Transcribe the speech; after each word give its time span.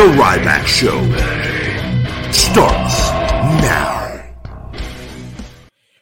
The 0.00 0.06
Ryback 0.06 0.64
Show 0.64 0.98
starts 2.32 3.10
now. 3.60 4.32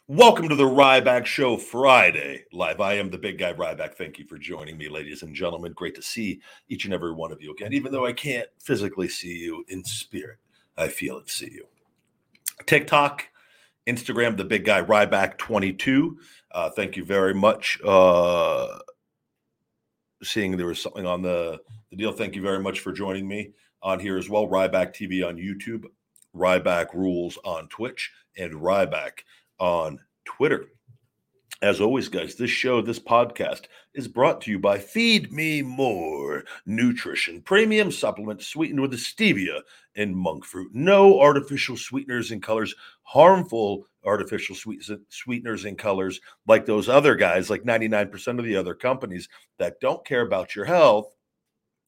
Welcome 0.06 0.48
to 0.50 0.54
the 0.54 0.62
Ryback 0.62 1.26
Show 1.26 1.56
Friday 1.56 2.44
live. 2.52 2.80
I 2.80 2.92
am 2.92 3.10
the 3.10 3.18
big 3.18 3.38
guy 3.38 3.54
Ryback. 3.54 3.94
Thank 3.94 4.20
you 4.20 4.24
for 4.24 4.38
joining 4.38 4.78
me, 4.78 4.88
ladies 4.88 5.24
and 5.24 5.34
gentlemen. 5.34 5.72
Great 5.72 5.96
to 5.96 6.02
see 6.02 6.40
each 6.68 6.84
and 6.84 6.94
every 6.94 7.12
one 7.12 7.32
of 7.32 7.42
you 7.42 7.50
again. 7.50 7.72
Even 7.72 7.90
though 7.90 8.06
I 8.06 8.12
can't 8.12 8.46
physically 8.60 9.08
see 9.08 9.36
you 9.36 9.64
in 9.66 9.82
spirit, 9.82 10.38
I 10.76 10.86
feel 10.86 11.18
and 11.18 11.28
see 11.28 11.50
you. 11.50 11.66
TikTok, 12.66 13.24
Instagram, 13.88 14.36
the 14.36 14.44
big 14.44 14.64
guy 14.64 14.80
Ryback 14.80 15.38
22. 15.38 16.16
Uh, 16.52 16.70
thank 16.70 16.96
you 16.96 17.04
very 17.04 17.34
much. 17.34 17.80
Uh, 17.84 18.78
seeing 20.22 20.56
there 20.56 20.66
was 20.66 20.80
something 20.80 21.04
on 21.04 21.20
the, 21.20 21.58
the 21.90 21.96
deal. 21.96 22.12
Thank 22.12 22.36
you 22.36 22.42
very 22.42 22.60
much 22.60 22.78
for 22.78 22.92
joining 22.92 23.26
me 23.26 23.54
on 23.82 24.00
here 24.00 24.18
as 24.18 24.28
well. 24.28 24.46
Ryback 24.46 24.94
TV 24.94 25.26
on 25.26 25.36
YouTube, 25.36 25.84
Ryback 26.34 26.94
Rules 26.94 27.38
on 27.44 27.68
Twitch, 27.68 28.10
and 28.36 28.54
Ryback 28.54 29.20
on 29.58 30.00
Twitter. 30.24 30.66
As 31.60 31.80
always, 31.80 32.08
guys, 32.08 32.36
this 32.36 32.52
show, 32.52 32.80
this 32.80 33.00
podcast 33.00 33.62
is 33.92 34.06
brought 34.06 34.40
to 34.42 34.50
you 34.52 34.60
by 34.60 34.78
Feed 34.78 35.32
Me 35.32 35.60
More 35.60 36.44
Nutrition, 36.66 37.42
premium 37.42 37.90
supplement 37.90 38.42
sweetened 38.42 38.80
with 38.80 38.92
stevia 38.92 39.62
and 39.96 40.16
monk 40.16 40.44
fruit. 40.44 40.70
No 40.72 41.20
artificial 41.20 41.76
sweeteners 41.76 42.30
and 42.30 42.40
colors, 42.40 42.76
harmful 43.02 43.88
artificial 44.04 44.54
sweet- 44.54 44.88
sweeteners 45.08 45.64
and 45.64 45.76
colors 45.76 46.20
like 46.46 46.64
those 46.64 46.88
other 46.88 47.16
guys, 47.16 47.50
like 47.50 47.64
99% 47.64 48.38
of 48.38 48.44
the 48.44 48.54
other 48.54 48.74
companies 48.74 49.28
that 49.58 49.80
don't 49.80 50.06
care 50.06 50.22
about 50.22 50.54
your 50.54 50.64
health. 50.64 51.12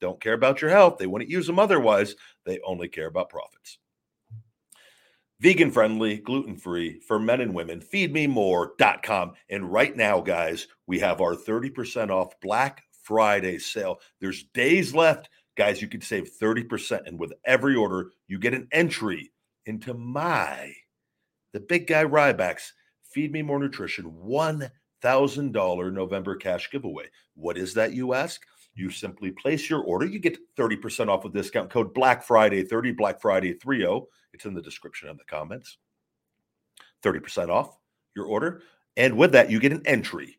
Don't 0.00 0.20
care 0.20 0.34
about 0.34 0.62
your 0.62 0.70
health. 0.70 0.98
They 0.98 1.06
wouldn't 1.06 1.30
use 1.30 1.46
them 1.46 1.58
otherwise. 1.58 2.14
They 2.46 2.60
only 2.64 2.88
care 2.88 3.06
about 3.06 3.30
profits 3.30 3.78
vegan 5.40 5.70
friendly, 5.70 6.18
gluten 6.18 6.56
free 6.56 7.00
for 7.00 7.18
men 7.18 7.40
and 7.40 7.54
women. 7.54 7.80
Feedmemore.com. 7.80 9.32
And 9.48 9.72
right 9.72 9.96
now, 9.96 10.20
guys, 10.20 10.68
we 10.86 10.98
have 11.00 11.20
our 11.20 11.34
30% 11.34 12.10
off 12.10 12.38
Black 12.40 12.84
Friday 13.02 13.58
sale. 13.58 14.00
There's 14.20 14.44
days 14.54 14.94
left. 14.94 15.30
Guys, 15.56 15.82
you 15.82 15.88
can 15.88 16.00
save 16.00 16.30
30%. 16.40 17.06
And 17.06 17.18
with 17.18 17.32
every 17.44 17.74
order, 17.74 18.12
you 18.28 18.38
get 18.38 18.54
an 18.54 18.68
entry 18.70 19.32
into 19.66 19.94
my, 19.94 20.72
the 21.52 21.60
big 21.60 21.86
guy 21.86 22.04
Ryback's 22.04 22.72
Feed 23.02 23.32
Me 23.32 23.42
More 23.42 23.58
Nutrition 23.58 24.04
$1,000 24.04 25.92
November 25.92 26.36
cash 26.36 26.70
giveaway. 26.70 27.06
What 27.34 27.58
is 27.58 27.74
that, 27.74 27.92
you 27.92 28.14
ask? 28.14 28.40
You 28.74 28.90
simply 28.90 29.30
place 29.30 29.68
your 29.68 29.82
order. 29.82 30.06
You 30.06 30.18
get 30.18 30.38
30% 30.56 31.08
off 31.08 31.24
with 31.24 31.32
discount 31.32 31.70
code 31.70 31.92
Black 31.92 32.22
Friday 32.22 32.62
30, 32.62 32.92
Black 32.92 33.20
Friday 33.20 33.52
30. 33.52 34.02
It's 34.32 34.44
in 34.44 34.54
the 34.54 34.62
description 34.62 35.08
of 35.08 35.18
the 35.18 35.24
comments. 35.24 35.78
30% 37.02 37.48
off 37.48 37.76
your 38.14 38.26
order. 38.26 38.62
And 38.96 39.16
with 39.16 39.32
that, 39.32 39.50
you 39.50 39.60
get 39.60 39.72
an 39.72 39.86
entry 39.86 40.38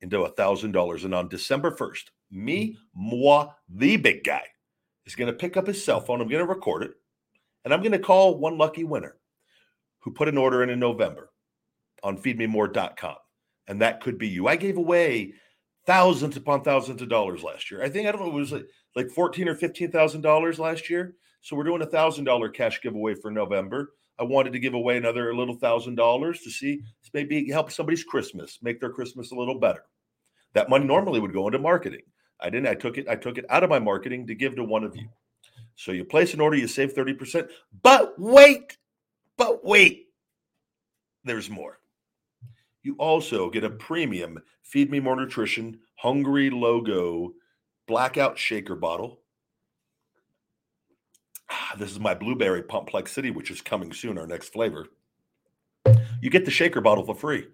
into 0.00 0.22
a 0.22 0.32
$1,000. 0.32 1.04
And 1.04 1.14
on 1.14 1.28
December 1.28 1.70
1st, 1.70 2.04
me, 2.30 2.72
mm. 2.72 2.76
moi, 2.94 3.50
the 3.68 3.96
big 3.96 4.24
guy, 4.24 4.44
is 5.06 5.14
going 5.14 5.30
to 5.30 5.38
pick 5.38 5.56
up 5.56 5.66
his 5.66 5.82
cell 5.82 6.00
phone. 6.00 6.20
I'm 6.20 6.28
going 6.28 6.44
to 6.44 6.52
record 6.52 6.82
it. 6.82 6.92
And 7.64 7.72
I'm 7.72 7.80
going 7.80 7.92
to 7.92 7.98
call 7.98 8.38
one 8.38 8.58
lucky 8.58 8.84
winner 8.84 9.16
who 10.00 10.12
put 10.12 10.28
an 10.28 10.38
order 10.38 10.62
in 10.62 10.70
in 10.70 10.80
November 10.80 11.30
on 12.02 12.18
feedmemore.com. 12.18 13.16
And 13.68 13.80
that 13.80 14.00
could 14.00 14.18
be 14.18 14.28
you. 14.28 14.48
I 14.48 14.56
gave 14.56 14.76
away 14.76 15.34
thousands 15.86 16.36
upon 16.36 16.62
thousands 16.62 17.02
of 17.02 17.08
dollars 17.08 17.42
last 17.42 17.70
year. 17.70 17.82
I 17.82 17.88
think 17.88 18.06
I 18.06 18.12
don't 18.12 18.22
know 18.22 18.28
it 18.28 18.34
was 18.34 18.52
like, 18.52 18.66
like 18.96 19.10
fourteen 19.10 19.48
or 19.48 19.54
fifteen 19.54 19.90
thousand 19.90 20.22
dollars 20.22 20.58
last 20.58 20.88
year. 20.90 21.14
So 21.40 21.56
we're 21.56 21.64
doing 21.64 21.82
a 21.82 21.86
thousand 21.86 22.24
dollar 22.24 22.48
cash 22.48 22.80
giveaway 22.82 23.14
for 23.14 23.30
November. 23.30 23.94
I 24.18 24.24
wanted 24.24 24.52
to 24.52 24.60
give 24.60 24.74
away 24.74 24.96
another 24.96 25.34
little 25.34 25.56
thousand 25.56 25.96
dollars 25.96 26.40
to 26.42 26.50
see 26.50 26.82
maybe 27.12 27.50
help 27.50 27.70
somebody's 27.72 28.04
Christmas, 28.04 28.58
make 28.62 28.80
their 28.80 28.90
Christmas 28.90 29.32
a 29.32 29.34
little 29.34 29.58
better. 29.58 29.84
That 30.54 30.68
money 30.68 30.84
normally 30.84 31.18
would 31.20 31.32
go 31.32 31.46
into 31.46 31.58
marketing. 31.58 32.02
I 32.38 32.50
didn't. 32.50 32.68
I 32.68 32.74
took 32.74 32.98
it. 32.98 33.08
I 33.08 33.16
took 33.16 33.38
it 33.38 33.46
out 33.48 33.64
of 33.64 33.70
my 33.70 33.78
marketing 33.78 34.26
to 34.26 34.34
give 34.34 34.56
to 34.56 34.64
one 34.64 34.84
of 34.84 34.96
you. 34.96 35.08
So 35.74 35.92
you 35.92 36.04
place 36.04 36.34
an 36.34 36.40
order, 36.40 36.56
you 36.56 36.68
save 36.68 36.92
thirty 36.92 37.14
percent. 37.14 37.48
But 37.82 38.14
wait, 38.18 38.76
but 39.36 39.64
wait, 39.64 40.08
there's 41.24 41.50
more. 41.50 41.78
You 42.82 42.96
also 42.98 43.50
get 43.50 43.64
a 43.64 43.70
premium 43.70 44.42
Feed 44.62 44.90
Me 44.90 45.00
More 45.00 45.16
Nutrition 45.16 45.78
Hungry 45.96 46.50
logo 46.50 47.32
blackout 47.86 48.38
shaker 48.38 48.74
bottle. 48.74 49.20
Ah, 51.50 51.74
this 51.78 51.90
is 51.90 52.00
my 52.00 52.14
blueberry 52.14 52.64
City, 53.06 53.30
which 53.30 53.50
is 53.50 53.60
coming 53.60 53.92
soon, 53.92 54.18
our 54.18 54.26
next 54.26 54.48
flavor. 54.52 54.86
You 56.20 56.30
get 56.30 56.44
the 56.44 56.50
shaker 56.50 56.80
bottle 56.80 57.04
for 57.04 57.14
free. 57.14 57.46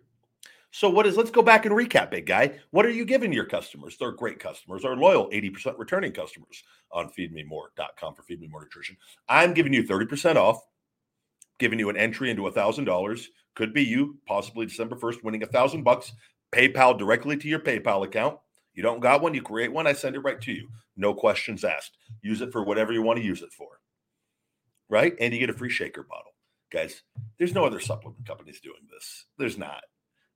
So, 0.71 0.91
what 0.91 1.07
is, 1.07 1.17
let's 1.17 1.31
go 1.31 1.43
back 1.43 1.65
and 1.65 1.75
recap, 1.75 2.11
big 2.11 2.27
guy. 2.27 2.61
What 2.71 2.85
are 2.85 2.91
you 2.91 3.07
giving 3.07 3.33
your 3.33 3.47
customers? 3.47 3.97
They're 3.99 4.13
great 4.13 4.39
customers, 4.39 4.85
our 4.85 4.97
loyal 4.97 5.31
80% 5.31 5.79
returning 5.79 6.13
customers 6.13 6.63
on 6.93 7.11
feedmemore.com 7.11 8.15
for 8.15 8.23
Feed 8.23 8.41
Me 8.41 8.49
More 8.49 8.63
Nutrition. 8.63 8.97
I'm 9.29 9.55
giving 9.55 9.73
you 9.73 9.83
30% 9.83 10.37
off, 10.37 10.63
giving 11.59 11.79
you 11.79 11.91
an 11.91 11.97
entry 11.97 12.31
into 12.31 12.47
a 12.47 12.53
$1,000. 12.53 13.25
Could 13.55 13.75
be 13.75 13.83
you, 13.83 14.19
possibly 14.27 14.67
December 14.67 14.97
1st, 14.97 15.25
winning 15.25 15.43
a 15.43 15.47
thousand 15.47 15.83
bucks, 15.83 16.13
PayPal 16.53 16.97
directly 16.97 17.37
to 17.37 17.49
your 17.49 17.61
PayPal 17.61 18.05
account. 18.05 18.39
You 18.75 18.83
don't 18.83 19.01
got 19.01 19.21
one, 19.21 19.35
you 19.35 19.43
create 19.43 19.73
one, 19.73 19.87
I 19.87 19.93
send 19.93 20.15
it 20.15 20.21
right 20.21 20.41
to 20.41 20.53
you. 20.53 20.69
No 20.97 21.13
questions 21.13 21.65
asked. 21.65 21.97
Use 22.23 22.41
it 22.41 22.53
for 22.53 22.63
whatever 22.63 22.93
you 22.93 23.03
want 23.03 23.19
to 23.19 23.25
use 23.25 23.43
it 23.43 23.53
for. 23.53 23.81
Right? 24.89 25.15
And 25.21 25.35
you 25.35 25.41
get 25.41 25.51
a 25.51 25.55
free 25.55 25.71
shaker 25.71 26.05
bottle. 26.05 26.33
Guys, 26.71 27.03
there's 27.39 27.55
no 27.55 27.65
other 27.65 27.81
supplement 27.81 28.27
companies 28.27 28.61
doing 28.61 28.87
this. 28.91 29.27
There's 29.39 29.59
not. 29.59 29.83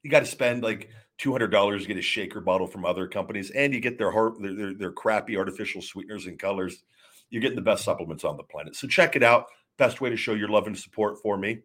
You 0.03 0.11
got 0.11 0.21
to 0.21 0.27
spend 0.27 0.63
like 0.63 0.91
$200 1.21 1.81
to 1.81 1.87
get 1.87 1.97
a 1.97 2.03
shaker 2.03 2.41
bottle 2.41 2.67
from 2.67 2.85
other 2.85 3.07
companies, 3.07 3.51
and 3.51 3.73
you 3.73 3.81
get 3.81 3.99
their, 3.99 4.13
their, 4.41 4.55
their, 4.55 4.75
their 4.75 4.93
crappy 4.93 5.37
artificial 5.37 5.83
sweeteners 5.83 6.27
and 6.27 6.39
colors. 6.39 6.83
You're 7.31 7.43
getting 7.43 7.57
the 7.57 7.63
best 7.63 7.85
supplements 7.85 8.25
on 8.25 8.37
the 8.37 8.43
planet. 8.43 8.77
So 8.77 8.89
check 8.89 9.15
it 9.15 9.23
out. 9.23 9.47
Best 9.79 10.01
way 10.01 10.11
to 10.11 10.17
show 10.17 10.35
your 10.35 10.49
love 10.49 10.67
and 10.67 10.79
support 10.79 11.19
for 11.23 11.37
me. 11.37 11.61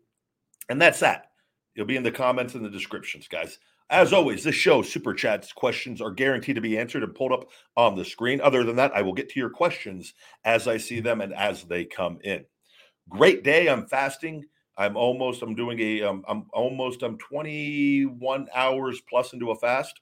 And 0.69 0.81
that's 0.81 1.00
that. 1.00 1.31
You'll 1.75 1.85
be 1.85 1.95
in 1.95 2.03
the 2.03 2.12
comments 2.12 2.56
and 2.56 2.66
the 2.66 2.69
descriptions, 2.69 3.28
guys. 3.28 3.59
As 3.90 4.11
always, 4.11 4.43
this 4.43 4.55
show, 4.55 4.82
Super 4.82 5.14
Chats 5.14 5.53
questions 5.53 6.02
are 6.02 6.11
guaranteed 6.11 6.55
to 6.55 6.61
be 6.61 6.78
answered 6.78 7.03
and 7.03 7.16
pulled 7.16 7.32
up 7.32 7.49
on 7.78 7.96
the 7.96 8.03
screen. 8.03 8.41
Other 8.41 8.64
than 8.66 8.76
that, 8.76 8.93
I 8.93 9.02
will 9.02 9.14
get 9.14 9.29
to 9.29 9.40
your 9.40 9.49
questions 9.49 10.14
as 10.43 10.67
I 10.67 10.78
see 10.78 10.99
them 10.99 11.22
and 11.22 11.34
as 11.34 11.64
they 11.64 11.85
come 11.85 12.20
in. 12.23 12.43
Great 13.08 13.43
day. 13.43 13.70
I'm 13.70 13.85
fasting. 13.87 14.43
I'm 14.78 14.97
almost, 14.97 15.41
I'm 15.41 15.55
doing 15.55 15.79
a, 15.79 16.02
um, 16.03 16.26
I'm 16.28 16.47
almost, 16.52 17.02
I'm 17.02 17.17
21 17.17 18.47
hours 18.53 19.02
plus 19.09 19.34
into 19.34 19.52
a 19.52 19.55
fast. 19.55 20.02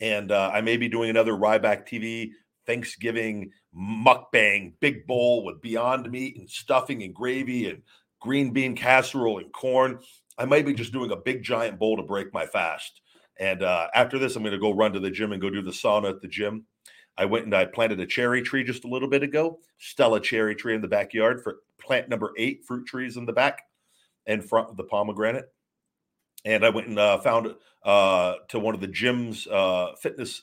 And 0.00 0.30
uh, 0.30 0.50
I 0.52 0.60
may 0.60 0.76
be 0.76 0.88
doing 0.88 1.10
another 1.10 1.32
Ryback 1.32 1.88
TV 1.88 2.32
Thanksgiving 2.66 3.50
mukbang, 3.76 4.74
big 4.80 5.06
bowl 5.06 5.44
with 5.44 5.60
Beyond 5.60 6.10
Meat 6.10 6.36
and 6.36 6.48
stuffing 6.48 7.02
and 7.02 7.14
gravy 7.14 7.68
and 7.68 7.82
green 8.20 8.52
bean 8.52 8.76
casserole 8.76 9.38
and 9.38 9.52
corn. 9.52 9.98
I 10.38 10.44
might 10.44 10.66
be 10.66 10.74
just 10.74 10.92
doing 10.92 11.10
a 11.10 11.16
big 11.16 11.42
giant 11.42 11.78
bowl 11.78 11.96
to 11.96 12.02
break 12.02 12.32
my 12.32 12.46
fast. 12.46 13.00
And 13.38 13.62
uh, 13.62 13.88
after 13.94 14.18
this, 14.18 14.36
I'm 14.36 14.42
going 14.42 14.52
to 14.52 14.58
go 14.58 14.72
run 14.72 14.92
to 14.92 15.00
the 15.00 15.10
gym 15.10 15.32
and 15.32 15.40
go 15.40 15.50
do 15.50 15.62
the 15.62 15.70
sauna 15.70 16.10
at 16.10 16.20
the 16.20 16.28
gym. 16.28 16.66
I 17.16 17.24
went 17.24 17.44
and 17.44 17.54
I 17.54 17.66
planted 17.66 18.00
a 18.00 18.06
cherry 18.06 18.42
tree 18.42 18.64
just 18.64 18.84
a 18.84 18.88
little 18.88 19.08
bit 19.08 19.22
ago. 19.22 19.58
Stella 19.78 20.20
cherry 20.20 20.54
tree 20.54 20.74
in 20.74 20.80
the 20.80 20.88
backyard 20.88 21.42
for 21.42 21.58
plant 21.78 22.08
number 22.08 22.32
eight, 22.38 22.64
fruit 22.66 22.86
trees 22.86 23.16
in 23.16 23.26
the 23.26 23.32
back 23.32 23.62
and 24.26 24.44
front 24.44 24.70
of 24.70 24.76
the 24.76 24.84
pomegranate. 24.84 25.52
and 26.44 26.64
I 26.64 26.70
went 26.70 26.88
and 26.88 26.98
uh, 26.98 27.18
found 27.18 27.54
uh, 27.84 28.34
to 28.48 28.58
one 28.58 28.74
of 28.74 28.80
the 28.80 28.88
gyms, 28.88 29.46
uh, 29.50 29.94
fitness 29.96 30.42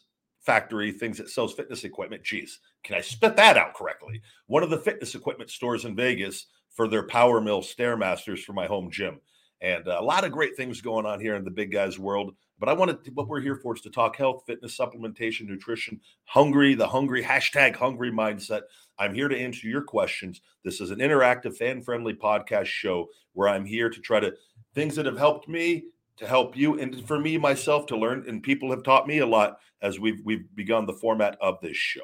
factory 0.50 0.92
things 0.92 1.20
that 1.20 1.30
sells 1.30 1.54
fitness 1.54 1.84
equipment. 1.84 2.24
Geez, 2.24 2.58
can 2.84 2.96
I 2.96 3.02
spit 3.02 3.36
that 3.36 3.56
out 3.56 3.76
correctly? 3.76 4.20
One 4.48 4.64
of 4.64 4.72
the 4.72 4.80
fitness 4.80 5.14
equipment 5.14 5.52
stores 5.52 5.86
in 5.86 5.96
Vegas 5.96 6.48
for 6.72 6.88
their 6.88 7.04
Power 7.04 7.40
Mill 7.40 7.62
Stairmasters 7.62 8.40
for 8.40 8.54
my 8.54 8.66
home 8.66 8.90
gym. 8.90 9.20
And 9.62 9.86
a 9.86 10.02
lot 10.02 10.24
of 10.24 10.32
great 10.32 10.58
things 10.58 10.82
going 10.82 11.06
on 11.06 11.20
here 11.20 11.36
in 11.36 11.44
the 11.44 11.52
big 11.52 11.72
guys 11.72 12.00
world. 12.00 12.34
But 12.58 12.68
I 12.68 12.74
wanted 12.74 13.04
to, 13.04 13.12
what 13.12 13.28
we're 13.28 13.42
here 13.42 13.58
for 13.58 13.76
is 13.76 13.82
to 13.82 13.92
talk 13.92 14.16
health, 14.16 14.42
fitness, 14.48 14.76
supplementation, 14.76 15.48
nutrition, 15.48 16.02
hungry, 16.24 16.74
the 16.74 16.88
hungry, 16.88 17.24
hashtag 17.24 17.76
hungry 17.76 18.12
mindset. 18.12 18.62
I'm 18.98 19.14
here 19.14 19.28
to 19.28 19.38
answer 19.38 19.68
your 19.68 19.84
questions. 19.84 20.42
This 20.66 20.82
is 20.82 20.90
an 20.90 20.98
interactive, 20.98 21.58
fan 21.58 21.84
friendly 21.84 22.16
podcast 22.16 22.66
show 22.66 23.10
where 23.34 23.50
I'm 23.50 23.66
here 23.66 23.92
to 23.92 24.02
try 24.02 24.20
to 24.20 24.34
things 24.74 24.96
that 24.96 25.06
have 25.06 25.20
helped 25.20 25.48
me 25.48 25.84
to 26.20 26.28
help 26.28 26.56
you 26.56 26.80
and 26.80 27.06
for 27.08 27.18
me 27.20 27.38
myself 27.38 27.86
to 27.88 27.98
learn 27.98 28.26
and 28.28 28.44
people 28.44 28.70
have 28.70 28.84
taught 28.84 29.08
me 29.08 29.20
a 29.20 29.26
lot 29.26 29.60
as 29.82 30.00
we've 30.00 30.22
we've 30.26 30.54
begun 30.54 30.86
the 30.86 30.94
format 30.94 31.38
of 31.42 31.60
this 31.62 31.78
show. 31.78 32.02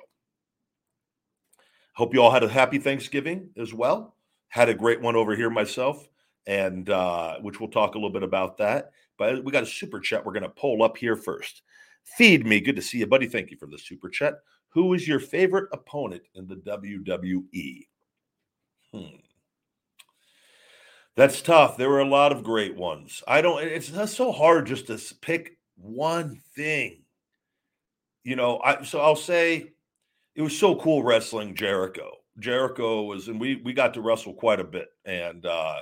Hope 1.94 2.13
you 2.13 2.21
all 2.21 2.31
had 2.31 2.44
a 2.44 2.50
happy 2.50 2.77
thanksgiving 2.77 3.50
as 3.57 3.73
well. 3.73 4.15
Had 4.47 4.69
a 4.69 4.73
great 4.73 5.01
one 5.01 5.15
over 5.15 5.35
here 5.35 5.50
myself 5.50 6.09
and 6.47 6.89
uh, 6.89 7.38
which 7.41 7.59
we'll 7.59 7.69
talk 7.69 7.95
a 7.95 7.97
little 7.97 8.09
bit 8.09 8.23
about 8.23 8.57
that 8.57 8.91
but 9.17 9.44
we 9.44 9.51
got 9.51 9.63
a 9.63 9.67
super 9.67 10.00
chat 10.00 10.25
we're 10.25 10.33
going 10.33 10.44
to 10.44 10.50
pull 10.50 10.81
up 10.81 10.97
here 10.97 11.15
first. 11.15 11.62
Feed 12.03 12.45
me. 12.45 12.59
Good 12.62 12.75
to 12.75 12.81
see 12.81 13.00
you 13.00 13.07
buddy. 13.07 13.27
Thank 13.27 13.51
you 13.51 13.57
for 13.57 13.67
the 13.67 13.77
super 13.77 14.09
chat. 14.09 14.35
Who 14.69 14.94
is 14.94 15.07
your 15.07 15.19
favorite 15.19 15.69
opponent 15.71 16.23
in 16.35 16.47
the 16.47 16.56
wwe 16.56 17.88
hmm 18.94 19.25
that's 21.15 21.41
tough. 21.41 21.77
There 21.77 21.89
were 21.89 22.01
a 22.01 22.06
lot 22.06 22.31
of 22.31 22.44
great 22.44 22.75
ones. 22.75 23.23
I 23.27 23.41
don't. 23.41 23.63
It's 23.63 23.91
not 23.91 24.09
so 24.09 24.31
hard 24.31 24.67
just 24.67 24.88
to 24.88 25.00
pick 25.21 25.57
one 25.75 26.41
thing. 26.56 27.03
You 28.23 28.35
know, 28.35 28.59
I 28.63 28.83
so 28.83 29.00
I'll 29.00 29.15
say 29.15 29.71
it 30.35 30.41
was 30.41 30.57
so 30.57 30.75
cool 30.75 31.03
wrestling 31.03 31.56
Jericho. 31.56 32.12
Jericho 32.39 33.03
was, 33.03 33.29
and 33.29 33.39
we 33.39 33.62
we 33.63 33.71
got 33.71 33.94
to 33.94 34.01
wrestle 34.01 34.33
quite 34.33 34.59
a 34.59 34.65
bit, 34.65 34.89
and 35.06 35.45
uh, 35.45 35.79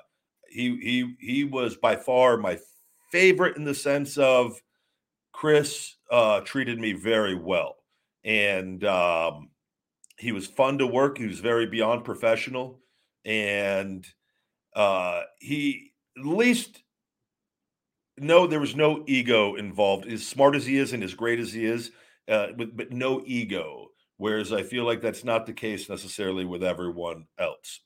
he 0.50 0.78
he 0.78 1.16
he 1.20 1.44
was 1.44 1.76
by 1.76 1.96
far 1.96 2.38
my 2.38 2.60
favorite 3.12 3.58
in 3.58 3.64
the 3.64 3.74
sense 3.74 4.18
of 4.18 4.62
Chris 5.32 5.96
uh, 6.12 6.42
treated 6.42 6.80
me 6.80 6.94
very 6.94 7.36
well, 7.36 7.78
and 8.24 8.84
um, 8.84 9.50
he 10.20 10.32
was 10.32 10.46
fun 10.46 10.78
to 10.78 10.86
work. 10.86 11.18
He 11.18 11.26
was 11.26 11.40
very 11.40 11.66
beyond 11.66 12.06
professional, 12.06 12.82
and 13.26 14.06
uh, 14.76 15.22
he 15.40 15.92
at 16.18 16.26
least 16.26 16.84
no, 18.18 18.46
there 18.46 18.60
was 18.60 18.76
no 18.76 19.04
ego 19.08 19.56
involved. 19.56 20.06
As 20.06 20.26
smart 20.26 20.56
as 20.56 20.66
he 20.66 20.78
is 20.78 20.94
and 20.94 21.04
as 21.04 21.14
great 21.14 21.40
as 21.40 21.54
he 21.54 21.66
is, 21.66 21.92
uh, 22.28 22.48
but, 22.56 22.76
but 22.76 22.92
no 22.92 23.24
ego. 23.26 23.88
Whereas 24.18 24.54
I 24.54 24.64
feel 24.64 24.86
like 24.86 25.02
that's 25.02 25.24
not 25.24 25.46
the 25.46 25.54
case 25.54 25.90
necessarily 25.90 26.46
with 26.46 26.64
everyone 26.64 27.26
else. 27.40 27.82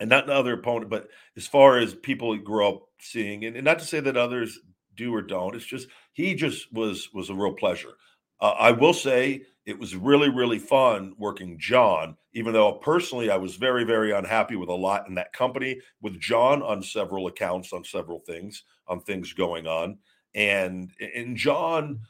And 0.00 0.10
not 0.10 0.24
another 0.24 0.52
opponent, 0.52 0.90
but 0.90 1.08
as 1.36 1.46
far 1.46 1.78
as 1.78 1.94
people 1.94 2.36
grow 2.36 2.68
up 2.68 2.82
seeing, 3.00 3.44
and, 3.44 3.56
and 3.56 3.64
not 3.64 3.78
to 3.80 3.84
say 3.84 4.00
that 4.00 4.16
others 4.16 4.58
do 4.94 5.14
or 5.14 5.22
don't, 5.22 5.56
it's 5.56 5.64
just 5.64 5.88
he 6.12 6.34
just 6.34 6.72
was 6.72 7.08
was 7.12 7.30
a 7.30 7.34
real 7.34 7.54
pleasure. 7.54 7.94
Uh, 8.40 8.54
I 8.58 8.70
will 8.72 8.94
say 8.94 9.42
it 9.66 9.78
was 9.78 9.94
really, 9.94 10.30
really 10.30 10.58
fun 10.58 11.14
working 11.18 11.58
John, 11.58 12.16
even 12.32 12.52
though 12.52 12.72
personally 12.72 13.30
I 13.30 13.36
was 13.36 13.56
very, 13.56 13.84
very 13.84 14.12
unhappy 14.12 14.56
with 14.56 14.68
a 14.68 14.74
lot 14.74 15.08
in 15.08 15.14
that 15.16 15.32
company 15.32 15.80
with 16.00 16.18
John 16.20 16.62
on 16.62 16.82
several 16.82 17.26
accounts, 17.26 17.72
on 17.72 17.84
several 17.84 18.20
things, 18.20 18.64
on 18.86 19.00
things 19.00 19.32
going 19.32 19.66
on. 19.66 19.98
And 20.34 20.90
and 21.14 21.36
John, 21.36 22.00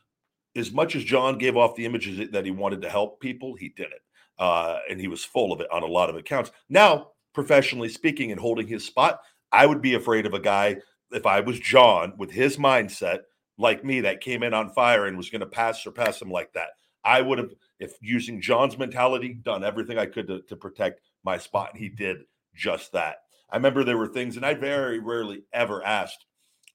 as 0.54 0.72
much 0.72 0.96
as 0.96 1.04
John 1.04 1.38
gave 1.38 1.56
off 1.56 1.76
the 1.76 1.86
images 1.86 2.31
that 2.31 2.44
he 2.44 2.50
wanted 2.50 2.82
to 2.82 2.90
help 2.90 3.20
people, 3.20 3.54
he 3.54 3.70
did 3.70 3.86
it. 3.86 4.02
Uh, 4.38 4.78
and 4.88 5.00
he 5.00 5.08
was 5.08 5.24
full 5.24 5.52
of 5.52 5.60
it 5.60 5.70
on 5.72 5.82
a 5.82 5.86
lot 5.86 6.10
of 6.10 6.16
accounts. 6.16 6.52
Now, 6.69 7.08
professionally 7.34 7.88
speaking 7.88 8.31
and 8.31 8.40
holding 8.40 8.69
his 8.69 8.84
spot, 8.84 9.20
I 9.50 9.66
would 9.66 9.82
be 9.82 9.94
afraid 9.94 10.26
of 10.26 10.34
a 10.34 10.40
guy 10.40 10.76
if 11.10 11.26
I 11.26 11.40
was 11.40 11.58
John 11.58 12.12
with 12.19 12.31
his 12.31 12.56
mindset 12.56 13.20
like 13.58 13.84
me 13.84 14.00
that 14.02 14.20
came 14.20 14.43
in 14.43 14.55
on 14.55 14.70
fire 14.70 15.06
and 15.06 15.16
was 15.16 15.31
going 15.31 15.40
to 15.40 15.46
pass 15.46 15.82
surpass 15.82 16.22
him 16.22 16.31
like 16.31 16.52
that. 16.55 16.69
I 17.05 17.20
would 17.20 17.38
have, 17.38 17.50
if 17.78 17.93
using 18.00 18.40
John's 18.40 18.78
mentality, 18.78 19.34
done 19.34 19.64
everything 19.64 19.99
I 19.99 20.06
could 20.06 20.26
to, 20.28 20.40
to 20.43 20.56
protect 20.56 21.00
my 21.25 21.38
spot. 21.38 21.70
And 21.72 21.81
he 21.81 21.88
did 21.88 22.19
just 22.55 22.93
that. 22.93 23.19
I 23.50 23.56
remember 23.56 23.82
there 23.82 23.96
were 23.96 24.08
things, 24.08 24.37
and 24.37 24.44
I 24.44 24.55
very 24.55 24.99
rarely 24.99 25.44
ever 25.52 25.84
asked 25.84 26.26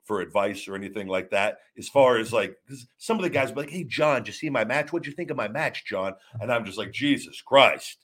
for 0.06 0.22
advice 0.22 0.68
or 0.68 0.76
anything 0.76 1.08
like 1.08 1.30
that. 1.32 1.60
As 1.78 1.88
far 1.88 2.18
as 2.18 2.34
like, 2.34 2.58
some 2.98 3.18
of 3.18 3.24
the 3.24 3.30
guys 3.30 3.52
were 3.52 3.62
like, 3.62 3.70
"Hey, 3.70 3.84
John, 3.84 4.24
did 4.24 4.28
you 4.28 4.34
see 4.34 4.50
my 4.50 4.66
match? 4.66 4.92
What'd 4.92 5.06
you 5.06 5.14
think 5.14 5.30
of 5.30 5.38
my 5.38 5.48
match, 5.48 5.86
John?" 5.86 6.14
And 6.42 6.52
I'm 6.52 6.66
just 6.66 6.78
like, 6.78 6.92
Jesus 6.92 7.42
Christ, 7.42 8.04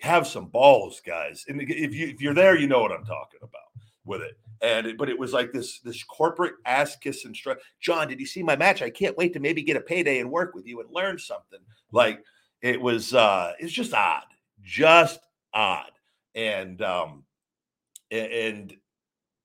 have 0.00 0.26
some 0.26 0.46
balls, 0.46 1.00
guys. 1.04 1.44
And 1.48 1.62
if 1.62 1.94
you 1.94 2.08
if 2.08 2.20
you're 2.20 2.34
there, 2.34 2.58
you 2.58 2.66
know 2.66 2.80
what 2.80 2.92
I'm 2.92 3.04
talking 3.04 3.40
about 3.42 3.86
with 4.04 4.20
it. 4.20 4.38
And 4.62 4.98
but 4.98 5.08
it 5.08 5.18
was 5.18 5.32
like 5.32 5.52
this 5.52 5.80
this 5.80 6.02
corporate 6.04 6.54
ass 6.66 6.96
kissing 6.96 7.34
strut. 7.34 7.60
John, 7.80 8.08
did 8.08 8.20
you 8.20 8.26
see 8.26 8.42
my 8.42 8.56
match? 8.56 8.82
I 8.82 8.90
can't 8.90 9.16
wait 9.16 9.32
to 9.32 9.40
maybe 9.40 9.62
get 9.62 9.76
a 9.76 9.80
payday 9.80 10.20
and 10.20 10.30
work 10.30 10.54
with 10.54 10.66
you 10.66 10.80
and 10.80 10.90
learn 10.92 11.18
something. 11.18 11.60
Like 11.92 12.22
it 12.60 12.80
was 12.80 13.14
uh 13.14 13.52
it's 13.58 13.72
just 13.72 13.94
odd. 13.94 14.26
Just 14.62 15.20
odd. 15.54 15.90
And 16.34 16.82
um 16.82 17.24
and 18.10 18.76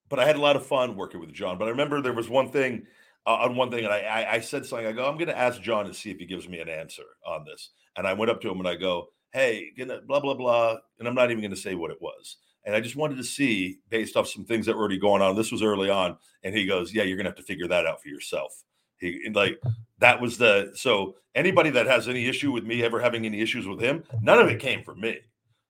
but 0.09 0.19
I 0.19 0.25
had 0.25 0.35
a 0.35 0.41
lot 0.41 0.55
of 0.55 0.65
fun 0.65 0.95
working 0.95 1.19
with 1.19 1.33
John. 1.33 1.57
But 1.57 1.65
I 1.65 1.71
remember 1.71 2.01
there 2.01 2.13
was 2.13 2.29
one 2.29 2.51
thing 2.51 2.85
uh, 3.25 3.35
on 3.35 3.55
one 3.55 3.71
thing, 3.71 3.85
and 3.85 3.93
I, 3.93 4.01
I, 4.01 4.33
I 4.33 4.39
said 4.39 4.65
something. 4.65 4.85
I 4.85 4.91
go, 4.91 5.07
I'm 5.07 5.17
going 5.17 5.27
to 5.27 5.37
ask 5.37 5.61
John 5.61 5.85
and 5.85 5.95
see 5.95 6.11
if 6.11 6.19
he 6.19 6.25
gives 6.25 6.47
me 6.47 6.59
an 6.59 6.69
answer 6.69 7.03
on 7.25 7.43
this. 7.43 7.71
And 7.97 8.05
I 8.05 8.13
went 8.13 8.29
up 8.29 8.41
to 8.41 8.49
him 8.49 8.59
and 8.59 8.67
I 8.67 8.75
go, 8.75 9.07
Hey, 9.33 9.71
blah 10.07 10.19
blah 10.19 10.33
blah, 10.33 10.77
and 10.99 11.07
I'm 11.07 11.15
not 11.15 11.31
even 11.31 11.41
going 11.41 11.51
to 11.51 11.57
say 11.57 11.75
what 11.75 11.91
it 11.91 12.01
was. 12.01 12.37
And 12.65 12.75
I 12.75 12.81
just 12.81 12.95
wanted 12.95 13.17
to 13.17 13.23
see, 13.23 13.77
based 13.89 14.17
off 14.17 14.27
some 14.27 14.43
things 14.43 14.65
that 14.65 14.75
were 14.75 14.81
already 14.81 14.97
going 14.97 15.21
on, 15.21 15.35
this 15.35 15.51
was 15.51 15.61
early 15.61 15.89
on. 15.89 16.17
And 16.43 16.55
he 16.55 16.65
goes, 16.65 16.93
Yeah, 16.93 17.03
you're 17.03 17.17
going 17.17 17.25
to 17.25 17.29
have 17.29 17.37
to 17.37 17.43
figure 17.43 17.67
that 17.67 17.85
out 17.85 18.01
for 18.01 18.09
yourself. 18.09 18.63
He 18.97 19.29
like, 19.33 19.59
that 19.99 20.19
was 20.19 20.37
the 20.37 20.71
so 20.73 21.15
anybody 21.35 21.69
that 21.71 21.85
has 21.85 22.07
any 22.07 22.27
issue 22.27 22.51
with 22.51 22.63
me 22.63 22.83
ever 22.83 22.99
having 22.99 23.25
any 23.25 23.41
issues 23.41 23.67
with 23.67 23.79
him, 23.79 24.03
none 24.21 24.39
of 24.39 24.47
it 24.47 24.59
came 24.59 24.83
from 24.83 25.01
me. 25.01 25.19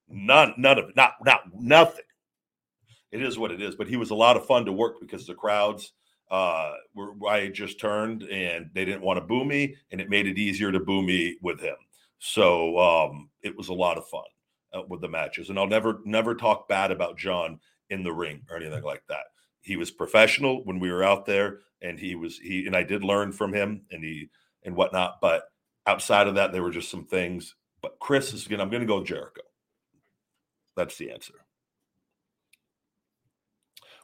None, 0.08 0.54
none 0.58 0.78
of 0.78 0.90
it, 0.90 0.96
not, 0.96 1.14
not, 1.26 1.42
nothing. 1.54 2.06
It 3.12 3.24
is 3.24 3.38
what 3.38 3.52
it 3.52 3.62
is. 3.62 3.76
But 3.76 3.88
he 3.88 3.98
was 3.98 4.12
a 4.12 4.16
lot 4.16 4.38
of 4.38 4.46
fun 4.46 4.66
to 4.66 4.72
work 4.72 5.00
because 5.00 5.26
the 5.26 5.36
crowds 5.36 5.94
uh 6.32 6.74
were 6.96 7.14
I 7.28 7.50
just 7.50 7.80
turned 7.80 8.24
and 8.24 8.70
they 8.74 8.84
didn't 8.84 9.04
want 9.04 9.18
to 9.18 9.26
boo 9.26 9.46
me, 9.46 9.76
and 9.92 10.00
it 10.02 10.10
made 10.10 10.28
it 10.28 10.40
easier 10.40 10.72
to 10.72 10.80
boo 10.80 11.02
me 11.04 11.38
with 11.42 11.60
him. 11.60 11.76
So 12.20 12.78
um 12.80 13.30
it 13.42 13.56
was 13.56 13.70
a 13.70 13.74
lot 13.74 13.98
of 13.98 14.08
fun 14.08 14.24
uh, 14.76 14.82
with 14.90 15.02
the 15.02 15.08
matches. 15.08 15.50
And 15.50 15.58
I'll 15.58 15.68
never, 15.68 16.02
never 16.06 16.36
talk 16.36 16.68
bad 16.68 16.92
about 16.92 17.18
John 17.18 17.60
in 17.90 18.04
the 18.04 18.14
ring 18.14 18.42
or 18.50 18.58
anything 18.58 18.84
like 18.84 19.04
that. 19.10 19.26
He 19.62 19.78
was 19.78 19.90
professional 19.90 20.64
when 20.66 20.80
we 20.80 20.92
were 20.92 21.04
out 21.04 21.26
there, 21.26 21.60
and 21.82 22.00
he 22.00 22.16
was 22.16 22.38
he 22.38 22.68
and 22.68 22.76
I 22.76 22.84
did 22.84 23.04
learn 23.04 23.32
from 23.32 23.54
him 23.54 23.82
and 23.92 24.04
he 24.04 24.30
and 24.64 24.76
whatnot. 24.76 25.20
But 25.22 25.46
outside 25.88 26.28
of 26.28 26.36
that, 26.36 26.52
there 26.52 26.62
were 26.62 26.72
just 26.72 26.92
some 26.92 27.06
things. 27.06 27.56
But 27.82 27.98
Chris 28.00 28.34
is 28.34 28.46
again. 28.46 28.62
I'm 28.62 28.70
going 28.70 28.82
to 28.82 28.88
go 28.88 29.04
Jericho. 29.04 29.42
That's 30.76 30.98
the 30.98 31.12
answer. 31.12 31.34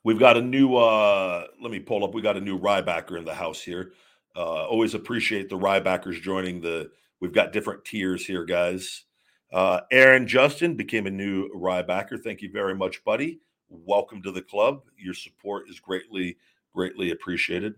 We've 0.04 0.20
got 0.20 0.38
a 0.38 0.42
new. 0.42 0.75
uh 0.78 1.46
Let 1.62 1.72
me 1.72 1.80
pull 1.80 2.04
up. 2.04 2.13
We 2.13 2.24
got 2.24 2.38
a 2.38 2.42
new 2.42 2.60
Rybacker 2.60 3.18
in 3.18 3.25
the 3.25 3.36
house 3.36 3.62
here. 3.62 3.94
Uh 4.36 4.66
Always 4.66 4.96
appreciate 4.96 5.50
the 5.50 5.60
Rybackers 5.60 6.22
joining 6.22 6.62
the. 6.62 6.90
We've 7.20 7.34
got 7.34 7.54
different 7.54 7.86
tiers 7.86 8.25
here, 8.25 8.46
guys. 8.46 9.04
Uh, 9.51 9.81
Aaron 9.91 10.27
Justin 10.27 10.75
became 10.75 11.08
a 11.08 11.12
new 11.12 11.50
Rybacker. 11.50 12.22
Thank 12.22 12.41
you 12.41 12.51
very 12.51 12.75
much, 12.75 13.03
buddy. 13.03 13.41
Welcome 13.70 14.22
to 14.24 14.31
the 14.31 14.41
club. 14.41 14.81
Your 14.98 15.13
support 15.13 15.70
is 15.70 15.79
greatly, 15.79 16.38
greatly 16.74 17.12
appreciated. 17.12 17.75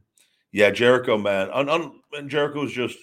Yeah, 0.51 0.69
Jericho, 0.69 1.17
man, 1.17 1.49
on, 1.49 1.69
on, 1.69 2.01
and 2.13 2.29
Jericho 2.29 2.61
was 2.61 2.71
just, 2.71 2.97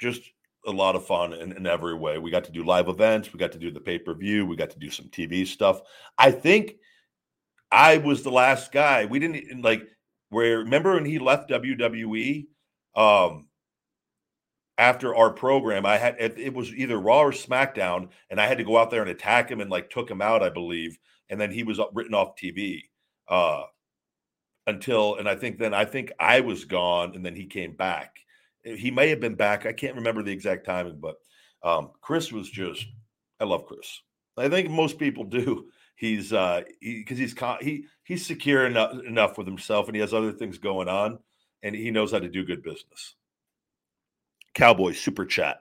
just 0.00 0.22
a 0.66 0.70
lot 0.70 0.96
of 0.96 1.06
fun 1.06 1.32
in, 1.32 1.52
in 1.52 1.66
every 1.66 1.94
way. 1.94 2.18
We 2.18 2.30
got 2.30 2.44
to 2.44 2.52
do 2.52 2.64
live 2.64 2.88
events. 2.88 3.32
We 3.32 3.38
got 3.38 3.52
to 3.52 3.58
do 3.58 3.70
the 3.70 3.80
pay 3.80 3.98
per 3.98 4.14
view. 4.14 4.46
We 4.46 4.56
got 4.56 4.70
to 4.70 4.78
do 4.78 4.90
some 4.90 5.06
TV 5.06 5.46
stuff. 5.46 5.80
I 6.18 6.32
think 6.32 6.74
I 7.70 7.98
was 7.98 8.22
the 8.22 8.30
last 8.30 8.72
guy. 8.72 9.06
We 9.06 9.20
didn't 9.20 9.62
like 9.62 9.86
where. 10.30 10.58
Remember 10.58 10.94
when 10.94 11.04
he 11.04 11.18
left 11.18 11.50
WWE? 11.50 12.46
Um, 12.96 13.46
after 14.80 15.14
our 15.14 15.30
program, 15.30 15.84
I 15.84 15.98
had 15.98 16.16
it 16.18 16.54
was 16.54 16.74
either 16.74 16.98
Raw 16.98 17.20
or 17.20 17.32
SmackDown, 17.32 18.08
and 18.30 18.40
I 18.40 18.46
had 18.46 18.56
to 18.58 18.64
go 18.64 18.78
out 18.78 18.90
there 18.90 19.02
and 19.02 19.10
attack 19.10 19.50
him 19.50 19.60
and 19.60 19.70
like 19.70 19.90
took 19.90 20.10
him 20.10 20.22
out, 20.22 20.42
I 20.42 20.48
believe, 20.48 20.98
and 21.28 21.38
then 21.38 21.52
he 21.52 21.64
was 21.64 21.78
written 21.92 22.14
off 22.14 22.34
TV 22.34 22.84
uh, 23.28 23.64
until, 24.66 25.16
and 25.16 25.28
I 25.28 25.36
think 25.36 25.58
then 25.58 25.74
I 25.74 25.84
think 25.84 26.12
I 26.18 26.40
was 26.40 26.64
gone, 26.64 27.14
and 27.14 27.24
then 27.24 27.36
he 27.36 27.44
came 27.44 27.76
back. 27.76 28.16
Eh, 28.64 28.76
he 28.76 28.90
may 28.90 29.10
have 29.10 29.20
been 29.20 29.34
back. 29.34 29.66
I 29.66 29.74
can't 29.74 29.96
remember 29.96 30.22
the 30.22 30.32
exact 30.32 30.64
timing, 30.64 30.98
but 30.98 31.16
um, 31.62 31.90
Chris 32.00 32.32
was 32.32 32.48
just. 32.48 32.86
I 33.38 33.44
love 33.44 33.66
Chris. 33.66 34.00
I 34.38 34.48
think 34.48 34.70
most 34.70 34.98
people 34.98 35.24
do. 35.40 35.66
he's 35.96 36.32
uh 36.32 36.62
because 36.80 37.18
he's 37.18 37.34
he 37.60 37.84
he's 38.04 38.24
secure 38.24 38.66
enough 38.66 38.98
enough 39.06 39.36
with 39.36 39.46
himself 39.46 39.88
and 39.88 39.94
he 39.94 40.00
has 40.00 40.14
other 40.14 40.32
things 40.32 40.56
going 40.56 40.88
on 40.88 41.18
and 41.62 41.74
he 41.74 41.90
knows 41.90 42.12
how 42.12 42.18
to 42.18 42.30
do 42.30 42.46
good 42.46 42.62
business. 42.62 43.16
Cowboy 44.54 44.92
super 44.92 45.24
chat. 45.24 45.60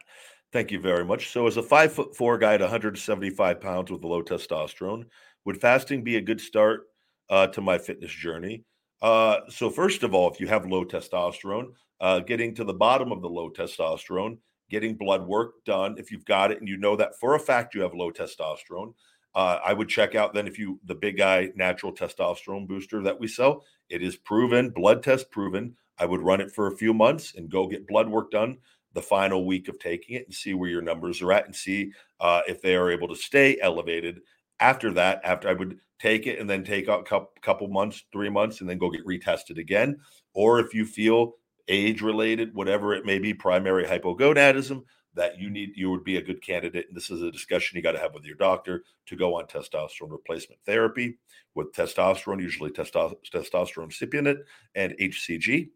Thank 0.51 0.72
you 0.72 0.79
very 0.79 1.05
much. 1.05 1.29
So, 1.29 1.46
as 1.46 1.58
a 1.58 1.63
five 1.63 1.93
foot 1.93 2.15
four 2.15 2.38
guy 2.38 2.55
at 2.55 2.62
175 2.62 3.62
pounds 3.62 3.91
with 3.91 4.03
low 4.03 4.24
testosterone, 4.24 5.05
would 5.46 5.62
fasting 5.62 6.03
be 6.03 6.17
a 6.17 6.22
good 6.22 6.41
start 6.41 6.88
uh, 7.29 7.48
to 7.48 7.62
my 7.62 7.77
fitness 7.77 8.12
journey? 8.12 8.63
Uh, 9.01 9.41
so, 9.48 9.69
first 9.69 10.01
of 10.03 10.15
all, 10.15 10.31
if 10.31 10.39
you 10.39 10.48
have 10.48 10.65
low 10.65 10.84
testosterone, 10.84 11.67
uh, 12.01 12.19
getting 12.19 12.55
to 12.55 12.63
the 12.63 12.74
bottom 12.74 13.12
of 13.12 13.22
the 13.22 13.29
low 13.29 13.50
testosterone, 13.50 14.38
getting 14.72 14.96
blood 14.96 15.25
work 15.27 15.63
done, 15.65 15.96
if 15.98 16.12
you've 16.12 16.25
got 16.25 16.51
it 16.51 16.60
and 16.60 16.67
you 16.67 16.77
know 16.77 16.96
that 16.96 17.19
for 17.19 17.36
a 17.36 17.39
fact 17.39 17.75
you 17.75 17.81
have 17.81 17.93
low 17.93 18.12
testosterone, 18.12 18.93
uh, 19.36 19.60
I 19.63 19.74
would 19.74 19.89
check 19.89 20.15
out 20.15 20.34
then 20.34 20.48
if 20.48 20.58
you 20.58 20.79
the 20.86 20.96
big 20.96 21.17
guy 21.17 21.50
natural 21.55 21.93
testosterone 21.93 22.67
booster 22.67 23.03
that 23.03 23.19
we 23.19 23.27
sell. 23.27 23.63
It 23.89 24.01
is 24.01 24.17
proven, 24.17 24.72
blood 24.72 25.03
test 25.03 25.29
proven. 25.29 25.75
I 26.00 26.05
would 26.05 26.22
run 26.22 26.41
it 26.41 26.51
for 26.51 26.67
a 26.67 26.77
few 26.77 26.93
months 26.93 27.36
and 27.36 27.51
go 27.51 27.67
get 27.67 27.88
blood 27.88 28.10
work 28.10 28.31
done 28.31 28.58
the 28.93 29.01
final 29.01 29.46
week 29.46 29.67
of 29.67 29.79
taking 29.79 30.15
it 30.15 30.25
and 30.25 30.34
see 30.34 30.53
where 30.53 30.69
your 30.69 30.81
numbers 30.81 31.22
are 31.22 31.31
at 31.31 31.46
and 31.46 31.55
see 31.55 31.91
uh, 32.19 32.41
if 32.48 32.62
they 32.62 32.75
are 32.75 32.91
able 32.91 33.08
to 33.08 33.15
stay 33.15 33.58
elevated 33.62 34.19
after 34.60 34.91
that 34.91 35.22
after 35.24 35.48
i 35.48 35.53
would 35.53 35.79
take 36.00 36.27
it 36.27 36.39
and 36.39 36.50
then 36.50 36.63
take 36.63 36.88
a 36.88 37.03
couple, 37.03 37.67
months 37.67 38.03
three 38.12 38.29
months 38.29 38.62
and 38.62 38.69
then 38.69 38.77
go 38.77 38.89
get 38.89 39.05
retested 39.05 39.58
again. 39.58 40.00
Or 40.34 40.60
if 40.60 40.74
you 40.74 40.86
feel 40.86 41.34
age 41.67 42.01
related 42.01 42.55
whatever 42.55 42.96
it 42.96 43.05
may 43.05 43.19
be 43.19 43.31
primary 43.31 43.84
hypogonadism 43.86 44.84
that 45.13 45.39
you 45.39 45.51
need 45.51 45.69
you 45.75 45.91
would 45.91 46.03
be 46.03 46.17
a 46.17 46.22
good 46.22 46.41
candidate 46.41 46.88
and 46.88 46.98
this 46.98 47.12
is 47.12 47.22
a 47.22 47.31
discussion 47.31 47.77
you 47.77 47.84
got 47.84 47.91
to 47.91 48.00
have 48.00 48.12
with 48.15 48.25
your 48.25 48.38
doctor 48.38 48.84
to 49.05 49.15
go 49.15 49.36
on 49.36 49.46
testosterone 49.46 50.10
replacement 50.10 50.60
therapy 50.65 51.19
with 51.53 51.72
testosterone 51.74 52.41
usually 52.41 52.72
testo- 52.72 53.13
testosterone 53.31 53.93
cypionate 53.93 54.39
and 54.74 54.96
hcg 55.00 55.69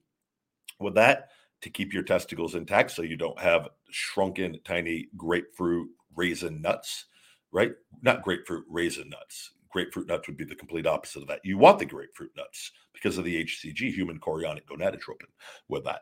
with 0.80 0.96
that 0.96 1.30
to 1.64 1.70
keep 1.70 1.94
your 1.94 2.04
testicles 2.04 2.56
intact 2.56 2.92
so 2.92 3.02
you 3.02 3.18
don't 3.18 3.40
have 3.40 3.68
shrunken 3.90 4.60
tiny 4.64 5.08
grapefruit 5.18 5.90
raisin 6.16 6.62
nuts 6.62 7.06
right? 7.54 7.72
Not 8.02 8.24
grapefruit 8.24 8.66
raisin 8.68 9.10
nuts. 9.10 9.52
Grapefruit 9.70 10.08
nuts 10.08 10.28
would 10.28 10.38
be 10.38 10.44
the 10.44 10.56
complete 10.56 10.86
opposite 10.86 11.22
of 11.22 11.28
that. 11.30 11.40
You 11.44 11.58
want 11.58 11.80
the 11.80 11.86
grapefruit 11.86 12.32
nuts 12.36 12.72
because 12.94 13.18
of 13.18 13.26
the 13.26 13.44
hcg 13.44 13.94
human 13.94 14.20
chorionic 14.20 14.66
gonadotropin 14.66 15.30
with 15.68 15.84
that. 15.86 16.02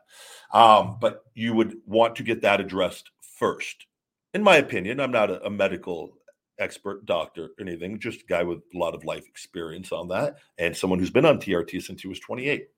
Um, 0.52 0.98
but 1.00 1.24
you 1.34 1.54
would 1.54 1.76
want 1.86 2.16
to 2.16 2.22
get 2.22 2.42
that 2.42 2.60
addressed 2.60 3.10
first. 3.20 3.86
In 4.34 4.42
my 4.42 4.56
opinion 4.56 5.00
i'm 5.00 5.10
not 5.10 5.30
a, 5.30 5.44
a 5.44 5.50
medical 5.50 6.12
expert 6.58 7.04
doctor 7.06 7.50
anything 7.58 7.98
just 7.98 8.20
a 8.20 8.26
guy 8.28 8.42
with 8.42 8.58
a 8.74 8.78
lot 8.78 8.94
of 8.94 9.04
life 9.04 9.26
experience 9.26 9.90
on 9.90 10.06
that 10.08 10.36
and 10.58 10.76
someone 10.76 10.98
who's 10.98 11.10
been 11.10 11.24
on 11.24 11.38
trt 11.38 11.82
since 11.82 12.02
he 12.02 12.08
was 12.08 12.20
28 12.20 12.68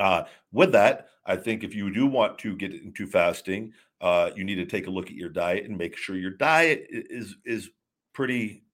uh, 0.00 0.24
with 0.50 0.72
that, 0.72 1.08
I 1.26 1.36
think 1.36 1.62
if 1.62 1.74
you 1.74 1.92
do 1.92 2.06
want 2.06 2.38
to 2.38 2.56
get 2.56 2.74
into 2.74 3.06
fasting, 3.06 3.72
uh, 4.00 4.30
you 4.34 4.44
need 4.44 4.56
to 4.56 4.66
take 4.66 4.86
a 4.86 4.90
look 4.90 5.06
at 5.06 5.14
your 5.14 5.28
diet 5.28 5.66
and 5.66 5.76
make 5.76 5.96
sure 5.96 6.16
your 6.16 6.30
diet 6.30 6.86
is 6.90 7.36
is 7.44 7.68
pretty, 8.14 8.64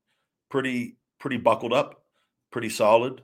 pretty, 0.49 0.97
pretty 1.19 1.37
buckled 1.37 1.73
up, 1.73 2.05
pretty 2.53 2.69
solid, 2.71 3.23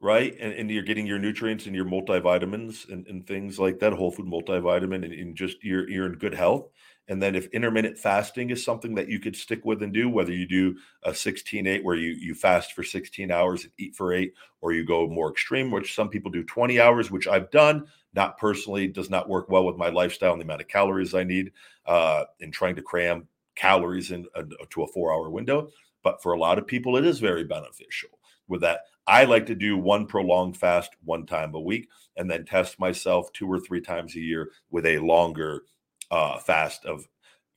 right? 0.00 0.34
And, 0.40 0.52
and 0.54 0.70
you're 0.70 0.82
getting 0.82 1.06
your 1.06 1.18
nutrients 1.18 1.66
and 1.66 1.76
your 1.76 1.84
multivitamins 1.84 2.88
and, 2.90 3.06
and 3.06 3.26
things 3.26 3.58
like 3.58 3.78
that, 3.80 3.92
whole 3.92 4.10
food 4.10 4.26
multivitamin, 4.26 5.04
and, 5.04 5.12
and 5.12 5.36
just 5.36 5.62
you're 5.62 5.88
you're 5.88 6.06
in 6.06 6.14
good 6.14 6.34
health. 6.34 6.68
And 7.08 7.22
then 7.22 7.34
if 7.36 7.46
intermittent 7.48 7.98
fasting 7.98 8.50
is 8.50 8.64
something 8.64 8.94
that 8.96 9.08
you 9.08 9.20
could 9.20 9.36
stick 9.36 9.64
with 9.64 9.82
and 9.82 9.92
do, 9.92 10.08
whether 10.08 10.32
you 10.32 10.46
do 10.46 10.76
a 11.04 11.14
16 11.14 11.66
8 11.66 11.84
where 11.84 11.94
you, 11.94 12.10
you 12.10 12.34
fast 12.34 12.72
for 12.72 12.82
16 12.82 13.30
hours 13.30 13.62
and 13.62 13.72
eat 13.78 13.94
for 13.94 14.12
eight, 14.12 14.34
or 14.60 14.72
you 14.72 14.84
go 14.84 15.06
more 15.06 15.30
extreme, 15.30 15.70
which 15.70 15.94
some 15.94 16.08
people 16.08 16.30
do 16.30 16.42
20 16.42 16.80
hours, 16.80 17.10
which 17.10 17.28
I've 17.28 17.50
done, 17.50 17.86
not 18.14 18.38
personally, 18.38 18.88
does 18.88 19.08
not 19.08 19.28
work 19.28 19.48
well 19.48 19.64
with 19.64 19.76
my 19.76 19.88
lifestyle 19.88 20.32
and 20.32 20.40
the 20.40 20.44
amount 20.44 20.62
of 20.62 20.68
calories 20.68 21.14
I 21.14 21.22
need 21.22 21.52
uh, 21.86 22.24
in 22.40 22.50
trying 22.50 22.76
to 22.76 22.82
cram 22.82 23.28
calories 23.54 24.10
in 24.10 24.26
uh, 24.34 24.42
to 24.70 24.82
a 24.82 24.88
four 24.88 25.12
hour 25.12 25.30
window. 25.30 25.70
But 26.02 26.22
for 26.22 26.32
a 26.32 26.38
lot 26.38 26.58
of 26.58 26.66
people, 26.66 26.96
it 26.96 27.06
is 27.06 27.20
very 27.20 27.44
beneficial 27.44 28.10
with 28.48 28.60
that. 28.62 28.80
I 29.06 29.24
like 29.24 29.46
to 29.46 29.54
do 29.54 29.76
one 29.76 30.06
prolonged 30.06 30.56
fast 30.56 30.90
one 31.04 31.26
time 31.26 31.54
a 31.54 31.60
week 31.60 31.88
and 32.16 32.30
then 32.30 32.44
test 32.44 32.80
myself 32.80 33.32
two 33.32 33.50
or 33.50 33.60
three 33.60 33.80
times 33.80 34.14
a 34.16 34.20
year 34.20 34.50
with 34.70 34.86
a 34.86 34.98
longer 34.98 35.62
uh, 36.10 36.38
fast 36.38 36.84
of 36.84 37.06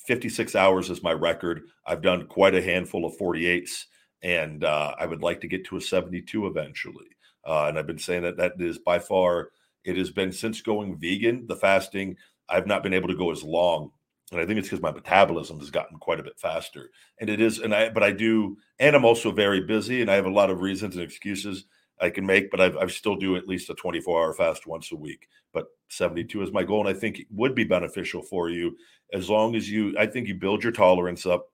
56 0.05 0.55
hours 0.55 0.89
is 0.89 1.03
my 1.03 1.11
record. 1.11 1.63
I've 1.85 2.01
done 2.01 2.27
quite 2.27 2.55
a 2.55 2.61
handful 2.61 3.05
of 3.05 3.17
48s, 3.17 3.85
and 4.21 4.63
uh, 4.63 4.95
I 4.99 5.05
would 5.05 5.21
like 5.21 5.41
to 5.41 5.47
get 5.47 5.65
to 5.65 5.77
a 5.77 5.81
72 5.81 6.47
eventually. 6.47 7.07
Uh, 7.45 7.65
and 7.65 7.77
I've 7.77 7.87
been 7.87 7.99
saying 7.99 8.23
that 8.23 8.37
that 8.37 8.53
is 8.59 8.79
by 8.79 8.99
far, 8.99 9.49
it 9.83 9.97
has 9.97 10.09
been 10.09 10.31
since 10.31 10.61
going 10.61 10.97
vegan, 10.97 11.45
the 11.47 11.55
fasting, 11.55 12.17
I've 12.49 12.67
not 12.67 12.83
been 12.83 12.93
able 12.93 13.07
to 13.09 13.15
go 13.15 13.31
as 13.31 13.43
long. 13.43 13.91
And 14.31 14.39
I 14.39 14.45
think 14.45 14.59
it's 14.59 14.67
because 14.67 14.81
my 14.81 14.91
metabolism 14.91 15.59
has 15.59 15.71
gotten 15.71 15.97
quite 15.97 16.19
a 16.19 16.23
bit 16.23 16.39
faster. 16.39 16.89
And 17.19 17.29
it 17.29 17.41
is, 17.41 17.59
and 17.59 17.73
I, 17.73 17.89
but 17.89 18.03
I 18.03 18.11
do, 18.11 18.57
and 18.79 18.95
I'm 18.95 19.05
also 19.05 19.31
very 19.31 19.61
busy 19.61 20.01
and 20.01 20.11
I 20.11 20.15
have 20.15 20.25
a 20.25 20.31
lot 20.31 20.49
of 20.49 20.61
reasons 20.61 20.95
and 20.95 21.03
excuses 21.03 21.65
I 22.01 22.09
can 22.09 22.25
make, 22.25 22.49
but 22.51 22.61
I've, 22.61 22.77
I 22.77 22.87
still 22.87 23.15
do 23.15 23.35
at 23.35 23.47
least 23.47 23.69
a 23.69 23.73
24 23.75 24.23
hour 24.23 24.33
fast 24.33 24.67
once 24.67 24.91
a 24.91 24.95
week. 24.95 25.27
But 25.53 25.67
72 25.89 26.41
is 26.41 26.51
my 26.51 26.63
goal. 26.63 26.85
And 26.85 26.95
I 26.95 26.99
think 26.99 27.19
it 27.19 27.27
would 27.31 27.55
be 27.55 27.63
beneficial 27.63 28.21
for 28.21 28.49
you 28.49 28.75
as 29.13 29.29
long 29.29 29.55
as 29.55 29.69
you, 29.69 29.95
I 29.97 30.05
think 30.05 30.27
you 30.27 30.35
build 30.35 30.63
your 30.63 30.71
tolerance 30.71 31.25
up. 31.25 31.49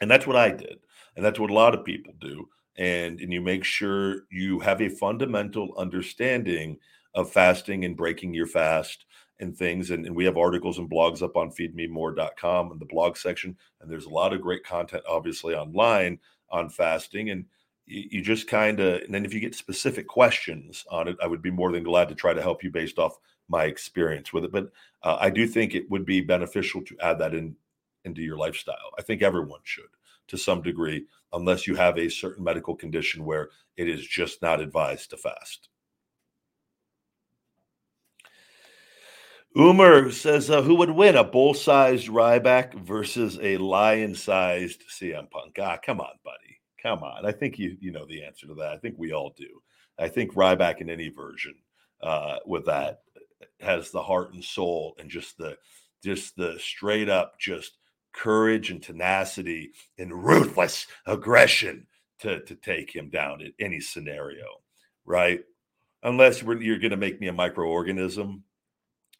And 0.00 0.10
that's 0.10 0.26
what 0.26 0.36
I 0.36 0.50
did. 0.50 0.78
And 1.16 1.24
that's 1.24 1.38
what 1.38 1.50
a 1.50 1.54
lot 1.54 1.74
of 1.74 1.84
people 1.84 2.14
do. 2.20 2.48
And, 2.76 3.20
and 3.20 3.32
you 3.32 3.40
make 3.40 3.64
sure 3.64 4.22
you 4.30 4.58
have 4.60 4.80
a 4.80 4.88
fundamental 4.88 5.74
understanding 5.76 6.78
of 7.14 7.30
fasting 7.30 7.84
and 7.84 7.96
breaking 7.96 8.34
your 8.34 8.46
fast 8.46 9.04
and 9.40 9.56
things. 9.56 9.90
And, 9.90 10.06
and 10.06 10.16
we 10.16 10.24
have 10.24 10.36
articles 10.36 10.78
and 10.78 10.90
blogs 10.90 11.22
up 11.22 11.36
on 11.36 11.50
feedmemore.com 11.50 12.72
in 12.72 12.78
the 12.78 12.84
blog 12.86 13.16
section. 13.16 13.56
And 13.80 13.90
there's 13.90 14.06
a 14.06 14.10
lot 14.10 14.32
of 14.32 14.40
great 14.40 14.64
content, 14.64 15.04
obviously, 15.08 15.54
online 15.54 16.18
on 16.50 16.68
fasting. 16.68 17.30
And 17.30 17.44
you, 17.86 18.22
just 18.22 18.48
kind 18.48 18.80
of, 18.80 19.02
and 19.02 19.14
then 19.14 19.24
if 19.24 19.34
you 19.34 19.40
get 19.40 19.54
specific 19.54 20.06
questions 20.06 20.84
on 20.90 21.08
it, 21.08 21.16
I 21.22 21.26
would 21.26 21.42
be 21.42 21.50
more 21.50 21.72
than 21.72 21.82
glad 21.82 22.08
to 22.08 22.14
try 22.14 22.32
to 22.32 22.42
help 22.42 22.62
you 22.64 22.70
based 22.70 22.98
off 22.98 23.18
my 23.48 23.64
experience 23.64 24.32
with 24.32 24.44
it. 24.44 24.52
But 24.52 24.70
uh, 25.02 25.18
I 25.20 25.30
do 25.30 25.46
think 25.46 25.74
it 25.74 25.90
would 25.90 26.06
be 26.06 26.20
beneficial 26.20 26.82
to 26.82 26.96
add 27.00 27.18
that 27.18 27.34
in 27.34 27.56
into 28.04 28.22
your 28.22 28.36
lifestyle. 28.36 28.90
I 28.98 29.02
think 29.02 29.22
everyone 29.22 29.60
should 29.64 29.84
to 30.28 30.38
some 30.38 30.62
degree, 30.62 31.04
unless 31.32 31.66
you 31.66 31.74
have 31.74 31.98
a 31.98 32.08
certain 32.08 32.44
medical 32.44 32.74
condition 32.74 33.24
where 33.24 33.50
it 33.76 33.88
is 33.88 34.06
just 34.06 34.40
not 34.42 34.60
advised 34.60 35.10
to 35.10 35.16
fast. 35.16 35.68
Umer 39.56 40.12
says, 40.12 40.50
uh, 40.50 40.62
"Who 40.62 40.74
would 40.76 40.90
win, 40.90 41.16
a 41.16 41.22
bull-sized 41.22 42.08
Ryback 42.08 42.74
versus 42.74 43.38
a 43.40 43.56
lion-sized 43.58 44.82
CM 44.90 45.30
Punk?" 45.30 45.58
Ah, 45.60 45.76
come 45.76 46.00
on, 46.00 46.18
buddy, 46.24 46.53
come 46.84 47.02
on. 47.02 47.26
I 47.26 47.32
think 47.32 47.58
you 47.58 47.76
you 47.80 47.90
know 47.90 48.06
the 48.06 48.22
answer 48.22 48.46
to 48.46 48.54
that. 48.54 48.72
I 48.72 48.78
think 48.78 48.96
we 48.98 49.12
all 49.12 49.34
do. 49.36 49.62
I 49.98 50.08
think 50.08 50.34
Ryback 50.34 50.80
in 50.80 50.90
any 50.90 51.08
version 51.08 51.54
uh, 52.02 52.36
with 52.46 52.66
that 52.66 53.00
has 53.60 53.90
the 53.90 54.02
heart 54.02 54.34
and 54.34 54.44
soul 54.44 54.94
and 54.98 55.08
just 55.08 55.38
the 55.38 55.56
just 56.02 56.36
the 56.36 56.58
straight 56.58 57.08
up 57.08 57.38
just 57.40 57.78
courage 58.12 58.70
and 58.70 58.82
tenacity 58.82 59.72
and 59.98 60.24
ruthless 60.24 60.86
aggression 61.06 61.86
to 62.20 62.40
to 62.44 62.54
take 62.54 62.94
him 62.94 63.08
down 63.08 63.40
in 63.40 63.52
any 63.58 63.80
scenario, 63.80 64.46
right? 65.04 65.40
Unless 66.02 66.42
you're 66.42 66.78
going 66.78 66.90
to 66.90 66.96
make 66.98 67.18
me 67.18 67.28
a 67.28 67.32
microorganism, 67.32 68.42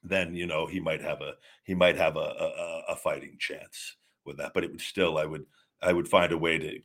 then 0.03 0.35
you 0.35 0.47
know 0.47 0.67
he 0.67 0.81
might 0.81 1.01
have 1.01 1.23
a 1.23 1.33
he 1.65 1.75
might 1.75 1.97
have 1.97 2.17
a, 2.17 2.21
a, 2.21 2.83
a 2.91 2.97
fighting 2.97 3.37
chance 3.39 3.97
with 4.27 4.37
that. 4.37 4.53
But 4.53 4.65
it 4.65 4.71
would 4.71 4.83
still, 4.83 5.17
I 5.17 5.25
would 5.25 5.47
I 5.81 5.93
would 5.93 6.09
find 6.09 6.33
a 6.33 6.39
way 6.39 6.59
to 6.59 6.79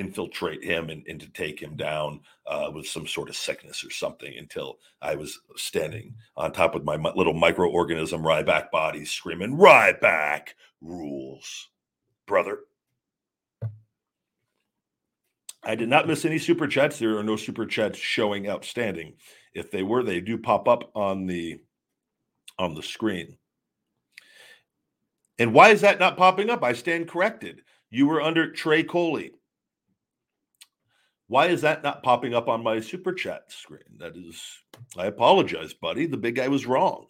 infiltrate 0.00 0.64
him 0.64 0.88
and, 0.88 1.04
and 1.06 1.20
to 1.20 1.28
take 1.28 1.60
him 1.60 1.76
down 1.76 2.20
uh, 2.46 2.70
with 2.74 2.86
some 2.86 3.06
sort 3.06 3.28
of 3.28 3.36
sickness 3.36 3.84
or 3.84 3.90
something 3.90 4.32
until 4.38 4.78
I 5.02 5.14
was 5.14 5.38
standing 5.56 6.14
on 6.38 6.52
top 6.52 6.74
of 6.74 6.84
my 6.84 6.96
little 6.96 7.34
microorganism 7.34 8.22
Ryback 8.22 8.70
body 8.70 9.04
screaming, 9.04 9.58
Ryback 9.58 10.48
rules, 10.80 11.68
brother. 12.26 12.60
I 15.62 15.74
did 15.74 15.90
not 15.90 16.08
miss 16.08 16.24
any 16.24 16.38
super 16.38 16.66
chats. 16.66 16.98
There 16.98 17.18
are 17.18 17.22
no 17.22 17.36
super 17.36 17.66
chats 17.66 17.98
showing 17.98 18.48
outstanding. 18.48 19.14
If 19.52 19.70
they 19.70 19.82
were, 19.82 20.02
they 20.02 20.22
do 20.22 20.38
pop 20.38 20.66
up 20.66 20.90
on 20.94 21.26
the 21.26 21.60
on 22.58 22.74
the 22.74 22.82
screen. 22.82 23.36
And 25.38 25.52
why 25.52 25.70
is 25.70 25.82
that 25.82 26.00
not 26.00 26.16
popping 26.16 26.48
up? 26.48 26.64
I 26.64 26.72
stand 26.72 27.08
corrected. 27.08 27.60
You 27.90 28.06
were 28.06 28.22
under 28.22 28.50
Trey 28.50 28.82
Coley. 28.82 29.32
Why 31.30 31.46
is 31.46 31.60
that 31.60 31.84
not 31.84 32.02
popping 32.02 32.34
up 32.34 32.48
on 32.48 32.60
my 32.60 32.80
super 32.80 33.12
chat 33.12 33.52
screen? 33.52 33.84
That 33.98 34.16
is, 34.16 34.42
I 34.98 35.06
apologize, 35.06 35.72
buddy. 35.72 36.06
The 36.06 36.16
big 36.16 36.34
guy 36.34 36.48
was 36.48 36.66
wrong. 36.66 37.06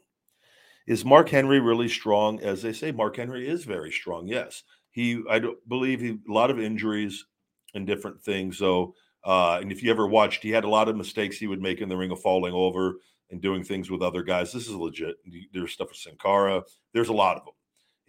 Is 0.86 1.06
Mark 1.06 1.30
Henry 1.30 1.58
really 1.58 1.88
strong? 1.88 2.38
As 2.40 2.60
they 2.60 2.74
say, 2.74 2.92
Mark 2.92 3.16
Henry 3.16 3.48
is 3.48 3.64
very 3.64 3.90
strong. 3.90 4.28
Yes, 4.28 4.62
he. 4.90 5.22
I 5.30 5.40
believe 5.68 6.02
he 6.02 6.18
a 6.28 6.32
lot 6.32 6.50
of 6.50 6.60
injuries, 6.60 7.24
and 7.72 7.86
different 7.86 8.22
things. 8.22 8.58
So, 8.58 8.94
uh, 9.24 9.58
and 9.62 9.72
if 9.72 9.82
you 9.82 9.90
ever 9.90 10.06
watched, 10.06 10.42
he 10.42 10.50
had 10.50 10.64
a 10.64 10.68
lot 10.68 10.90
of 10.90 10.96
mistakes 10.96 11.38
he 11.38 11.46
would 11.46 11.62
make 11.62 11.80
in 11.80 11.88
the 11.88 11.96
ring 11.96 12.10
of 12.10 12.20
falling 12.20 12.52
over 12.52 12.96
and 13.30 13.40
doing 13.40 13.64
things 13.64 13.90
with 13.90 14.02
other 14.02 14.22
guys. 14.22 14.52
This 14.52 14.68
is 14.68 14.74
legit. 14.74 15.16
There's 15.54 15.72
stuff 15.72 15.88
with 15.88 15.96
Sin 15.96 16.16
Cara. 16.20 16.62
There's 16.92 17.08
a 17.08 17.14
lot 17.14 17.38
of 17.38 17.44
them, 17.46 17.54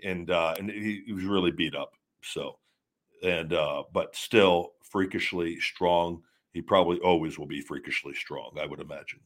and 0.03 0.29
uh, 0.29 0.55
and 0.59 0.69
he, 0.69 1.03
he 1.05 1.13
was 1.13 1.23
really 1.23 1.51
beat 1.51 1.73
up. 1.73 1.93
So, 2.21 2.59
and 3.21 3.53
uh, 3.53 3.83
but 3.93 4.15
still 4.15 4.73
freakishly 4.83 5.59
strong. 5.59 6.23
He 6.53 6.61
probably 6.61 6.99
always 6.99 7.39
will 7.39 7.47
be 7.47 7.61
freakishly 7.61 8.13
strong. 8.13 8.57
I 8.59 8.65
would 8.65 8.79
imagine. 8.79 9.19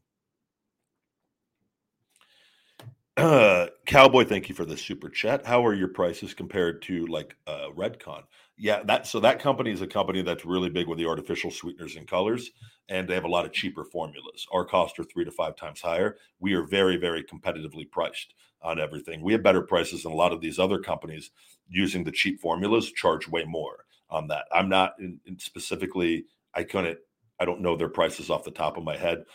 Uh, 3.18 3.68
Cowboy, 3.86 4.26
thank 4.26 4.50
you 4.50 4.56
for 4.56 4.66
the 4.66 4.78
super 4.78 5.10
chat. 5.10 5.46
How 5.46 5.66
are 5.66 5.74
your 5.74 5.88
prices 5.88 6.34
compared 6.34 6.82
to 6.84 7.06
like 7.08 7.36
uh, 7.48 7.70
Redcon? 7.76 8.24
Yeah, 8.58 8.84
that 8.84 9.06
so 9.06 9.20
that 9.20 9.40
company 9.40 9.72
is 9.72 9.82
a 9.82 9.88
company 9.88 10.22
that's 10.22 10.46
really 10.46 10.70
big 10.70 10.88
with 10.88 10.98
the 10.98 11.08
artificial 11.08 11.52
sweeteners 11.52 11.98
and 11.98 12.08
colors, 12.08 12.52
and 12.88 13.08
they 13.08 13.14
have 13.14 13.26
a 13.26 13.30
lot 13.30 13.46
of 13.46 13.52
cheaper 13.52 13.84
formulas. 13.84 14.48
Our 14.52 14.64
costs 14.64 14.98
are 14.98 15.04
three 15.04 15.26
to 15.26 15.32
five 15.32 15.58
times 15.58 15.82
higher. 15.82 16.18
We 16.40 16.54
are 16.54 16.64
very, 16.64 16.96
very 16.96 17.24
competitively 17.24 17.90
priced 17.90 18.34
on 18.62 18.80
everything. 18.80 19.22
We 19.22 19.34
have 19.34 19.44
better 19.44 19.62
prices 19.62 20.04
than 20.04 20.14
a 20.14 20.16
lot 20.16 20.32
of 20.32 20.40
these 20.40 20.58
other 20.58 20.80
companies 20.80 21.32
using 21.68 22.04
the 22.04 22.12
cheap 22.12 22.40
formulas. 22.40 22.92
Charge 22.92 23.28
way 23.28 23.44
more 23.44 23.86
on 24.10 24.28
that. 24.28 24.46
I'm 24.54 24.70
not 24.70 24.94
in, 25.00 25.20
in 25.26 25.38
specifically. 25.38 26.26
I 26.54 26.64
couldn't. 26.64 27.00
I 27.40 27.46
don't 27.46 27.62
know 27.62 27.76
their 27.76 27.90
prices 27.90 28.30
off 28.30 28.46
the 28.46 28.52
top 28.52 28.78
of 28.78 28.86
my 28.86 28.96
head. 28.96 29.26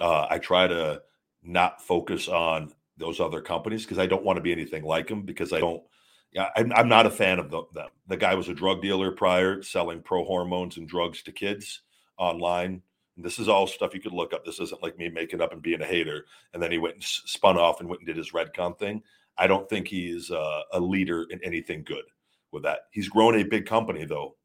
Uh, 0.00 0.26
I 0.30 0.38
try 0.38 0.66
to 0.66 1.02
not 1.42 1.82
focus 1.82 2.28
on 2.28 2.72
those 2.96 3.20
other 3.20 3.42
companies 3.42 3.84
because 3.84 3.98
I 3.98 4.06
don't 4.06 4.24
want 4.24 4.38
to 4.38 4.42
be 4.42 4.52
anything 4.52 4.84
like 4.84 5.08
them 5.08 5.22
because 5.22 5.52
I 5.52 5.60
don't. 5.60 5.82
Yeah, 6.32 6.48
I'm, 6.56 6.72
I'm 6.72 6.88
not 6.88 7.06
a 7.06 7.10
fan 7.10 7.38
of 7.38 7.50
the, 7.50 7.62
them. 7.74 7.88
The 8.06 8.16
guy 8.16 8.34
was 8.34 8.48
a 8.48 8.54
drug 8.54 8.82
dealer 8.82 9.10
prior, 9.10 9.62
selling 9.62 10.00
pro 10.02 10.24
hormones 10.24 10.76
and 10.76 10.88
drugs 10.88 11.22
to 11.24 11.32
kids 11.32 11.82
online. 12.18 12.82
And 13.16 13.24
this 13.24 13.38
is 13.38 13.48
all 13.48 13.66
stuff 13.66 13.94
you 13.94 14.00
could 14.00 14.12
look 14.12 14.32
up. 14.32 14.44
This 14.44 14.60
isn't 14.60 14.82
like 14.82 14.96
me 14.96 15.08
making 15.08 15.40
up 15.40 15.52
and 15.52 15.60
being 15.60 15.82
a 15.82 15.86
hater. 15.86 16.26
And 16.54 16.62
then 16.62 16.70
he 16.70 16.78
went 16.78 16.94
and 16.94 17.04
spun 17.04 17.58
off 17.58 17.80
and 17.80 17.88
went 17.88 18.00
and 18.00 18.06
did 18.06 18.16
his 18.16 18.30
Redcon 18.30 18.78
thing. 18.78 19.02
I 19.36 19.46
don't 19.46 19.68
think 19.68 19.88
he's 19.88 20.30
uh, 20.30 20.62
a 20.72 20.80
leader 20.80 21.26
in 21.30 21.40
anything 21.42 21.82
good 21.82 22.04
with 22.52 22.62
that. 22.62 22.80
He's 22.92 23.08
grown 23.08 23.38
a 23.38 23.42
big 23.42 23.66
company 23.66 24.04
though, 24.04 24.36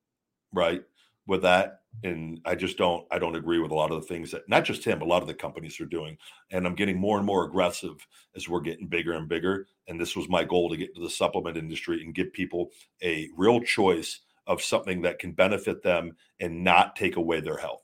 right? 0.54 0.84
With 1.28 1.42
that, 1.42 1.80
and 2.04 2.40
I 2.46 2.54
just 2.54 2.78
don't 2.78 3.08
I 3.10 3.18
don't 3.18 3.36
agree 3.36 3.58
with 3.58 3.72
a 3.72 3.76
lot 3.76 3.92
of 3.92 4.00
the 4.00 4.08
things 4.08 4.30
that 4.32 4.48
not 4.48 4.64
just 4.64 4.84
him, 4.84 5.00
but 5.00 5.06
a 5.06 5.10
lot 5.10 5.24
of 5.24 5.28
the 5.28 5.34
companies 5.34 5.80
are 5.82 5.86
doing. 5.86 6.18
And 6.52 6.68
I'm 6.68 6.76
getting 6.76 7.00
more 7.00 7.18
and 7.18 7.26
more 7.26 7.46
aggressive 7.46 7.96
as 8.36 8.48
we're 8.48 8.62
getting 8.62 8.88
bigger 8.88 9.14
and 9.14 9.28
bigger. 9.28 9.68
And 9.88 10.00
this 10.00 10.16
was 10.16 10.28
my 10.30 10.44
goal 10.44 10.70
to 10.70 10.78
get 10.78 10.96
to 10.96 11.02
the 11.02 11.10
supplement 11.10 11.58
industry 11.58 12.02
and 12.04 12.14
give 12.14 12.34
people 12.34 12.72
a 13.04 13.30
real 13.36 13.62
choice 13.62 14.22
of 14.48 14.62
something 14.62 15.02
that 15.04 15.20
can 15.20 15.32
benefit 15.32 15.84
them 15.84 16.16
and 16.40 16.64
not 16.64 16.96
take 16.96 17.16
away 17.16 17.40
their 17.40 17.58
health. 17.58 17.84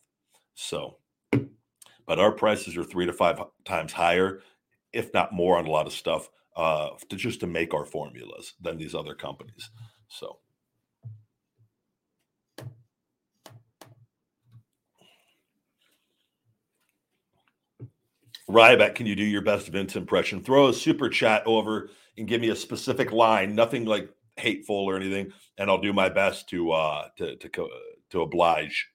So, 0.54 0.98
but 1.32 2.20
our 2.20 2.32
prices 2.32 2.78
are 2.78 2.84
three 2.84 3.06
to 3.06 3.14
five 3.14 3.42
times 3.66 3.94
higher, 3.94 4.42
if 4.94 5.14
not 5.14 5.34
more, 5.34 5.58
on 5.58 5.66
a 5.66 5.72
lot 5.72 5.88
of 5.88 5.94
stuff 5.94 6.30
uh, 6.56 6.90
to 7.10 7.16
just 7.16 7.40
to 7.40 7.48
make 7.48 7.74
our 7.74 7.86
formulas 7.86 8.54
than 8.62 8.78
these 8.78 8.96
other 8.96 9.16
companies. 9.16 9.70
So. 10.08 10.40
Ryback, 18.52 18.96
can 18.96 19.06
you 19.06 19.16
do 19.16 19.24
your 19.24 19.42
best 19.42 19.68
Vince 19.70 19.96
impression? 19.96 20.42
Throw 20.42 20.68
a 20.68 20.74
super 20.74 21.10
chat 21.10 21.44
over 21.46 21.90
and 22.18 22.28
give 22.28 22.42
me 22.42 22.50
a 22.50 22.56
specific 22.56 23.12
line, 23.12 23.56
nothing 23.56 23.86
like 23.86 24.10
hateful 24.36 24.76
or 24.76 24.96
anything, 24.96 25.32
and 25.58 25.70
I'll 25.70 25.82
do 25.82 25.94
my 25.94 26.10
best 26.10 26.50
to 26.50 26.72
uh 26.72 27.08
to 27.18 27.36
to 27.38 27.70
to 28.10 28.22
oblige. 28.22 28.90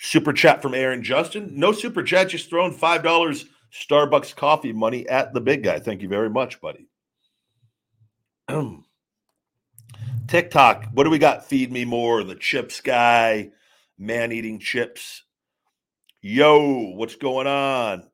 Super 0.00 0.32
chat 0.32 0.60
from 0.62 0.74
Aaron 0.74 1.02
Justin. 1.02 1.50
No 1.52 1.72
super 1.72 2.02
chat, 2.02 2.30
just 2.30 2.50
throwing 2.50 2.72
five 2.72 3.02
dollars 3.02 3.46
Starbucks 3.72 4.34
coffee 4.36 4.72
money 4.72 5.08
at 5.08 5.32
the 5.32 5.40
big 5.40 5.62
guy. 5.62 5.78
Thank 5.78 6.02
you 6.02 6.08
very 6.08 6.28
much, 6.28 6.60
buddy. 6.60 6.88
TikTok, 10.28 10.86
what 10.92 11.04
do 11.04 11.10
we 11.10 11.18
got? 11.18 11.46
Feed 11.46 11.72
me 11.72 11.84
more. 11.84 12.24
The 12.24 12.34
chips 12.34 12.80
guy, 12.80 13.50
man 13.98 14.32
eating 14.32 14.58
chips. 14.58 15.22
Yo, 16.24 16.92
what's 16.94 17.16
going 17.16 17.48
on? 17.48 18.04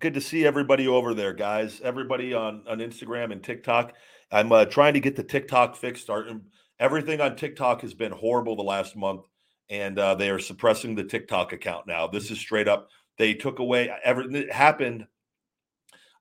Good 0.00 0.14
to 0.14 0.20
see 0.20 0.44
everybody 0.44 0.88
over 0.88 1.14
there, 1.14 1.32
guys. 1.32 1.80
Everybody 1.80 2.34
on, 2.34 2.64
on 2.68 2.78
Instagram 2.78 3.30
and 3.30 3.40
TikTok. 3.40 3.92
I'm 4.32 4.50
uh, 4.50 4.64
trying 4.64 4.94
to 4.94 5.00
get 5.00 5.14
the 5.14 5.22
TikTok 5.22 5.76
fixed. 5.76 6.02
Starting 6.02 6.40
everything 6.80 7.20
on 7.20 7.36
TikTok 7.36 7.82
has 7.82 7.94
been 7.94 8.10
horrible 8.10 8.56
the 8.56 8.64
last 8.64 8.96
month, 8.96 9.26
and 9.70 9.96
uh, 9.96 10.16
they 10.16 10.28
are 10.28 10.40
suppressing 10.40 10.96
the 10.96 11.04
TikTok 11.04 11.52
account 11.52 11.86
now. 11.86 12.08
This 12.08 12.32
is 12.32 12.40
straight 12.40 12.66
up. 12.66 12.88
They 13.16 13.32
took 13.32 13.60
away 13.60 13.92
everything. 14.02 14.34
It 14.34 14.52
happened. 14.52 15.06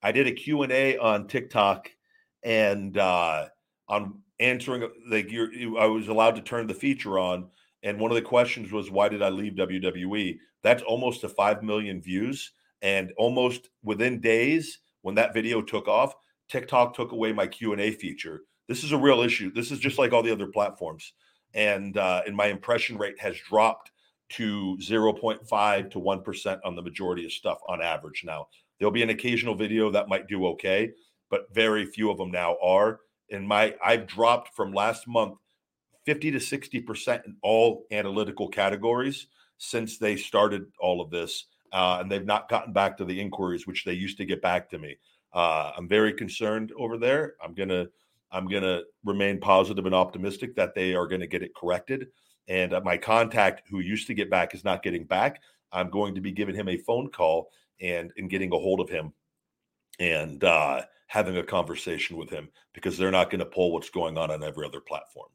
I 0.03 0.11
did 0.11 0.27
a 0.27 0.31
Q 0.31 0.61
and 0.61 0.71
A 0.71 0.97
on 0.99 1.27
TikTok, 1.27 1.89
and 2.43 2.95
uh, 2.99 3.47
on 3.89 4.21
answering 4.39 4.89
like 5.09 5.31
you're, 5.31 5.53
you, 5.53 5.77
I 5.77 5.85
was 5.85 6.07
allowed 6.07 6.35
to 6.35 6.41
turn 6.41 6.67
the 6.67 6.73
feature 6.73 7.19
on, 7.19 7.47
and 7.83 7.99
one 7.99 8.11
of 8.11 8.15
the 8.15 8.21
questions 8.21 8.71
was 8.71 8.91
why 8.91 9.09
did 9.09 9.21
I 9.21 9.29
leave 9.29 9.53
WWE? 9.53 10.37
That's 10.63 10.83
almost 10.83 11.21
to 11.21 11.29
five 11.29 11.63
million 11.63 12.01
views, 12.01 12.51
and 12.81 13.11
almost 13.17 13.69
within 13.83 14.19
days 14.19 14.79
when 15.01 15.15
that 15.15 15.33
video 15.33 15.61
took 15.61 15.87
off, 15.87 16.13
TikTok 16.49 16.95
took 16.95 17.11
away 17.11 17.33
my 17.33 17.47
Q 17.47 17.73
and 17.73 17.81
A 17.81 17.91
feature. 17.91 18.41
This 18.67 18.83
is 18.83 18.91
a 18.91 18.97
real 18.97 19.21
issue. 19.21 19.51
This 19.53 19.71
is 19.71 19.79
just 19.79 19.97
like 19.97 20.13
all 20.13 20.23
the 20.23 20.31
other 20.31 20.47
platforms, 20.47 21.13
and 21.53 21.97
uh, 21.97 22.23
and 22.25 22.35
my 22.35 22.47
impression 22.47 22.97
rate 22.97 23.19
has 23.19 23.37
dropped 23.37 23.91
to 24.29 24.77
0.5 24.81 25.91
to 25.91 25.99
1% 25.99 26.59
on 26.65 26.75
the 26.75 26.81
majority 26.81 27.25
of 27.25 27.31
stuff 27.31 27.59
on 27.69 27.81
average 27.81 28.23
now. 28.25 28.47
There'll 28.77 28.91
be 28.91 29.03
an 29.03 29.09
occasional 29.09 29.55
video 29.55 29.89
that 29.91 30.09
might 30.09 30.27
do 30.27 30.47
okay, 30.47 30.91
but 31.29 31.53
very 31.53 31.85
few 31.85 32.11
of 32.11 32.17
them 32.17 32.31
now 32.31 32.57
are 32.61 32.99
in 33.29 33.45
my 33.47 33.75
I've 33.83 34.07
dropped 34.07 34.55
from 34.55 34.73
last 34.73 35.07
month 35.07 35.35
50 36.05 36.31
to 36.31 36.37
60% 36.37 37.25
in 37.25 37.35
all 37.41 37.85
analytical 37.91 38.47
categories 38.47 39.27
since 39.57 39.97
they 39.97 40.15
started 40.15 40.67
all 40.79 41.01
of 41.01 41.09
this. 41.09 41.45
Uh, 41.73 41.97
and 41.99 42.09
they've 42.09 42.25
not 42.25 42.47
gotten 42.47 42.71
back 42.71 42.95
to 42.97 43.03
the 43.03 43.19
inquiries 43.19 43.67
which 43.67 43.83
they 43.83 43.93
used 43.93 44.17
to 44.17 44.25
get 44.25 44.41
back 44.41 44.69
to 44.69 44.79
me. 44.79 44.95
Uh, 45.33 45.73
I'm 45.75 45.87
very 45.87 46.13
concerned 46.13 46.71
over 46.77 46.97
there. 46.97 47.35
I'm 47.43 47.53
gonna 47.53 47.87
I'm 48.31 48.47
gonna 48.47 48.81
remain 49.03 49.39
positive 49.39 49.85
and 49.85 49.95
optimistic 49.95 50.55
that 50.55 50.75
they 50.75 50.95
are 50.95 51.07
going 51.07 51.21
to 51.21 51.27
get 51.27 51.43
it 51.43 51.53
corrected. 51.55 52.07
And 52.47 52.73
uh, 52.73 52.81
my 52.81 52.97
contact 52.97 53.63
who 53.69 53.79
used 53.79 54.07
to 54.07 54.13
get 54.13 54.29
back 54.29 54.55
is 54.55 54.63
not 54.63 54.81
getting 54.81 55.03
back. 55.03 55.41
I'm 55.73 55.89
going 55.89 56.15
to 56.15 56.21
be 56.21 56.31
giving 56.31 56.55
him 56.55 56.69
a 56.69 56.77
phone 56.77 57.09
call 57.09 57.49
and 57.81 58.11
and 58.15 58.29
getting 58.29 58.53
a 58.53 58.57
hold 58.57 58.79
of 58.79 58.89
him 58.89 59.11
and 59.99 60.43
uh, 60.43 60.81
having 61.07 61.37
a 61.37 61.43
conversation 61.43 62.17
with 62.17 62.29
him 62.29 62.49
because 62.73 62.97
they're 62.97 63.11
not 63.11 63.29
going 63.29 63.39
to 63.39 63.45
pull 63.45 63.71
what's 63.71 63.89
going 63.89 64.17
on 64.17 64.29
on 64.29 64.43
every 64.43 64.65
other 64.65 64.81
platform. 64.81 65.29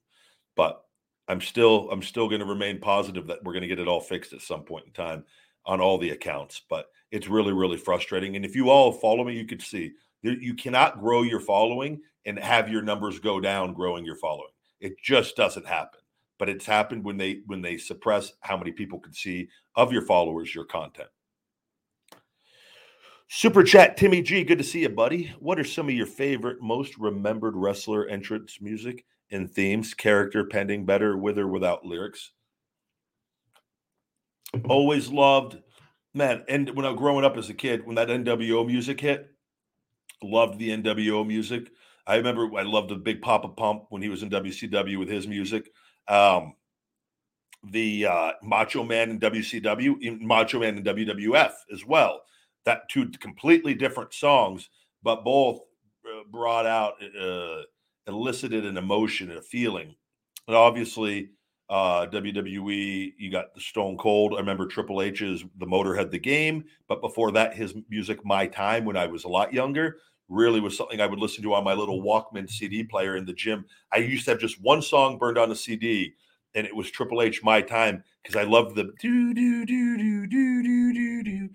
But 0.55 0.83
I'm 1.29 1.41
still 1.41 1.91
I'm 1.91 2.03
still 2.03 2.29
going 2.29 2.41
to 2.41 2.47
remain 2.47 2.79
positive 2.79 3.27
that 3.27 3.43
we're 3.43 3.53
going 3.53 3.63
to 3.63 3.69
get 3.69 3.79
it 3.79 3.89
all 3.89 4.01
fixed 4.01 4.33
at 4.33 4.43
some 4.43 4.65
point 4.65 4.87
in 4.87 4.93
time 4.93 5.25
on 5.65 5.81
all 5.81 5.99
the 5.99 6.11
accounts. 6.11 6.63
But 6.69 6.87
it's 7.11 7.29
really 7.29 7.53
really 7.53 7.79
frustrating. 7.79 8.37
And 8.37 8.45
if 8.45 8.55
you 8.55 8.71
all 8.71 8.93
follow 8.93 9.25
me, 9.25 9.35
you 9.35 9.47
could 9.47 9.63
see 9.63 9.93
you 10.23 10.55
cannot 10.55 11.01
grow 11.01 11.23
your 11.23 11.41
following 11.41 12.01
and 12.27 12.39
have 12.39 12.69
your 12.69 12.83
numbers 12.83 13.19
go 13.19 13.41
down 13.41 13.75
growing 13.75 14.05
your 14.05 14.17
following. 14.17 14.53
It 14.81 15.01
just 15.03 15.37
doesn't 15.37 15.67
happen. 15.67 16.01
But 16.39 16.49
it's 16.49 16.67
happened 16.67 17.05
when 17.05 17.17
they 17.17 17.41
when 17.47 17.63
they 17.63 17.77
suppress 17.77 18.33
how 18.41 18.57
many 18.57 18.73
people 18.73 18.99
can 18.99 19.13
see 19.13 19.49
of 19.77 19.93
your 19.93 20.03
followers 20.03 20.55
your 20.55 20.65
content. 20.65 21.09
Super 23.35 23.65
chat, 23.65 23.97
Timmy 23.97 24.21
G. 24.21 24.45
Good 24.45 24.59
to 24.59 24.65
see 24.65 24.83
you, 24.83 24.91
buddy. 24.91 25.33
What 25.39 25.59
are 25.59 25.65
some 25.65 25.89
of 25.89 25.95
your 25.95 26.05
favorite, 26.05 26.61
most 26.61 26.99
remembered 26.99 27.57
wrestler 27.57 28.07
entrance 28.07 28.59
music 28.61 29.07
and 29.31 29.51
themes? 29.51 29.95
Character 29.95 30.45
pending 30.45 30.85
better 30.85 31.17
with 31.17 31.39
or 31.39 31.49
without 31.49 31.83
lyrics. 31.83 32.33
Always 34.69 35.09
loved, 35.09 35.57
man. 36.13 36.45
And 36.47 36.77
when 36.77 36.85
I 36.85 36.91
was 36.91 36.99
growing 36.99 37.25
up 37.25 37.39
as 37.39 37.49
a 37.49 37.55
kid, 37.55 37.87
when 37.87 37.95
that 37.95 38.09
NWO 38.09 38.67
music 38.67 39.01
hit, 39.01 39.31
loved 40.23 40.59
the 40.59 40.69
NWO 40.69 41.27
music. 41.27 41.71
I 42.07 42.17
remember 42.17 42.51
I 42.59 42.65
loved 42.65 42.91
the 42.91 42.97
Big 42.97 43.23
Papa 43.23 43.49
Pump 43.49 43.85
when 43.89 44.03
he 44.03 44.11
was 44.11 44.23
in 44.23 44.29
WCW 44.29 44.99
with 44.99 45.09
his 45.09 45.27
music. 45.27 45.73
Um, 46.07 46.53
the 47.65 48.05
uh, 48.05 48.33
Macho 48.43 48.85
Man 48.85 49.09
in 49.09 49.19
WCW, 49.19 50.21
Macho 50.21 50.61
Man 50.61 50.77
in 50.77 50.85
WWF 50.85 51.53
as 51.73 51.87
well 51.87 52.21
that 52.65 52.89
two 52.89 53.09
completely 53.21 53.75
different 53.75 54.15
songs, 54.15 54.69
but 55.03 55.25
both 55.25 55.61
uh, 56.07 56.23
brought 56.31 56.67
out, 56.67 56.95
uh, 57.21 57.63
elicited 58.07 58.65
an 58.65 58.77
emotion 58.77 59.31
and 59.31 59.39
a 59.39 59.43
feeling. 59.43 59.95
And 60.49 60.57
obviously, 60.57 61.31
uh, 61.69 62.07
WWE, 62.07 63.13
you 63.17 63.31
got 63.31 63.55
the 63.55 63.61
Stone 63.61 63.97
Cold. 63.97 64.35
I 64.35 64.41
remember 64.41 64.67
Triple 64.67 65.01
H's 65.01 65.45
The 65.59 65.67
Motorhead, 65.67 66.11
The 66.11 66.19
Game. 66.19 66.65
But 66.89 67.01
before 67.01 67.33
that, 67.33 67.55
his 67.55 67.75
music, 67.89 68.25
My 68.25 68.47
Time, 68.47 68.85
when 68.85 68.97
I 68.97 69.07
was 69.07 69.25
a 69.25 69.29
lot 69.29 69.53
younger, 69.53 69.97
really 70.29 70.61
was 70.61 70.77
something 70.77 71.01
I 71.01 71.07
would 71.07 71.19
listen 71.19 71.43
to 71.45 71.55
on 71.55 71.65
my 71.65 71.75
little 71.75 72.03
Walkman 72.03 72.49
CD 72.49 72.85
player 72.85 73.17
in 73.17 73.25
the 73.25 73.33
gym. 73.33 73.65
I 73.93 73.99
used 73.99 74.25
to 74.25 74.33
have 74.33 74.41
just 74.41 74.61
one 74.61 74.83
song 74.83 75.19
burned 75.19 75.39
on 75.39 75.51
a 75.51 75.57
CD, 75.57 76.15
and 76.55 76.67
it 76.67 76.75
was 76.75 76.91
Triple 76.91 77.23
H 77.23 77.43
My 77.43 77.61
Time 77.63 78.05
because 78.23 78.37
I 78.37 78.45
loved 78.45 78.77
the 78.77 78.93
do 79.01 79.35
do 79.35 79.65
do 79.65 79.97
do 79.97 80.27
do 80.27 80.63
do 80.63 80.93
do 80.93 81.23
do. 81.23 81.49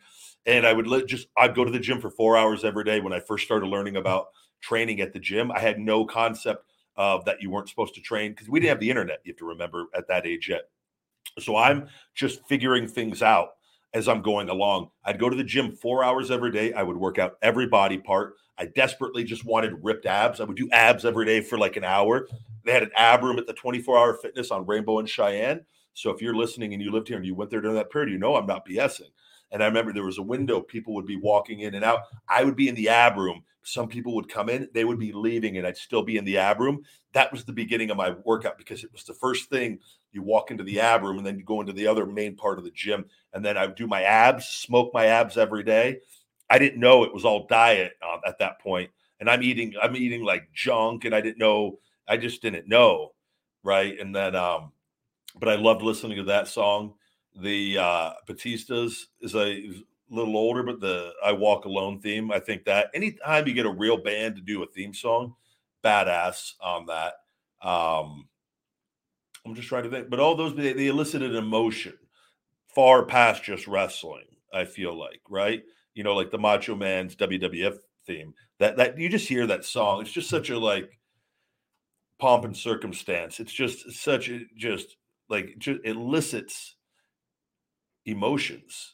And 0.46 0.66
I 0.66 0.74
would 0.74 0.88
let 0.88 1.08
just 1.08 1.28
I'd 1.38 1.56
go 1.56 1.66
to 1.66 1.72
the 1.72 1.80
gym 1.80 2.00
for 2.00 2.10
four 2.10 2.38
hours 2.38 2.64
every 2.64 2.84
day 2.84 3.00
when 3.00 3.14
I 3.14 3.20
first 3.20 3.46
started 3.46 3.68
learning 3.68 3.98
about 3.98 4.28
training 4.62 5.02
at 5.02 5.14
the 5.14 5.20
gym. 5.20 5.52
I 5.52 5.60
had 5.60 5.80
no 5.80 6.06
concept 6.06 6.66
of 6.96 7.26
that 7.26 7.42
you 7.42 7.50
weren't 7.50 7.70
supposed 7.70 7.94
to 7.96 8.02
train 8.02 8.32
because 8.32 8.50
we 8.50 8.60
didn't 8.60 8.70
have 8.70 8.80
the 8.80 8.90
internet. 8.90 9.20
You 9.24 9.34
have 9.34 9.38
to 9.38 9.46
remember 9.46 9.86
at 9.96 10.08
that 10.08 10.26
age 10.26 10.50
yet. 10.50 10.70
So 11.40 11.56
I'm 11.56 11.88
just 12.16 12.48
figuring 12.48 12.88
things 12.88 13.22
out 13.22 13.50
as 13.94 14.08
I'm 14.08 14.22
going 14.22 14.50
along. 14.50 14.90
I'd 15.06 15.20
go 15.20 15.30
to 15.30 15.36
the 15.36 15.44
gym 15.44 15.72
four 15.72 16.04
hours 16.04 16.32
every 16.32 16.52
day. 16.52 16.74
I 16.74 16.84
would 16.84 16.98
work 16.98 17.20
out 17.20 17.38
every 17.42 17.68
body 17.68 17.98
part. 17.98 18.36
I 18.58 18.66
desperately 18.66 19.24
just 19.24 19.46
wanted 19.46 19.84
ripped 19.84 20.06
abs. 20.06 20.40
I 20.40 20.46
would 20.46 20.58
do 20.58 20.70
abs 20.72 21.06
every 21.06 21.26
day 21.26 21.42
for 21.42 21.58
like 21.58 21.78
an 21.78 21.84
hour. 21.84 22.28
They 22.64 22.74
had 22.74 22.84
an 22.84 22.92
ab 22.96 23.24
room 23.24 23.38
at 23.38 23.48
the 23.48 23.54
24 23.54 23.98
hour 23.98 24.14
fitness 24.16 24.52
on 24.52 24.66
Rainbow 24.66 25.00
and 25.00 25.10
Cheyenne. 25.10 25.62
So 25.94 26.12
if 26.12 26.22
you're 26.22 26.36
listening 26.36 26.74
and 26.74 26.82
you 26.82 26.92
lived 26.92 27.08
here 27.08 27.18
and 27.18 27.26
you 27.26 27.36
went 27.36 27.50
there 27.50 27.62
during 27.62 27.76
that 27.76 27.92
period, 27.92 28.12
you 28.12 28.18
know 28.18 28.36
I'm 28.36 28.46
not 28.46 28.68
BSing. 28.68 29.10
And 29.52 29.64
I 29.64 29.68
remember 29.68 29.94
there 29.94 30.04
was 30.04 30.18
a 30.18 30.24
window, 30.24 30.62
people 30.62 30.94
would 30.96 31.06
be 31.06 31.16
walking 31.16 31.62
in 31.62 31.76
and 31.76 31.86
out. 31.86 32.02
I 32.28 32.44
would 32.44 32.56
be 32.56 32.68
in 32.68 32.76
the 32.76 32.90
ab 32.90 33.18
room. 33.18 33.44
Some 33.64 33.88
people 33.88 34.16
would 34.16 34.30
come 34.30 34.48
in, 34.48 34.70
they 34.74 34.86
would 34.86 35.00
be 35.00 35.12
leaving, 35.12 35.58
and 35.58 35.68
I'd 35.68 35.76
still 35.76 36.04
be 36.04 36.18
in 36.18 36.24
the 36.24 36.38
ab 36.38 36.60
room. 36.60 36.84
That 37.14 37.32
was 37.32 37.44
the 37.44 37.54
beginning 37.54 37.90
of 37.90 37.98
my 37.98 38.12
workout 38.24 38.58
because 38.58 38.84
it 38.84 38.94
was 38.94 39.04
the 39.04 39.14
first 39.14 39.50
thing 39.50 39.80
you 40.12 40.22
walk 40.22 40.52
into 40.52 40.64
the 40.64 40.80
ab 40.80 41.04
room 41.04 41.18
and 41.18 41.26
then 41.26 41.38
you 41.38 41.44
go 41.44 41.60
into 41.60 41.74
the 41.74 41.88
other 41.88 42.06
main 42.06 42.36
part 42.36 42.60
of 42.60 42.64
the 42.64 42.72
gym. 42.72 43.06
And 43.34 43.44
then 43.44 43.58
I 43.58 43.66
would 43.66 43.76
do 43.76 43.88
my 43.88 44.04
abs, 44.04 44.46
smoke 44.46 44.94
my 44.94 45.08
abs 45.08 45.38
every 45.38 45.64
day. 45.64 46.00
I 46.50 46.60
didn't 46.60 46.80
know 46.80 47.04
it 47.04 47.14
was 47.14 47.26
all 47.26 47.48
diet 47.48 47.94
uh, 48.02 48.20
at 48.26 48.40
that 48.40 48.60
point, 48.60 48.90
and 49.20 49.30
I'm 49.30 49.44
eating 49.44 49.74
I'm 49.82 49.96
eating 49.96 50.24
like 50.24 50.52
junk, 50.54 51.06
and 51.06 51.14
I 51.14 51.22
didn't 51.22 51.40
know 51.40 51.80
I 52.08 52.18
just 52.18 52.42
didn't 52.42 52.68
know, 52.68 53.14
right? 53.64 54.00
And 54.00 54.16
then, 54.16 54.36
um, 54.36 54.72
but 55.40 55.50
I 55.50 55.56
loved 55.56 55.82
listening 55.82 56.18
to 56.18 56.24
that 56.26 56.48
song. 56.48 56.94
The 57.40 57.78
uh, 57.78 58.12
Batista's 58.28 59.10
is 59.22 59.36
a 59.36 59.72
little 60.10 60.38
older, 60.38 60.64
but 60.64 60.80
the 60.80 61.12
I 61.24 61.34
Walk 61.34 61.66
Alone 61.66 62.00
theme, 62.00 62.32
I 62.32 62.40
think 62.40 62.66
that 62.66 62.90
anytime 62.94 63.48
you 63.48 63.54
get 63.54 63.66
a 63.66 63.72
real 63.72 63.98
band 63.98 64.36
to 64.38 64.42
do 64.42 64.64
a 64.64 64.68
theme 64.68 64.94
song, 64.94 65.36
badass 65.84 66.54
on 66.62 66.86
that. 66.88 67.14
Um, 67.62 68.28
I'm 69.46 69.56
just 69.56 69.68
trying 69.68 69.84
to 69.84 69.90
think, 69.90 70.10
but 70.10 70.20
all 70.20 70.36
those 70.36 70.56
they, 70.56 70.74
they 70.74 70.88
elicited 70.88 71.36
emotion 71.36 71.98
far 72.74 73.06
past 73.06 73.44
just 73.44 73.68
wrestling. 73.68 74.26
I 74.54 74.66
feel 74.66 74.98
like, 74.98 75.22
right? 75.30 75.64
You 75.98 76.04
know, 76.04 76.14
like 76.14 76.30
the 76.30 76.38
Macho 76.38 76.76
Man's 76.76 77.16
WWF 77.16 77.80
theme. 78.06 78.36
That 78.60 78.78
that 78.78 79.00
you 79.00 79.10
just 79.10 79.28
hear 79.28 79.48
that 79.48 79.66
song. 79.66 80.02
It's 80.02 80.12
just 80.12 80.30
such 80.30 80.52
a 80.52 80.58
like 80.58 80.98
pomp 82.20 82.46
and 82.46 82.56
circumstance. 82.56 83.40
It's 83.40 83.52
just 83.52 83.92
such 83.92 84.30
a 84.30 84.42
just 84.56 84.96
like 85.28 85.56
just 85.58 85.82
elicits 85.84 86.76
emotions 88.06 88.94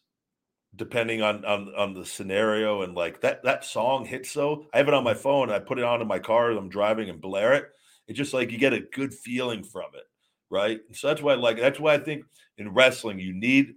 depending 0.76 1.22
on 1.22 1.44
on 1.46 1.74
on 1.78 1.94
the 1.94 2.06
scenario 2.06 2.82
and 2.82 2.96
like 2.96 3.22
that 3.22 3.44
that 3.44 3.64
song 3.64 4.04
hits 4.04 4.32
so 4.32 4.66
i 4.74 4.78
have 4.78 4.88
it 4.88 4.94
on 4.96 5.04
my 5.04 5.14
phone 5.14 5.52
i 5.52 5.60
put 5.60 5.78
it 5.78 5.84
on 5.84 6.02
in 6.02 6.08
my 6.08 6.18
car 6.18 6.50
i'm 6.50 6.68
driving 6.68 7.12
and 7.12 7.22
blare 7.22 7.54
it 7.54 7.66
it's 8.08 8.18
just 8.18 8.34
like 8.34 8.52
you 8.52 8.58
get 8.58 8.74
a 8.74 8.80
good 8.92 9.14
feeling 9.14 9.64
from 9.64 9.86
it 9.94 10.06
right 10.50 10.80
so 10.92 11.06
that's 11.06 11.22
why 11.22 11.34
i 11.34 11.36
like 11.36 11.58
that's 11.60 11.80
why 11.80 11.94
i 11.94 11.98
think 12.00 12.26
in 12.58 12.74
wrestling 12.74 13.20
you 13.20 13.34
need 13.34 13.76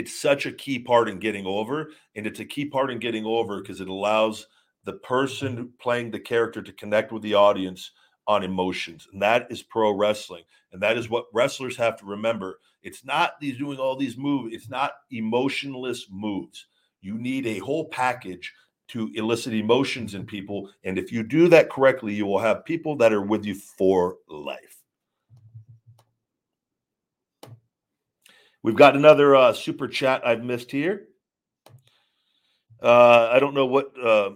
it's 0.00 0.18
such 0.18 0.46
a 0.46 0.52
key 0.52 0.78
part 0.78 1.10
in 1.10 1.18
getting 1.18 1.44
over 1.44 1.90
and 2.16 2.26
it's 2.26 2.40
a 2.40 2.44
key 2.44 2.64
part 2.64 2.90
in 2.90 2.98
getting 2.98 3.26
over 3.26 3.60
because 3.60 3.82
it 3.82 3.88
allows 3.88 4.46
the 4.84 4.94
person 4.94 5.70
playing 5.78 6.10
the 6.10 6.18
character 6.18 6.62
to 6.62 6.72
connect 6.72 7.12
with 7.12 7.20
the 7.20 7.34
audience 7.34 7.90
on 8.26 8.42
emotions 8.42 9.06
and 9.12 9.20
that 9.20 9.46
is 9.50 9.62
pro 9.62 9.92
wrestling 9.92 10.42
and 10.72 10.80
that 10.80 10.96
is 10.96 11.10
what 11.10 11.26
wrestlers 11.34 11.76
have 11.76 11.98
to 11.98 12.06
remember. 12.06 12.60
It's 12.82 13.04
not 13.04 13.38
these 13.42 13.58
doing 13.58 13.76
all 13.76 13.94
these 13.94 14.16
moves 14.16 14.54
it's 14.54 14.70
not 14.70 14.92
emotionless 15.10 16.06
moves. 16.10 16.66
You 17.02 17.18
need 17.18 17.46
a 17.46 17.58
whole 17.58 17.90
package 17.90 18.54
to 18.88 19.10
elicit 19.16 19.52
emotions 19.52 20.14
in 20.14 20.24
people 20.24 20.70
and 20.82 20.96
if 20.96 21.12
you 21.12 21.22
do 21.22 21.46
that 21.48 21.68
correctly 21.68 22.14
you 22.14 22.24
will 22.24 22.38
have 22.38 22.64
people 22.64 22.96
that 22.96 23.12
are 23.12 23.20
with 23.20 23.44
you 23.44 23.54
for 23.54 24.16
life 24.30 24.79
We've 28.62 28.76
got 28.76 28.96
another 28.96 29.34
uh, 29.34 29.52
super 29.52 29.88
chat 29.88 30.26
I've 30.26 30.44
missed 30.44 30.70
here. 30.70 31.06
Uh, 32.82 33.30
I 33.32 33.38
don't 33.38 33.54
know 33.54 33.66
what 33.66 33.92
uh, 34.02 34.30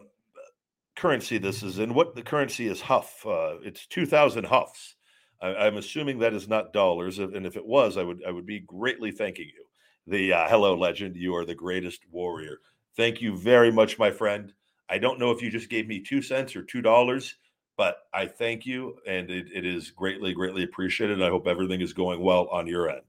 currency 0.97 1.39
this 1.39 1.63
is 1.63 1.79
in. 1.79 1.95
What 1.95 2.15
the 2.15 2.23
currency 2.23 2.67
is 2.67 2.81
Huff. 2.81 3.25
Uh, 3.27 3.57
it's 3.63 3.87
two 3.87 4.07
thousand 4.07 4.45
Huffs. 4.45 4.97
I, 5.41 5.67
am 5.67 5.77
assuming 5.77 6.19
that 6.19 6.33
is 6.33 6.49
not 6.49 6.73
dollars, 6.73 7.19
and 7.19 7.47
if 7.47 7.57
it 7.57 7.67
was, 7.67 7.99
I 7.99 8.03
would 8.03 8.23
I 8.27 8.31
would 8.31 8.47
be 8.47 8.61
greatly 8.61 9.11
thanking 9.11 9.47
you. 9.47 9.65
The 10.07 10.33
uh, 10.33 10.49
hello 10.49 10.75
legend, 10.75 11.17
you 11.17 11.35
are 11.37 11.45
the 11.45 11.55
greatest 11.55 12.03
warrior. 12.11 12.59
Thank 12.97 13.21
you 13.21 13.37
very 13.37 13.73
much, 13.73 13.99
my 13.99 14.11
friend. 14.11 14.53
I 14.89 14.99
don't 14.99 15.19
know 15.19 15.31
if 15.31 15.43
you 15.43 15.51
just 15.51 15.71
gave 15.71 15.87
me 15.87 16.01
two 16.01 16.23
cents 16.23 16.55
or 16.57 16.63
two 16.63 16.81
dollars, 16.83 17.35
but 17.77 17.99
I 18.13 18.27
thank 18.27 18.65
you, 18.65 18.97
and 19.07 19.31
it, 19.31 19.49
it 19.53 19.67
is 19.67 19.91
greatly 19.91 20.33
greatly 20.33 20.63
appreciated. 20.63 21.23
I 21.23 21.29
hope 21.29 21.47
everything 21.47 21.81
is 21.81 21.93
going 21.93 22.21
well 22.21 22.49
on 22.49 22.67
your 22.67 22.89
end. 22.89 23.03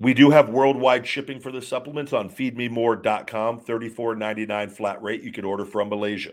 We 0.00 0.14
do 0.14 0.30
have 0.30 0.48
worldwide 0.48 1.06
shipping 1.06 1.40
for 1.40 1.52
the 1.52 1.60
supplements 1.60 2.14
on 2.14 2.30
feedmemore.com, 2.30 3.60
$34.99 3.60 4.72
flat 4.72 5.02
rate. 5.02 5.22
You 5.22 5.30
can 5.30 5.44
order 5.44 5.66
from 5.66 5.90
Malaysia. 5.90 6.32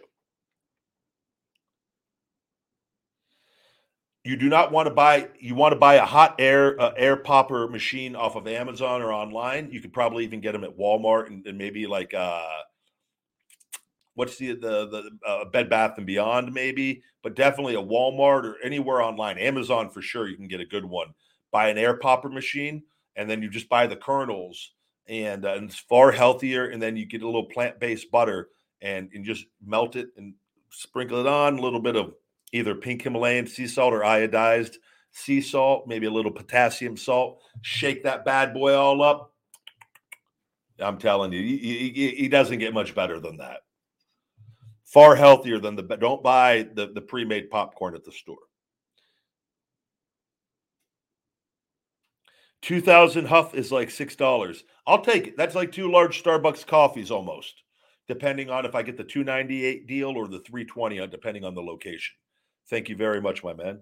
You 4.24 4.38
do 4.38 4.48
not 4.48 4.72
want 4.72 4.88
to 4.88 4.94
buy 4.94 5.30
you 5.40 5.56
want 5.56 5.72
to 5.72 5.80
buy 5.80 5.96
a 5.96 6.06
hot 6.06 6.36
air 6.38 6.80
uh, 6.82 6.92
air 6.98 7.16
popper 7.16 7.68
machine 7.70 8.14
off 8.14 8.36
of 8.36 8.46
Amazon 8.46 9.02
or 9.02 9.14
online. 9.14 9.70
You 9.72 9.80
could 9.80 9.94
probably 9.94 10.26
even 10.26 10.42
get 10.42 10.52
them 10.52 10.66
at 10.66 10.78
Walmart 10.78 11.28
and, 11.28 11.46
and 11.48 11.58
maybe 11.58 11.88
like 11.88 12.14
uh 12.14 12.44
what's 14.16 14.38
the 14.38 14.54
the 14.54 14.90
the 14.90 15.18
uh, 15.26 15.46
Bed 15.46 15.70
Bath 15.70 15.94
and 15.98 16.06
Beyond 16.06 16.54
maybe, 16.54 17.04
but 17.24 17.38
definitely 17.38 17.76
a 17.76 17.82
Walmart 17.82 18.44
or 18.44 18.58
anywhere 18.62 19.02
online. 19.02 19.38
Amazon 19.38 19.90
for 19.90 20.02
sure 20.02 20.28
you 20.28 20.36
can 20.36 20.50
get 20.50 20.60
a 20.60 20.66
good 20.66 20.84
one. 20.84 21.14
Buy 21.54 21.70
an 21.70 21.78
air 21.78 21.96
popper 21.96 22.28
machine 22.28 22.84
and 23.18 23.30
then 23.30 23.42
you 23.42 23.50
just 23.50 23.68
buy 23.68 23.88
the 23.88 23.96
kernels 23.96 24.72
and, 25.08 25.46
uh, 25.46 25.56
and 25.56 25.70
it's 25.70 25.80
far 25.80 26.12
healthier 26.12 26.68
and 26.68 26.82
then 26.82 26.96
you 26.96 27.06
get 27.06 27.24
a 27.24 27.26
little 27.26 27.46
plant-based 27.46 28.10
butter 28.12 28.50
and, 28.82 29.10
and 29.14 29.26
just 29.26 29.46
melt 29.66 29.96
it 29.96 30.10
and 30.16 30.34
sprinkle 30.70 31.20
it 31.20 31.28
on 31.28 31.58
a 31.58 31.62
little 31.62 31.82
bit 31.82 31.96
of 31.96 32.14
either 32.54 32.76
pink 32.76 33.02
himalayan 33.02 33.48
sea 33.48 33.68
salt 33.68 33.94
or 33.94 34.02
iodized 34.02 34.76
sea 35.12 35.42
salt 35.42 35.88
maybe 35.88 36.06
a 36.06 36.12
little 36.12 36.32
potassium 36.32 36.96
salt. 36.96 37.42
Shake 37.62 38.04
that 38.04 38.24
bad 38.24 38.54
boy 38.54 38.76
all 38.76 39.02
up. 39.02 39.34
I'm 40.80 41.00
telling 41.00 41.34
you 41.34 41.42
he, 41.42 41.58
he, 41.90 42.10
he 42.12 42.28
doesn't 42.30 42.60
get 42.60 42.74
much 42.74 42.94
better 42.94 43.20
than 43.20 43.38
that. 43.38 43.62
Far 44.86 45.16
healthier 45.16 45.60
than 45.60 45.76
the 45.76 45.82
don't 45.82 46.22
buy 46.22 46.68
the, 46.76 46.92
the 46.94 47.02
pre-made 47.02 47.50
popcorn 47.50 47.96
at 47.96 48.06
the 48.06 48.12
store 48.12 48.47
2000 52.62 53.26
Huff 53.26 53.54
is 53.56 53.72
like 53.72 53.90
$6. 53.90 54.64
I'll 54.86 55.02
take 55.02 55.28
it. 55.28 55.38
That's 55.38 55.56
like 55.56 55.72
two 55.72 55.92
large 55.92 56.24
Starbucks 56.24 56.66
coffees 56.66 57.12
almost, 57.12 57.64
depending 58.08 58.50
on 58.50 58.66
if 58.66 58.76
I 58.76 58.82
get 58.82 58.98
the 58.98 59.04
298 59.04 59.88
deal 59.88 60.10
or 60.10 60.28
the 60.28 60.40
320, 60.40 61.00
uh, 61.00 61.06
depending 61.06 61.44
on 61.44 61.56
the 61.56 61.62
location. 61.62 62.16
Thank 62.70 62.90
you 62.90 62.96
very 62.96 63.22
much, 63.22 63.44
my 63.44 63.54
man. 63.54 63.82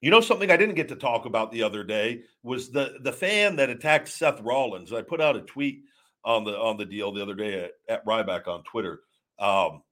You 0.00 0.10
know 0.10 0.20
something 0.20 0.50
I 0.50 0.56
didn't 0.56 0.76
get 0.76 0.88
to 0.88 0.96
talk 0.96 1.26
about 1.26 1.52
the 1.52 1.62
other 1.62 1.84
day 1.84 2.22
was 2.42 2.70
the 2.70 2.94
the 3.02 3.12
fan 3.12 3.56
that 3.56 3.68
attacked 3.68 4.08
Seth 4.08 4.40
Rollins. 4.40 4.94
I 4.94 5.02
put 5.02 5.20
out 5.20 5.36
a 5.36 5.42
tweet 5.42 5.82
on 6.24 6.44
the 6.44 6.56
on 6.56 6.78
the 6.78 6.86
deal 6.86 7.12
the 7.12 7.22
other 7.22 7.34
day 7.34 7.64
at, 7.64 7.72
at 7.88 8.06
Ryback 8.06 8.48
on 8.48 8.62
Twitter. 8.62 9.00
Um, 9.38 9.82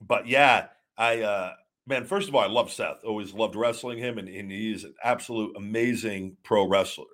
but 0.00 0.28
yeah, 0.28 0.66
I 0.96 1.22
uh, 1.22 1.52
man, 1.88 2.04
first 2.04 2.28
of 2.28 2.34
all, 2.34 2.42
I 2.42 2.46
love 2.46 2.70
Seth. 2.70 3.04
Always 3.04 3.32
loved 3.32 3.56
wrestling 3.56 3.98
him, 3.98 4.18
and, 4.18 4.28
and 4.28 4.50
he's 4.50 4.84
an 4.84 4.94
absolute 5.02 5.56
amazing 5.56 6.36
pro 6.44 6.68
wrestler 6.68 7.06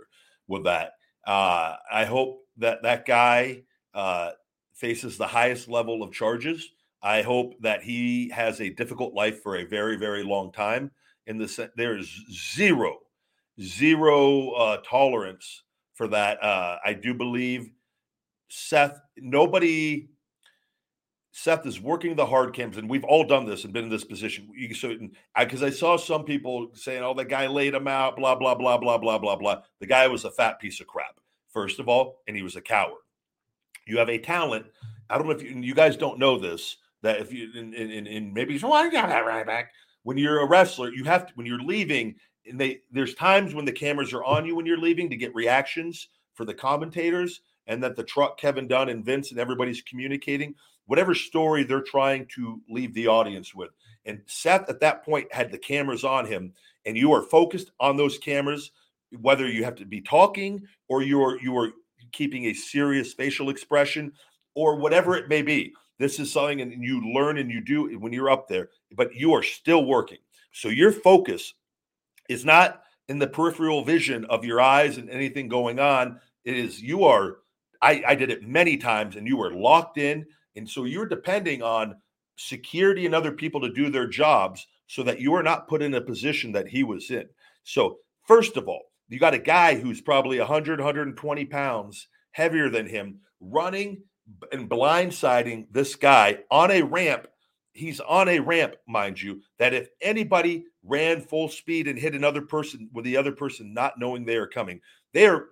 with 0.48 0.64
that. 0.64 0.92
Uh, 1.26 1.76
I 1.90 2.04
hope 2.04 2.40
that 2.58 2.82
that 2.82 3.06
guy 3.06 3.62
uh, 3.94 4.30
faces 4.74 5.16
the 5.16 5.26
highest 5.26 5.68
level 5.68 6.02
of 6.02 6.12
charges. 6.12 6.68
I 7.02 7.22
hope 7.22 7.54
that 7.60 7.82
he 7.82 8.30
has 8.30 8.60
a 8.60 8.70
difficult 8.70 9.14
life 9.14 9.42
for 9.42 9.56
a 9.56 9.64
very, 9.64 9.96
very 9.96 10.24
long 10.24 10.52
time. 10.52 10.90
In 11.26 11.38
the 11.38 11.70
there 11.76 11.96
is 11.96 12.10
zero, 12.54 12.98
zero 13.60 14.50
uh, 14.50 14.76
tolerance 14.78 15.62
for 15.94 16.08
that. 16.08 16.42
Uh, 16.42 16.78
I 16.84 16.92
do 16.94 17.14
believe 17.14 17.70
Seth. 18.48 19.00
Nobody 19.16 20.10
Seth 21.36 21.66
is 21.66 21.80
working 21.80 22.14
the 22.14 22.26
hard 22.26 22.54
cams, 22.54 22.76
and 22.76 22.88
we've 22.88 23.02
all 23.02 23.24
done 23.24 23.44
this 23.44 23.64
and 23.64 23.72
been 23.72 23.86
in 23.86 23.90
this 23.90 24.04
position. 24.04 24.48
So, 24.72 24.94
because 25.36 25.64
I, 25.64 25.66
I, 25.66 25.70
saw 25.70 25.96
some 25.96 26.24
people 26.24 26.68
saying, 26.74 27.02
"Oh, 27.02 27.12
the 27.12 27.24
guy 27.24 27.48
laid 27.48 27.74
him 27.74 27.88
out," 27.88 28.16
blah 28.16 28.36
blah 28.36 28.54
blah 28.54 28.78
blah 28.78 28.98
blah 28.98 29.18
blah 29.18 29.34
blah. 29.34 29.62
The 29.80 29.86
guy 29.86 30.06
was 30.06 30.24
a 30.24 30.30
fat 30.30 30.60
piece 30.60 30.80
of 30.80 30.86
crap, 30.86 31.18
first 31.48 31.80
of 31.80 31.88
all, 31.88 32.20
and 32.28 32.36
he 32.36 32.44
was 32.44 32.54
a 32.54 32.60
coward. 32.60 33.02
you 33.84 33.98
have 33.98 34.10
a 34.10 34.18
talent. 34.18 34.66
I 35.10 35.18
don't 35.18 35.26
know 35.26 35.32
if 35.32 35.42
you, 35.42 35.50
you 35.60 35.74
guys 35.74 35.96
don't 35.96 36.20
know 36.20 36.38
this 36.38 36.76
that 37.02 37.18
if 37.20 37.32
you 37.32 37.50
in, 37.52 37.74
in, 37.74 38.06
in 38.06 38.32
maybe 38.32 38.54
you 38.54 38.68
want 38.68 38.86
to 38.88 38.96
get 38.96 39.08
that 39.08 39.26
right 39.26 39.44
back 39.44 39.72
when 40.04 40.16
you're 40.16 40.40
a 40.40 40.48
wrestler, 40.48 40.92
you 40.94 41.02
have 41.02 41.26
to 41.26 41.32
when 41.34 41.46
you're 41.46 41.58
leaving. 41.58 42.14
And 42.46 42.60
they 42.60 42.82
there's 42.92 43.14
times 43.14 43.54
when 43.54 43.64
the 43.64 43.72
cameras 43.72 44.12
are 44.12 44.22
on 44.22 44.46
you 44.46 44.54
when 44.54 44.66
you're 44.66 44.78
leaving 44.78 45.10
to 45.10 45.16
get 45.16 45.34
reactions 45.34 46.10
for 46.34 46.44
the 46.44 46.54
commentators, 46.54 47.40
and 47.66 47.82
that 47.82 47.96
the 47.96 48.04
truck 48.04 48.38
Kevin 48.38 48.68
Dunn 48.68 48.88
and 48.88 49.04
Vince 49.04 49.32
and 49.32 49.40
everybody's 49.40 49.82
communicating 49.82 50.54
whatever 50.86 51.14
story 51.14 51.64
they're 51.64 51.82
trying 51.82 52.26
to 52.34 52.60
leave 52.68 52.94
the 52.94 53.06
audience 53.06 53.54
with. 53.54 53.70
And 54.04 54.20
Seth 54.26 54.68
at 54.68 54.80
that 54.80 55.04
point 55.04 55.32
had 55.32 55.50
the 55.50 55.58
cameras 55.58 56.04
on 56.04 56.26
him, 56.26 56.52
and 56.84 56.96
you 56.96 57.12
are 57.12 57.22
focused 57.22 57.70
on 57.80 57.96
those 57.96 58.18
cameras, 58.18 58.70
whether 59.20 59.48
you 59.48 59.64
have 59.64 59.76
to 59.76 59.86
be 59.86 60.00
talking 60.00 60.66
or 60.88 61.02
you're 61.02 61.40
you 61.40 61.56
are 61.56 61.72
keeping 62.12 62.46
a 62.46 62.54
serious 62.54 63.12
facial 63.12 63.50
expression 63.50 64.12
or 64.54 64.76
whatever 64.76 65.16
it 65.16 65.28
may 65.28 65.42
be. 65.42 65.72
This 65.98 66.18
is 66.18 66.32
something 66.32 66.60
and 66.60 66.82
you 66.82 67.00
learn 67.12 67.38
and 67.38 67.50
you 67.50 67.60
do 67.60 67.98
when 67.98 68.12
you're 68.12 68.30
up 68.30 68.48
there, 68.48 68.70
but 68.96 69.14
you 69.14 69.32
are 69.32 69.42
still 69.42 69.84
working. 69.84 70.18
So 70.52 70.68
your 70.68 70.92
focus 70.92 71.54
is 72.28 72.44
not 72.44 72.82
in 73.08 73.18
the 73.18 73.26
peripheral 73.26 73.84
vision 73.84 74.24
of 74.26 74.44
your 74.44 74.60
eyes 74.60 74.96
and 74.96 75.10
anything 75.10 75.48
going 75.48 75.78
on. 75.78 76.20
It 76.44 76.56
is 76.56 76.80
you 76.80 77.04
are, 77.04 77.38
I, 77.82 78.02
I 78.06 78.14
did 78.14 78.30
it 78.30 78.46
many 78.46 78.76
times 78.76 79.16
and 79.16 79.26
you 79.26 79.36
were 79.36 79.52
locked 79.52 79.98
in. 79.98 80.26
And 80.56 80.68
so 80.68 80.84
you're 80.84 81.06
depending 81.06 81.62
on 81.62 81.96
security 82.36 83.06
and 83.06 83.14
other 83.14 83.32
people 83.32 83.60
to 83.60 83.72
do 83.72 83.90
their 83.90 84.06
jobs 84.06 84.66
so 84.86 85.02
that 85.02 85.20
you 85.20 85.34
are 85.34 85.42
not 85.42 85.68
put 85.68 85.82
in 85.82 85.94
a 85.94 86.00
position 86.00 86.52
that 86.52 86.68
he 86.68 86.82
was 86.82 87.10
in. 87.10 87.26
So, 87.64 87.98
first 88.26 88.56
of 88.56 88.68
all, 88.68 88.82
you 89.08 89.18
got 89.18 89.34
a 89.34 89.38
guy 89.38 89.78
who's 89.78 90.00
probably 90.00 90.38
100, 90.38 90.78
120 90.78 91.44
pounds 91.46 92.08
heavier 92.32 92.68
than 92.68 92.86
him 92.86 93.20
running 93.40 94.02
and 94.52 94.68
blindsiding 94.68 95.66
this 95.70 95.94
guy 95.94 96.38
on 96.50 96.70
a 96.70 96.82
ramp. 96.82 97.26
He's 97.72 98.00
on 98.00 98.28
a 98.28 98.38
ramp, 98.38 98.76
mind 98.86 99.20
you, 99.20 99.40
that 99.58 99.74
if 99.74 99.88
anybody 100.00 100.64
ran 100.82 101.20
full 101.20 101.48
speed 101.48 101.88
and 101.88 101.98
hit 101.98 102.14
another 102.14 102.42
person 102.42 102.88
with 102.92 103.04
the 103.04 103.16
other 103.16 103.32
person 103.32 103.74
not 103.74 103.98
knowing 103.98 104.24
they 104.24 104.36
are 104.36 104.46
coming, 104.46 104.80
they 105.12 105.26
are 105.26 105.48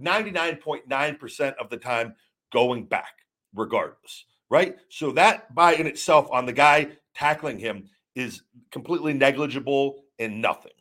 99.9% 0.00 1.54
of 1.54 1.70
the 1.70 1.76
time 1.76 2.14
going 2.52 2.84
back, 2.84 3.12
regardless, 3.56 4.24
right? 4.50 4.76
So 4.88 5.10
that 5.12 5.54
by 5.54 5.74
in 5.74 5.86
itself 5.86 6.28
on 6.30 6.46
the 6.46 6.52
guy 6.52 6.88
tackling 7.14 7.58
him 7.58 7.88
is 8.14 8.42
completely 8.70 9.12
negligible 9.12 10.04
and 10.18 10.40
nothing 10.40 10.72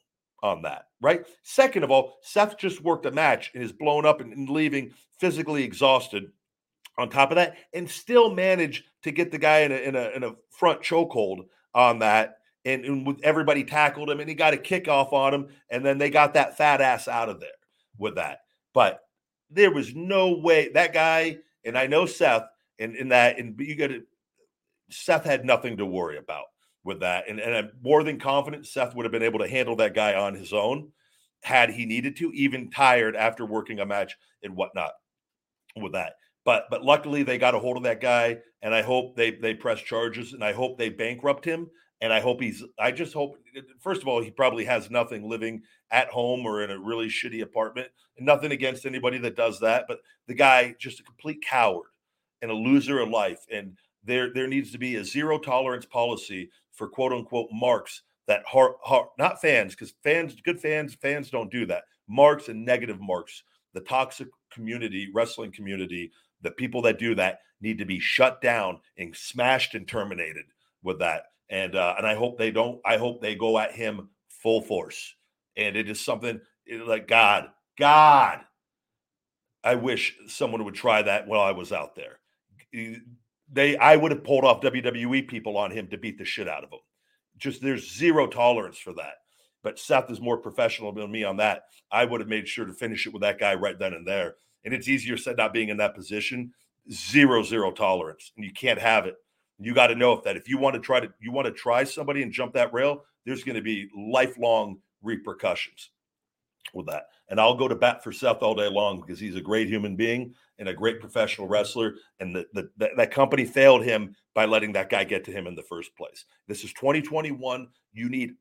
on 0.43 0.61
that, 0.61 0.88
right? 1.01 1.25
Second 1.43 1.83
of 1.83 1.91
all, 1.91 2.17
Seth 2.21 2.57
just 2.57 2.83
worked 2.83 3.05
a 3.05 3.11
match 3.11 3.51
and 3.53 3.63
is 3.63 3.71
blown 3.71 4.05
up 4.05 4.21
and, 4.21 4.31
and 4.33 4.49
leaving 4.49 4.91
physically 5.19 5.63
exhausted 5.63 6.31
on 6.97 7.09
top 7.09 7.31
of 7.31 7.35
that 7.35 7.57
and 7.73 7.89
still 7.89 8.33
manage 8.33 8.85
to 9.03 9.11
get 9.11 9.31
the 9.31 9.38
guy 9.38 9.59
in 9.59 9.71
a, 9.71 9.75
in 9.75 9.95
a, 9.95 10.09
in 10.09 10.23
a 10.23 10.35
front 10.49 10.81
chokehold 10.81 11.45
on 11.73 11.99
that. 11.99 12.38
And, 12.63 12.83
and 12.83 13.05
with 13.05 13.19
everybody 13.23 13.63
tackled 13.63 14.09
him 14.09 14.19
and 14.19 14.29
he 14.29 14.35
got 14.35 14.53
a 14.53 14.57
kickoff 14.57 15.13
on 15.13 15.33
him. 15.33 15.47
And 15.69 15.85
then 15.85 15.97
they 15.97 16.09
got 16.09 16.33
that 16.33 16.57
fat 16.57 16.81
ass 16.81 17.07
out 17.07 17.29
of 17.29 17.39
there 17.39 17.49
with 17.97 18.15
that. 18.15 18.39
But 18.73 19.01
there 19.49 19.71
was 19.71 19.93
no 19.93 20.38
way 20.38 20.69
that 20.69 20.93
guy, 20.93 21.38
and 21.63 21.77
I 21.77 21.88
know 21.88 22.05
Seth, 22.05 22.43
and 22.79 22.95
in 22.95 23.09
that, 23.09 23.39
and 23.39 23.59
you 23.59 23.75
got 23.75 23.88
to, 23.88 24.03
Seth 24.89 25.25
had 25.25 25.45
nothing 25.45 25.77
to 25.77 25.85
worry 25.85 26.17
about 26.17 26.45
with 26.83 26.99
that. 26.99 27.27
And, 27.27 27.39
and 27.39 27.55
I'm 27.55 27.71
more 27.81 28.03
than 28.03 28.19
confident 28.19 28.67
Seth 28.67 28.95
would 28.95 29.05
have 29.05 29.11
been 29.11 29.23
able 29.23 29.39
to 29.39 29.47
handle 29.47 29.75
that 29.77 29.95
guy 29.95 30.13
on 30.13 30.35
his 30.35 30.53
own 30.53 30.91
had 31.43 31.71
he 31.71 31.85
needed 31.85 32.15
to, 32.17 32.31
even 32.33 32.69
tired 32.69 33.15
after 33.15 33.45
working 33.45 33.79
a 33.79 33.85
match 33.85 34.15
and 34.43 34.55
whatnot 34.55 34.91
with 35.75 35.93
that. 35.93 36.13
But 36.43 36.65
but 36.69 36.83
luckily 36.83 37.23
they 37.23 37.38
got 37.38 37.55
a 37.55 37.59
hold 37.59 37.77
of 37.77 37.83
that 37.83 38.01
guy, 38.01 38.38
and 38.61 38.73
I 38.73 38.83
hope 38.83 39.15
they 39.15 39.31
they 39.31 39.55
press 39.55 39.81
charges, 39.81 40.33
and 40.33 40.43
I 40.43 40.53
hope 40.53 40.77
they 40.77 40.89
bankrupt 40.89 41.43
him, 41.43 41.69
and 42.01 42.13
I 42.13 42.19
hope 42.19 42.39
he's. 42.39 42.63
I 42.79 42.91
just 42.91 43.13
hope. 43.13 43.35
First 43.81 44.03
of 44.03 44.07
all, 44.07 44.21
he 44.21 44.29
probably 44.29 44.65
has 44.65 44.91
nothing 44.91 45.27
living 45.27 45.63
at 45.91 46.09
home 46.09 46.45
or 46.45 46.63
in 46.63 46.69
a 46.69 46.79
really 46.79 47.07
shitty 47.07 47.41
apartment, 47.41 47.88
and 48.17 48.25
nothing 48.25 48.51
against 48.51 48.85
anybody 48.85 49.17
that 49.19 49.35
does 49.35 49.59
that. 49.61 49.85
But 49.88 49.99
the 50.27 50.35
guy 50.35 50.75
just 50.79 50.99
a 50.99 51.03
complete 51.03 51.43
coward 51.43 51.88
and 52.45 52.51
a 52.51 52.55
loser 52.55 52.99
of 52.99 53.10
life, 53.10 53.45
and 53.51 53.77
there 54.03 54.31
there 54.34 54.47
needs 54.47 54.71
to 54.71 54.77
be 54.77 54.95
a 54.95 55.03
zero 55.03 55.38
tolerance 55.39 55.86
policy 55.86 56.49
for 56.71 56.88
quote 56.88 57.12
unquote 57.12 57.49
marks 57.51 58.03
that 58.27 58.43
not 59.17 59.41
fans 59.41 59.73
because 59.73 59.93
fans 60.03 60.36
good 60.43 60.60
fans 60.60 60.95
fans 60.95 61.29
don't 61.29 61.51
do 61.51 61.65
that 61.65 61.84
marks 62.08 62.49
and 62.49 62.63
negative 62.63 62.99
marks 62.99 63.43
the 63.73 63.81
toxic 63.81 64.27
community 64.51 65.10
wrestling 65.13 65.51
community 65.51 66.12
the 66.41 66.51
people 66.51 66.81
that 66.81 66.99
do 66.99 67.15
that 67.15 67.39
need 67.62 67.77
to 67.79 67.86
be 67.86 67.99
shut 67.99 68.41
down 68.41 68.79
and 68.97 69.15
smashed 69.15 69.75
and 69.75 69.88
terminated 69.88 70.45
with 70.84 70.99
that. 70.99 71.23
And 71.49 71.75
uh, 71.75 71.95
and 71.97 72.08
I 72.08 72.15
hope 72.15 72.38
they 72.38 72.51
don't. 72.51 72.79
I 72.86 72.97
hope 72.97 73.21
they 73.21 73.36
go 73.36 73.60
at 73.60 73.73
him 73.73 74.10
full 74.29 74.62
force. 74.62 75.15
And 75.58 75.75
it 75.75 75.89
is 75.89 75.99
something 75.99 76.39
like 76.69 77.08
God, 77.08 77.49
God. 77.77 78.41
I 79.63 79.75
wish 79.75 80.15
someone 80.27 80.63
would 80.63 80.75
try 80.75 81.01
that 81.01 81.27
while 81.27 81.41
I 81.41 81.51
was 81.51 81.71
out 81.71 81.95
there. 81.95 82.19
They, 83.51 83.77
I 83.77 83.95
would 83.95 84.11
have 84.11 84.23
pulled 84.23 84.43
off 84.43 84.61
WWE 84.61 85.27
people 85.27 85.57
on 85.57 85.71
him 85.71 85.88
to 85.88 85.97
beat 85.97 86.17
the 86.17 86.25
shit 86.25 86.47
out 86.47 86.63
of 86.63 86.71
him. 86.71 86.79
Just 87.38 87.61
there's 87.61 87.95
zero 87.95 88.27
tolerance 88.27 88.77
for 88.77 88.93
that. 88.93 89.15
But 89.63 89.79
Seth 89.79 90.09
is 90.11 90.21
more 90.21 90.38
professional 90.38 90.91
than 90.91 91.11
me 91.11 91.23
on 91.23 91.38
that. 91.38 91.63
I 91.91 92.05
would 92.05 92.21
have 92.21 92.29
made 92.29 92.47
sure 92.47 92.65
to 92.65 92.73
finish 92.73 93.05
it 93.05 93.13
with 93.13 93.21
that 93.21 93.39
guy 93.39 93.55
right 93.55 93.77
then 93.77 93.93
and 93.93 94.07
there 94.07 94.35
and 94.65 94.73
it's 94.73 94.89
easier 94.89 95.15
said 95.15 95.38
not 95.38 95.53
being 95.53 95.69
in 95.69 95.77
that 95.77 95.95
position. 95.95 96.51
Zero, 96.91 97.41
zero 97.43 97.71
tolerance, 97.71 98.31
and 98.35 98.45
you 98.45 98.51
can't 98.51 98.79
have 98.79 99.05
it. 99.05 99.15
You 99.57 99.73
got 99.73 99.88
to 99.88 99.95
know 99.95 100.13
if 100.13 100.23
that 100.23 100.35
if 100.35 100.49
you 100.49 100.57
want 100.57 100.73
to 100.73 100.81
try 100.81 100.99
to 100.99 101.07
you 101.21 101.31
want 101.31 101.45
to 101.45 101.53
try 101.53 101.83
somebody 101.83 102.21
and 102.21 102.31
jump 102.31 102.53
that 102.53 102.73
rail, 102.73 103.03
there's 103.25 103.43
going 103.43 103.55
to 103.55 103.61
be 103.61 103.88
lifelong 103.95 104.79
repercussions 105.01 105.91
with 106.73 106.88
that. 106.88 107.06
And 107.30 107.39
I'll 107.39 107.56
go 107.56 107.67
to 107.67 107.75
bat 107.75 108.04
for 108.04 108.12
Seth 108.12 108.41
all 108.41 108.56
day 108.56 108.69
long 108.69 109.01
because 109.01 109.19
he's 109.19 109.36
a 109.36 109.41
great 109.41 109.67
human 109.67 109.95
being 109.95 110.34
and 110.60 110.69
a 110.69 110.73
great 110.73 110.99
professional 110.99 111.47
wrestler. 111.47 111.95
And 112.19 112.36
the, 112.36 112.45
the, 112.54 112.69
the, 112.78 112.89
that 112.97 113.12
company 113.12 113.45
failed 113.45 113.84
him 113.84 114.15
by 114.34 114.45
letting 114.45 114.73
that 114.73 114.89
guy 114.89 115.04
get 115.04 115.23
to 115.25 115.32
him 115.32 115.47
in 115.47 115.56
the 115.56 115.63
first 115.63 115.95
place. 115.95 116.25
This 116.47 116.63
is 116.63 116.73
2021. 116.73 117.67
You 117.93 118.10
need 118.10 118.36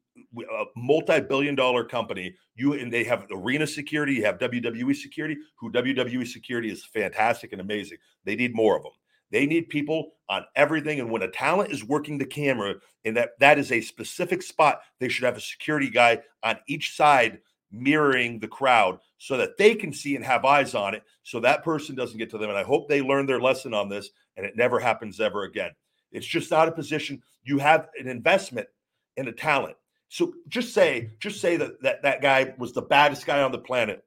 a 0.53 0.65
multi-billion 0.77 1.55
dollar 1.55 1.85
company 1.85 2.35
you 2.55 2.75
and 2.75 2.93
they 2.93 3.03
have 3.03 3.27
arena 3.33 3.67
security 3.67 4.15
you 4.15 4.25
have 4.25 4.39
wwe 4.39 4.95
security 4.95 5.37
who 5.57 5.73
wwe 5.73 6.27
security 6.27 6.71
is 6.71 6.85
fantastic 6.85 7.51
and 7.51 7.61
amazing 7.61 7.99
they 8.25 8.37
need 8.37 8.55
more 8.55 8.77
of 8.77 8.85
them 8.85 8.93
they 9.33 9.45
need 9.45 9.69
people 9.69 10.13
on 10.29 10.45
everything 10.55 11.01
and 11.01 11.11
when 11.11 11.23
a 11.23 11.29
talent 11.29 11.73
is 11.73 11.85
working 11.85 12.17
the 12.17 12.25
camera 12.25 12.75
and 13.05 13.17
that 13.17 13.31
that 13.41 13.59
is 13.59 13.73
a 13.73 13.81
specific 13.81 14.43
spot 14.43 14.81
they 15.01 15.09
should 15.09 15.25
have 15.25 15.37
a 15.37 15.41
security 15.41 15.91
guy 15.91 16.21
on 16.45 16.57
each 16.69 16.95
side 16.95 17.41
mirroring 17.75 18.39
the 18.39 18.49
crowd 18.49 18.99
so 19.19 19.37
that 19.37 19.57
they 19.57 19.75
can 19.75 19.93
see 19.93 20.17
and 20.17 20.25
have 20.25 20.45
eyes 20.45 20.75
on 20.75 20.95
it 20.95 21.03
so 21.23 21.41
that 21.41 21.65
person 21.65 21.95
doesn't 21.95 22.19
get 22.19 22.31
to 22.31 22.39
them 22.39 22.51
and 22.51 22.59
i 22.59 22.63
hope 22.63 22.89
they 22.89 23.03
learn 23.03 23.27
their 23.27 23.41
lesson 23.41 23.75
on 23.75 23.89
this 23.89 24.11
and 24.37 24.47
it 24.47 24.57
never 24.57 24.79
happens 24.79 25.21
ever 25.21 25.45
again 25.45 25.71
it's 26.13 26.27
just 26.27 26.51
not 26.51 26.69
a 26.69 26.73
position 26.73 27.23
you 27.43 27.59
have 27.59 27.89
an 27.99 28.09
investment 28.09 28.69
in 29.17 29.29
a 29.29 29.33
talent 29.33 29.77
so 30.15 30.33
just 30.47 30.73
say, 30.73 31.11
just 31.19 31.41
say 31.41 31.57
that 31.57 31.83
that, 31.83 32.03
that 32.03 32.23
guy 32.23 32.55
was 32.57 32.73
the 32.73 32.83
baddest 32.83 33.27
guy 33.27 33.43
on 33.43 33.51
the 33.51 33.59
planet 33.59 34.05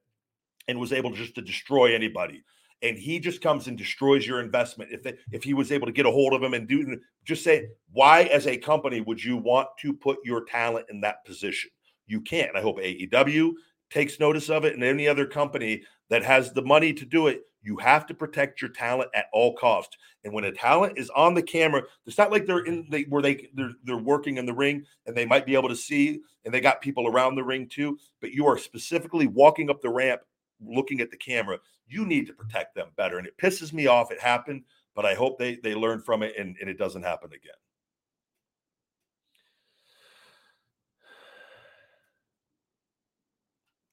and 0.66 0.80
was 0.80 0.90
able 0.90 1.10
just 1.10 1.34
to 1.34 1.42
destroy 1.42 1.94
anybody. 1.94 2.42
And 2.80 2.96
he 2.96 3.18
just 3.18 3.42
comes 3.42 3.66
and 3.66 3.76
destroys 3.76 4.26
your 4.26 4.40
investment. 4.40 4.90
If 4.90 5.02
they, 5.02 5.18
if 5.32 5.44
he 5.44 5.52
was 5.52 5.70
able 5.70 5.86
to 5.86 5.92
get 5.92 6.06
a 6.06 6.10
hold 6.10 6.32
of 6.32 6.42
him 6.42 6.54
and 6.54 6.66
do 6.66 6.98
just 7.24 7.44
say, 7.44 7.68
why 7.92 8.22
as 8.22 8.46
a 8.46 8.56
company 8.56 9.02
would 9.02 9.22
you 9.22 9.36
want 9.36 9.68
to 9.80 9.92
put 9.92 10.16
your 10.24 10.46
talent 10.46 10.86
in 10.88 11.02
that 11.02 11.26
position? 11.26 11.70
You 12.08 12.20
can't. 12.20 12.56
I 12.56 12.60
hope 12.60 12.78
AEW 12.78 13.52
takes 13.90 14.18
notice 14.18 14.50
of 14.50 14.64
it 14.64 14.74
and 14.74 14.82
any 14.82 15.06
other 15.06 15.26
company 15.26 15.82
that 16.10 16.24
has 16.24 16.52
the 16.52 16.62
money 16.62 16.92
to 16.92 17.04
do 17.04 17.28
it 17.28 17.42
you 17.62 17.76
have 17.76 18.06
to 18.06 18.14
protect 18.14 18.62
your 18.62 18.70
talent 18.70 19.10
at 19.14 19.26
all 19.32 19.54
costs. 19.54 19.96
And 20.24 20.32
when 20.32 20.44
a 20.44 20.52
talent 20.52 20.98
is 20.98 21.10
on 21.10 21.34
the 21.34 21.42
camera, 21.42 21.82
it's 22.06 22.18
not 22.18 22.30
like 22.30 22.46
they're 22.46 22.64
in 22.64 22.86
they 22.90 23.02
where 23.02 23.22
they 23.22 23.48
they're, 23.54 23.72
they're 23.84 23.98
working 23.98 24.38
in 24.38 24.46
the 24.46 24.54
ring 24.54 24.84
and 25.06 25.16
they 25.16 25.26
might 25.26 25.46
be 25.46 25.54
able 25.54 25.68
to 25.68 25.76
see 25.76 26.20
and 26.44 26.54
they 26.54 26.60
got 26.60 26.80
people 26.80 27.06
around 27.06 27.34
the 27.34 27.44
ring 27.44 27.68
too. 27.68 27.98
But 28.20 28.32
you 28.32 28.46
are 28.46 28.58
specifically 28.58 29.26
walking 29.26 29.70
up 29.70 29.82
the 29.82 29.90
ramp, 29.90 30.22
looking 30.60 31.00
at 31.00 31.10
the 31.10 31.16
camera. 31.16 31.58
You 31.86 32.06
need 32.06 32.26
to 32.28 32.32
protect 32.32 32.74
them 32.74 32.88
better. 32.96 33.18
And 33.18 33.26
it 33.26 33.38
pisses 33.38 33.72
me 33.72 33.86
off. 33.86 34.12
It 34.12 34.20
happened, 34.20 34.62
but 34.94 35.04
I 35.04 35.14
hope 35.14 35.38
they 35.38 35.56
they 35.56 35.74
learn 35.74 36.00
from 36.00 36.22
it 36.22 36.34
and, 36.38 36.56
and 36.60 36.70
it 36.70 36.78
doesn't 36.78 37.02
happen 37.02 37.30
again. 37.32 37.52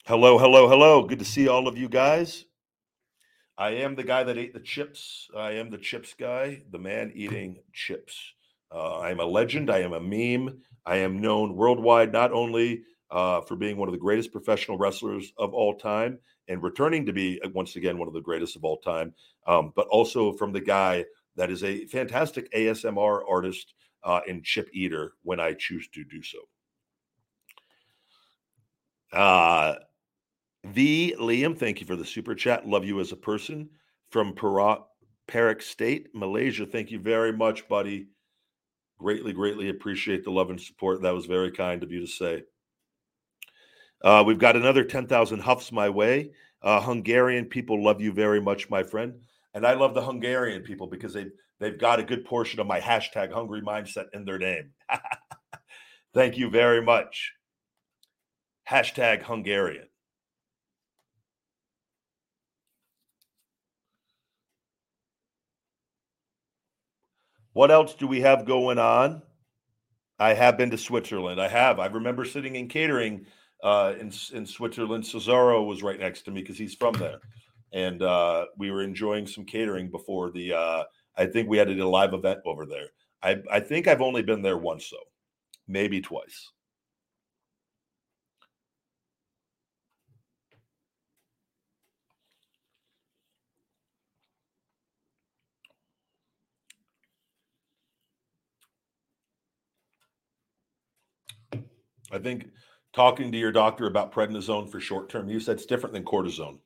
Hello, 0.08 0.38
hello, 0.38 0.70
hello. 0.70 1.02
Good 1.02 1.18
to 1.18 1.26
see 1.26 1.48
all 1.48 1.68
of 1.68 1.80
you 1.80 1.90
guys. 1.90 2.46
I 3.58 3.72
am 3.72 3.96
the 3.96 4.04
guy 4.04 4.24
that 4.24 4.38
ate 4.38 4.54
the 4.54 4.60
chips. 4.60 5.28
I 5.36 5.54
am 5.54 5.72
the 5.72 5.80
chips 5.80 6.14
guy, 6.14 6.62
the 6.70 6.78
man 6.78 7.12
eating 7.16 7.58
chips. 7.74 8.16
Uh, 8.72 9.00
I 9.00 9.10
am 9.10 9.20
a 9.20 9.26
legend. 9.26 9.72
I 9.72 9.80
am 9.80 9.94
a 9.94 10.00
meme. 10.00 10.62
I 10.86 10.98
am 10.98 11.22
known 11.22 11.56
worldwide, 11.56 12.14
not 12.14 12.32
only 12.34 12.84
uh, 13.10 13.42
for 13.42 13.56
being 13.56 13.78
one 13.78 13.90
of 13.90 13.94
the 13.94 14.00
greatest 14.00 14.32
professional 14.32 14.78
wrestlers 14.78 15.34
of 15.40 15.56
all 15.56 15.74
time 15.74 16.20
and 16.50 16.62
returning 16.62 17.08
to 17.08 17.12
be 17.12 17.42
uh, 17.42 17.50
once 17.56 17.76
again 17.76 17.98
one 17.98 18.08
of 18.08 18.14
the 18.14 18.22
greatest 18.22 18.56
of 18.56 18.64
all 18.64 18.78
time. 18.78 19.12
Um, 19.48 19.74
but 19.76 19.88
also 19.88 20.34
from 20.34 20.54
the 20.54 20.62
guy 20.62 21.06
that 21.36 21.50
is 21.50 21.64
a 21.64 21.88
fantastic 21.88 22.54
ASMR 22.54 23.24
artist 23.28 23.74
uh, 24.04 24.20
and 24.30 24.44
chip 24.44 24.70
eater 24.72 25.14
when 25.24 25.40
I 25.40 25.54
choose 25.54 25.88
to 25.96 26.04
do 26.04 26.22
so. 26.22 26.38
Uh, 29.12 29.76
the 30.74 31.16
Liam, 31.20 31.58
thank 31.58 31.80
you 31.80 31.86
for 31.86 31.96
the 31.96 32.06
super 32.06 32.34
chat. 32.34 32.68
Love 32.68 32.86
you 32.86 33.00
as 33.00 33.12
a 33.12 33.18
person 33.18 33.70
from 34.10 34.34
Perak, 34.34 34.80
Perak 35.28 35.62
State, 35.62 36.08
Malaysia. 36.14 36.66
Thank 36.66 36.92
you 36.92 37.00
very 37.00 37.32
much, 37.32 37.68
buddy. 37.68 38.08
Greatly, 38.98 39.34
greatly 39.34 39.70
appreciate 39.70 40.24
the 40.24 40.32
love 40.32 40.50
and 40.50 40.60
support. 40.60 41.02
That 41.02 41.14
was 41.14 41.26
very 41.26 41.52
kind 41.52 41.84
of 41.84 41.92
you 41.92 42.00
to 42.00 42.08
say. 42.08 42.44
Uh, 44.04 44.24
we've 44.26 44.40
got 44.40 44.56
another 44.56 44.84
10,000 44.84 45.40
huffs 45.40 45.72
my 45.72 45.90
way. 45.90 46.32
Uh, 46.62 46.82
Hungarian 46.82 47.46
people 47.46 47.84
love 47.84 48.02
you 48.02 48.12
very 48.12 48.42
much, 48.42 48.70
my 48.70 48.84
friend. 48.84 49.14
And 49.54 49.66
I 49.66 49.74
love 49.74 49.94
the 49.94 50.02
Hungarian 50.02 50.64
people 50.64 50.88
because 50.88 51.14
they've, 51.14 51.32
they've 51.60 51.78
got 51.78 52.00
a 52.00 52.04
good 52.04 52.26
portion 52.26 52.60
of 52.60 52.68
my 52.68 52.80
hashtag 52.80 53.32
hungry 53.32 53.62
mindset 53.62 54.06
in 54.14 54.26
their 54.26 54.38
name. 54.38 54.72
Thank 56.14 56.38
you 56.38 56.50
very 56.50 56.82
much. 56.82 57.34
Hashtag 58.70 59.24
Hungarian. 59.24 59.88
What 67.56 67.72
else 67.72 67.94
do 67.94 68.06
we 68.06 68.20
have 68.20 68.46
going 68.46 68.80
on? 68.80 69.22
I 70.20 70.34
have 70.34 70.58
been 70.58 70.72
to 70.72 70.78
Switzerland. 70.78 71.40
I 71.40 71.48
have. 71.48 71.80
I 71.80 71.86
remember 71.86 72.26
sitting 72.26 72.58
in 72.58 72.68
catering 72.68 73.28
uh, 73.64 73.94
in 73.98 74.12
in 74.34 74.46
Switzerland. 74.46 75.06
Cesaro 75.06 75.66
was 75.66 75.82
right 75.82 75.98
next 75.98 76.24
to 76.24 76.32
me 76.32 76.42
because 76.42 76.58
he's 76.58 76.76
from 76.76 76.96
there, 76.96 77.22
and 77.72 78.02
uh, 78.02 78.48
we 78.58 78.72
were 78.72 78.84
enjoying 78.84 79.26
some 79.26 79.46
catering 79.46 79.90
before 79.90 80.32
the. 80.32 80.52
Uh, 80.52 80.84
I 81.16 81.28
think 81.28 81.48
we 81.48 81.58
had 81.58 81.70
a 81.70 81.88
live 81.88 82.14
event 82.14 82.42
over 82.46 82.66
there. 82.66 82.90
I 83.24 83.42
I 83.50 83.62
think 83.62 83.88
I've 83.88 84.02
only 84.02 84.22
been 84.22 84.42
there 84.42 84.58
once, 84.58 84.90
though, 84.90 85.08
maybe 85.66 86.02
twice. 86.02 86.52
I 102.12 102.20
think 102.20 102.50
talking 102.94 103.32
to 103.32 103.38
your 103.38 103.52
doctor 103.52 103.88
about 103.88 104.14
prednisone 104.14 104.72
for 104.72 104.80
short 104.80 105.10
term 105.10 105.30
use, 105.30 105.46
that's 105.46 105.66
different 105.66 105.94
than 105.94 106.06
cortisone 106.06 106.60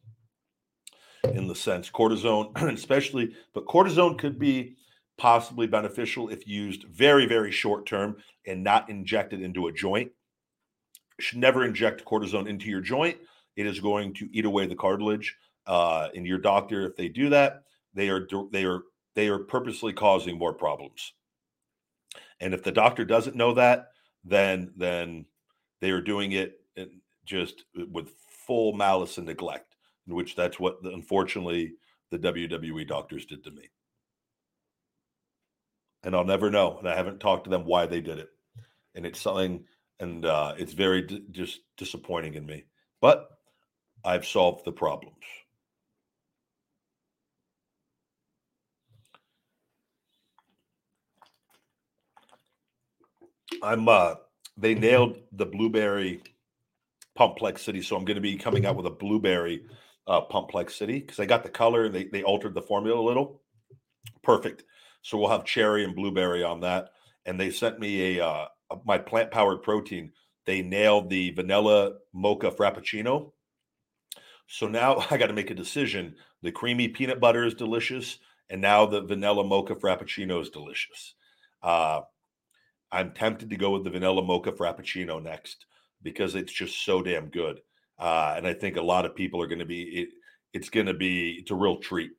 in 1.23 1.47
the 1.47 1.55
sense 1.55 1.89
cortisone, 1.89 2.55
especially, 2.73 3.33
but 3.53 3.65
cortisone 3.65 4.17
could 4.17 4.39
be 4.39 4.75
possibly 5.17 5.67
beneficial 5.67 6.29
if 6.29 6.47
used 6.47 6.85
very, 6.85 7.25
very 7.25 7.51
short 7.51 7.85
term 7.85 8.17
and 8.47 8.63
not 8.63 8.89
injected 8.89 9.41
into 9.41 9.67
a 9.67 9.71
joint. 9.71 10.11
You 11.17 11.23
should 11.23 11.39
never 11.39 11.65
inject 11.65 12.05
cortisone 12.05 12.47
into 12.47 12.69
your 12.69 12.81
joint. 12.81 13.17
It 13.57 13.65
is 13.65 13.79
going 13.79 14.13
to 14.15 14.29
eat 14.31 14.45
away 14.45 14.65
the 14.67 14.75
cartilage. 14.75 15.35
Uh, 15.67 16.07
and 16.15 16.25
your 16.25 16.37
doctor, 16.37 16.85
if 16.85 16.95
they 16.95 17.09
do 17.09 17.29
that, 17.29 17.63
they 17.93 18.09
are 18.09 18.27
they 18.51 18.63
are 18.63 18.83
they 19.15 19.27
are 19.27 19.39
purposely 19.39 19.91
causing 19.91 20.37
more 20.37 20.53
problems. 20.53 21.13
And 22.39 22.53
if 22.53 22.63
the 22.63 22.71
doctor 22.71 23.03
doesn't 23.03 23.35
know 23.35 23.53
that, 23.55 23.89
then 24.23 24.73
then 24.75 25.25
they 25.81 25.91
are 25.91 26.01
doing 26.01 26.33
it 26.33 26.59
just 27.25 27.63
with 27.91 28.09
full 28.47 28.73
malice 28.73 29.17
and 29.17 29.27
neglect, 29.27 29.75
which 30.07 30.35
that's 30.35 30.59
what 30.59 30.77
unfortunately 30.83 31.73
the 32.09 32.17
WWE 32.17 32.87
doctors 32.87 33.25
did 33.25 33.43
to 33.43 33.51
me. 33.51 33.69
And 36.03 36.15
I'll 36.15 36.25
never 36.25 36.49
know. 36.49 36.77
And 36.79 36.89
I 36.89 36.95
haven't 36.95 37.19
talked 37.19 37.43
to 37.43 37.49
them 37.49 37.65
why 37.65 37.85
they 37.85 38.01
did 38.01 38.17
it. 38.17 38.29
And 38.95 39.05
it's 39.05 39.21
something, 39.21 39.63
and 39.99 40.25
uh, 40.25 40.55
it's 40.57 40.73
very 40.73 41.03
d- 41.03 41.23
just 41.31 41.59
disappointing 41.77 42.33
in 42.33 42.45
me. 42.45 42.63
But 42.99 43.29
I've 44.03 44.25
solved 44.25 44.65
the 44.65 44.71
problems. 44.71 45.23
I'm 53.63 53.87
uh 53.87 54.15
they 54.57 54.75
nailed 54.75 55.17
the 55.31 55.45
blueberry 55.45 56.21
Pumplex 57.17 57.59
City, 57.59 57.81
so 57.81 57.95
I'm 57.95 58.05
going 58.05 58.15
to 58.15 58.21
be 58.21 58.37
coming 58.37 58.65
out 58.65 58.75
with 58.75 58.85
a 58.85 58.91
blueberry 58.91 59.63
uh, 60.07 60.21
Pumplex 60.21 60.71
City 60.71 60.99
because 60.99 61.19
I 61.19 61.25
got 61.25 61.43
the 61.43 61.49
color 61.49 61.85
and 61.85 61.95
they 61.95 62.05
they 62.05 62.23
altered 62.23 62.53
the 62.53 62.61
formula 62.61 62.99
a 62.99 63.07
little. 63.07 63.41
Perfect. 64.23 64.63
So 65.01 65.17
we'll 65.17 65.29
have 65.29 65.45
cherry 65.45 65.83
and 65.83 65.95
blueberry 65.95 66.43
on 66.43 66.61
that. 66.61 66.89
And 67.25 67.39
they 67.39 67.51
sent 67.51 67.79
me 67.79 68.17
a 68.17 68.25
uh, 68.25 68.45
my 68.85 68.97
plant 68.97 69.31
powered 69.31 69.63
protein. 69.63 70.11
They 70.45 70.61
nailed 70.61 71.09
the 71.09 71.31
vanilla 71.31 71.93
mocha 72.13 72.51
frappuccino. 72.51 73.31
So 74.47 74.67
now 74.67 75.05
I 75.11 75.17
got 75.17 75.27
to 75.27 75.33
make 75.33 75.51
a 75.51 75.55
decision. 75.55 76.15
The 76.41 76.51
creamy 76.51 76.87
peanut 76.87 77.19
butter 77.19 77.45
is 77.45 77.53
delicious, 77.53 78.19
and 78.49 78.61
now 78.61 78.85
the 78.85 79.01
vanilla 79.01 79.43
mocha 79.43 79.75
frappuccino 79.75 80.41
is 80.41 80.49
delicious. 80.49 81.15
Uh, 81.61 82.01
I'm 82.91 83.11
tempted 83.11 83.49
to 83.49 83.57
go 83.57 83.71
with 83.71 83.83
the 83.83 83.89
vanilla 83.89 84.23
mocha 84.23 84.51
frappuccino 84.51 85.21
next 85.21 85.65
because 86.01 86.35
it's 86.35 86.51
just 86.51 86.83
so 86.83 87.01
damn 87.01 87.27
good. 87.27 87.61
Uh, 87.97 88.33
and 88.37 88.47
I 88.47 88.53
think 88.53 88.77
a 88.77 88.81
lot 88.81 89.05
of 89.05 89.15
people 89.15 89.41
are 89.41 89.47
going 89.47 89.59
to 89.59 89.65
be 89.65 89.83
it, 89.83 90.09
it's 90.53 90.69
going 90.69 90.85
to 90.85 90.93
be 90.93 91.37
it's 91.39 91.51
a 91.51 91.55
real 91.55 91.77
treat. 91.77 92.11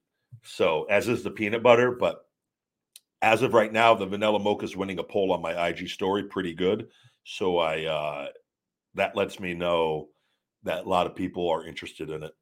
So 0.45 0.85
as 0.85 1.09
is 1.09 1.23
the 1.23 1.31
peanut 1.31 1.63
butter, 1.63 1.93
but 1.93 2.25
as 3.23 3.43
of 3.43 3.55
right 3.55 3.73
now, 3.73 3.95
the 3.95 4.07
vanilla 4.07 4.39
mocha 4.39 4.65
is 4.65 4.77
winning 4.77 4.99
a 4.99 5.03
poll 5.03 5.33
on 5.33 5.43
my 5.43 5.69
IG 5.69 5.89
story 5.89 6.25
pretty 6.25 6.55
good. 6.55 6.89
So 7.25 7.59
I 7.59 7.85
uh, 7.85 8.29
that 8.95 9.17
lets 9.17 9.41
me 9.41 9.55
know 9.55 10.09
that 10.63 10.85
a 10.85 10.89
lot 10.89 11.07
of 11.07 11.17
people 11.17 11.49
are 11.49 11.67
interested 11.67 12.11
in 12.11 12.23
it. 12.23 12.33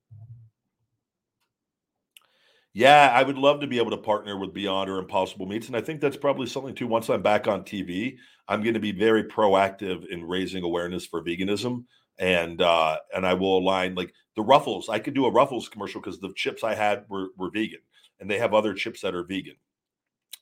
Yeah, 2.74 3.10
I 3.12 3.22
would 3.22 3.38
love 3.38 3.60
to 3.60 3.66
be 3.66 3.78
able 3.78 3.90
to 3.90 3.96
partner 3.96 4.38
with 4.38 4.54
Beyond 4.54 4.88
or 4.90 4.98
Impossible 4.98 5.46
Meats. 5.46 5.66
And 5.66 5.76
I 5.76 5.80
think 5.80 6.00
that's 6.00 6.16
probably 6.16 6.46
something 6.46 6.74
too. 6.74 6.86
Once 6.86 7.08
I'm 7.08 7.22
back 7.22 7.48
on 7.48 7.64
TV, 7.64 8.16
I'm 8.46 8.62
going 8.62 8.74
to 8.74 8.80
be 8.80 8.92
very 8.92 9.24
proactive 9.24 10.06
in 10.06 10.24
raising 10.24 10.62
awareness 10.62 11.06
for 11.06 11.22
veganism. 11.22 11.84
And 12.18 12.60
uh, 12.60 12.98
and 13.14 13.26
I 13.26 13.34
will 13.34 13.58
align 13.58 13.94
like 13.94 14.12
the 14.36 14.42
Ruffles. 14.42 14.88
I 14.88 14.98
could 14.98 15.14
do 15.14 15.26
a 15.26 15.30
Ruffles 15.30 15.68
commercial 15.68 16.00
because 16.00 16.20
the 16.20 16.32
chips 16.36 16.64
I 16.64 16.74
had 16.74 17.04
were, 17.08 17.28
were 17.36 17.50
vegan, 17.50 17.80
and 18.20 18.28
they 18.28 18.38
have 18.38 18.54
other 18.54 18.74
chips 18.74 19.02
that 19.02 19.14
are 19.14 19.22
vegan 19.22 19.54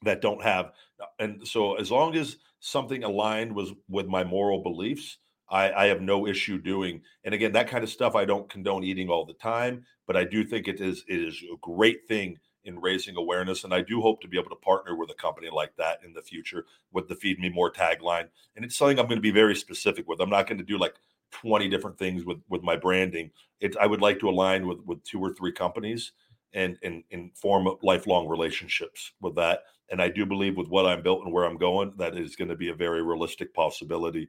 that 0.02 0.20
don't 0.22 0.42
have. 0.42 0.72
And 1.18 1.46
so 1.46 1.74
as 1.74 1.90
long 1.90 2.16
as 2.16 2.36
something 2.60 3.04
aligned 3.04 3.54
was 3.54 3.72
with 3.88 4.06
my 4.06 4.24
moral 4.24 4.62
beliefs, 4.62 5.18
I, 5.48 5.72
I 5.72 5.86
have 5.86 6.00
no 6.00 6.26
issue 6.26 6.58
doing. 6.58 7.02
And 7.24 7.34
again, 7.34 7.52
that 7.52 7.68
kind 7.68 7.84
of 7.84 7.90
stuff 7.90 8.14
I 8.14 8.24
don't 8.24 8.48
condone 8.48 8.84
eating 8.84 9.08
all 9.08 9.24
the 9.24 9.34
time, 9.34 9.84
but 10.06 10.16
I 10.16 10.24
do 10.24 10.44
think 10.44 10.68
it 10.68 10.80
is 10.80 11.04
it 11.08 11.20
is 11.20 11.42
a 11.42 11.56
great 11.60 12.06
thing 12.08 12.38
in 12.64 12.80
raising 12.80 13.16
awareness. 13.16 13.64
And 13.64 13.72
I 13.72 13.80
do 13.80 14.00
hope 14.00 14.20
to 14.20 14.28
be 14.28 14.38
able 14.38 14.50
to 14.50 14.56
partner 14.56 14.96
with 14.96 15.10
a 15.10 15.14
company 15.14 15.48
like 15.52 15.76
that 15.76 16.00
in 16.04 16.12
the 16.12 16.22
future 16.22 16.66
with 16.92 17.08
the 17.08 17.14
Feed 17.14 17.38
Me 17.38 17.48
More 17.48 17.72
tagline. 17.72 18.28
And 18.56 18.64
it's 18.64 18.76
something 18.76 18.98
I'm 18.98 19.06
going 19.06 19.18
to 19.18 19.22
be 19.22 19.30
very 19.30 19.54
specific 19.54 20.08
with. 20.08 20.20
I'm 20.20 20.30
not 20.30 20.48
going 20.48 20.58
to 20.58 20.64
do 20.64 20.78
like 20.78 20.94
20 21.30 21.68
different 21.68 21.98
things 21.98 22.24
with 22.24 22.38
with 22.48 22.62
my 22.62 22.76
branding. 22.76 23.30
It's 23.60 23.76
I 23.76 23.86
would 23.86 24.00
like 24.02 24.18
to 24.20 24.28
align 24.28 24.66
with 24.66 24.78
with 24.84 25.02
two 25.04 25.20
or 25.20 25.32
three 25.32 25.52
companies 25.52 26.12
and 26.54 26.76
and 26.82 27.04
and 27.12 27.36
form 27.36 27.68
lifelong 27.82 28.26
relationships 28.26 29.12
with 29.20 29.36
that. 29.36 29.60
And 29.90 30.02
I 30.02 30.08
do 30.08 30.26
believe 30.26 30.56
with 30.56 30.68
what 30.68 30.86
I'm 30.86 31.02
built 31.02 31.22
and 31.22 31.32
where 31.32 31.44
I'm 31.44 31.58
going, 31.58 31.92
that 31.98 32.16
is 32.16 32.34
going 32.34 32.48
to 32.48 32.56
be 32.56 32.70
a 32.70 32.74
very 32.74 33.02
realistic 33.02 33.54
possibility 33.54 34.28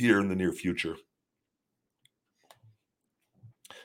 here 0.00 0.18
in 0.20 0.28
the 0.28 0.34
near 0.34 0.52
future. 0.52 0.96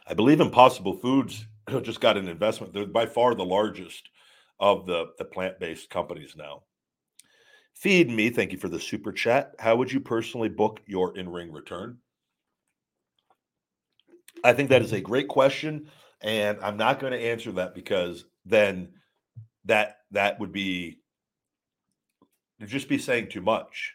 I 0.08 0.14
believe 0.14 0.40
Impossible 0.40 0.94
Foods 0.94 1.46
just 1.84 2.02
got 2.02 2.18
an 2.18 2.28
investment. 2.28 2.74
They're 2.74 2.86
by 2.86 3.06
far 3.06 3.36
the 3.36 3.46
largest 3.46 4.10
of 4.60 4.86
the, 4.86 5.08
the 5.18 5.26
plant 5.26 5.60
based 5.60 5.90
companies 5.90 6.36
now. 6.36 6.64
Feed 7.74 8.10
me. 8.10 8.30
Thank 8.30 8.54
you 8.54 8.58
for 8.58 8.70
the 8.70 8.80
super 8.80 9.12
chat. 9.12 9.54
How 9.60 9.76
would 9.76 9.92
you 9.92 10.00
personally 10.00 10.48
book 10.48 10.80
your 10.86 11.18
in 11.18 11.30
ring 11.30 11.52
return? 11.52 11.98
I 14.44 14.54
think 14.54 14.70
that 14.70 14.82
is 14.82 14.94
a 14.94 15.02
great 15.02 15.28
question. 15.28 15.90
And 16.22 16.58
I'm 16.62 16.78
not 16.78 17.00
going 17.00 17.12
to 17.12 17.20
answer 17.20 17.52
that 17.54 17.76
because 17.76 18.26
then 18.46 18.94
that 19.66 19.98
that 20.12 20.40
would 20.40 20.54
be 20.54 21.00
just 22.66 22.88
be 22.88 22.98
saying 22.98 23.30
too 23.30 23.42
much 23.42 23.94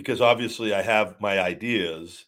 because 0.00 0.22
obviously 0.22 0.72
I 0.72 0.80
have 0.80 1.20
my 1.20 1.38
ideas 1.38 2.24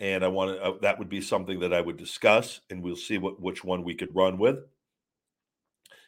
and 0.00 0.24
I 0.24 0.28
want 0.28 0.56
to, 0.56 0.62
uh, 0.62 0.72
that 0.82 0.98
would 0.98 1.08
be 1.08 1.20
something 1.20 1.60
that 1.60 1.72
I 1.72 1.80
would 1.80 1.96
discuss 1.96 2.60
and 2.70 2.82
we'll 2.82 2.96
see 2.96 3.18
what, 3.18 3.40
which 3.40 3.62
one 3.62 3.84
we 3.84 3.94
could 3.94 4.12
run 4.14 4.36
with 4.36 4.58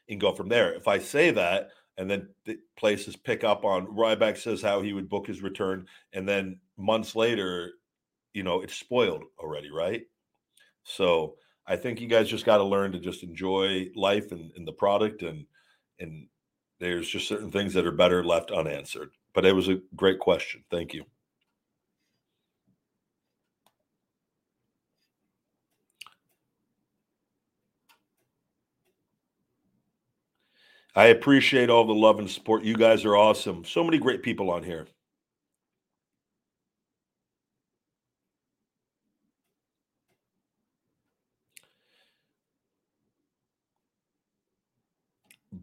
and 0.08 0.20
go 0.20 0.32
from 0.32 0.48
there. 0.48 0.74
If 0.74 0.88
I 0.88 0.98
say 0.98 1.30
that 1.30 1.68
and 1.96 2.10
then 2.10 2.28
the 2.44 2.58
places 2.76 3.14
pick 3.14 3.44
up 3.44 3.64
on 3.64 3.86
Ryback 3.86 4.36
says 4.36 4.60
how 4.60 4.82
he 4.82 4.92
would 4.92 5.08
book 5.08 5.28
his 5.28 5.42
return 5.42 5.86
and 6.12 6.28
then 6.28 6.58
months 6.76 7.14
later 7.14 7.74
you 8.34 8.42
know, 8.42 8.60
it's 8.60 8.74
spoiled 8.74 9.22
already, 9.38 9.70
right? 9.70 10.02
So 10.82 11.36
I 11.66 11.76
think 11.76 12.00
you 12.00 12.06
guys 12.08 12.28
just 12.28 12.44
got 12.44 12.58
to 12.58 12.64
learn 12.64 12.90
to 12.92 12.98
just 12.98 13.22
enjoy 13.22 13.90
life 13.94 14.32
and, 14.32 14.50
and 14.56 14.66
the 14.66 14.72
product 14.72 15.22
and 15.22 15.46
and 16.00 16.26
there's 16.78 17.08
just 17.08 17.28
certain 17.28 17.50
things 17.50 17.72
that 17.72 17.86
are 17.86 17.92
better 17.92 18.22
left 18.22 18.50
unanswered. 18.50 19.12
But 19.36 19.46
it 19.46 19.54
was 19.54 19.68
a 19.68 19.80
great 19.96 20.18
question. 20.20 20.64
Thank 20.70 20.94
you. 20.94 21.04
I 30.96 31.06
appreciate 31.06 31.70
all 31.70 31.86
the 31.86 31.94
love 31.94 32.18
and 32.18 32.30
support. 32.30 32.64
You 32.64 32.76
guys 32.76 33.04
are 33.04 33.16
awesome. 33.16 33.64
So 33.64 33.84
many 33.84 33.98
great 33.98 34.22
people 34.22 34.50
on 34.50 34.64
here. 34.64 34.88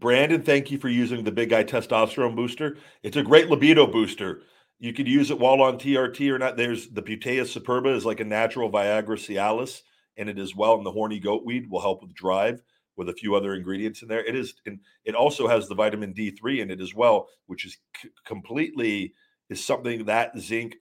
Brandon, 0.03 0.41
thank 0.41 0.69
you 0.69 0.77
for 0.77 0.89
using 0.89 1.23
the 1.23 1.31
Big 1.31 1.49
Guy 1.49 1.63
Testosterone 1.63 2.35
Booster. 2.35 2.75
It's 3.03 3.15
a 3.15 3.23
great 3.23 3.49
libido 3.49 3.87
booster. 3.87 4.41
You 4.77 4.91
could 4.91 5.07
use 5.07 5.31
it 5.31 5.39
while 5.39 5.61
on 5.61 5.79
TRT 5.79 6.29
or 6.29 6.37
not. 6.37 6.57
There's 6.57 6.89
the 6.89 7.01
Butea 7.01 7.43
superba 7.43 7.95
is 7.95 8.05
like 8.05 8.19
a 8.19 8.25
natural 8.25 8.69
Viagra 8.69 9.15
Cialis, 9.15 9.79
and 10.17 10.27
it 10.27 10.37
is 10.37 10.57
well. 10.57 10.75
And 10.75 10.85
the 10.85 10.91
horny 10.91 11.21
goat 11.21 11.45
weed 11.45 11.69
will 11.69 11.79
help 11.79 12.01
with 12.01 12.13
drive 12.13 12.61
with 12.97 13.07
a 13.07 13.13
few 13.13 13.33
other 13.33 13.55
ingredients 13.55 14.01
in 14.01 14.09
there. 14.09 14.25
It 14.25 14.35
is, 14.35 14.55
and 14.65 14.81
it 15.05 15.15
also 15.15 15.47
has 15.47 15.69
the 15.69 15.75
vitamin 15.75 16.13
D3 16.13 16.59
in 16.59 16.69
it 16.69 16.81
as 16.81 16.93
well, 16.93 17.29
which 17.45 17.63
is 17.63 17.77
c- 17.95 18.09
completely 18.25 19.13
is 19.49 19.63
something 19.63 20.03
that 20.03 20.37
zinc 20.37 20.75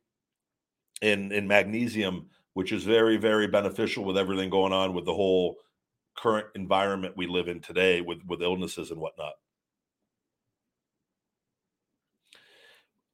and, 1.01 1.31
and 1.31 1.47
magnesium, 1.47 2.27
which 2.55 2.73
is 2.73 2.83
very, 2.83 3.19
very 3.19 3.47
beneficial 3.47 4.05
with 4.05 4.19
everything 4.19 4.51
going 4.51 4.73
on 4.73 4.95
with 4.95 5.05
the 5.05 5.15
whole 5.15 5.59
current 6.17 6.47
environment 6.55 7.17
we 7.17 7.27
live 7.27 7.49
in 7.49 7.61
today 7.61 8.01
with 8.01 8.19
with 8.27 8.43
illnesses 8.43 8.91
and 8.91 9.01
whatnot. 9.01 9.35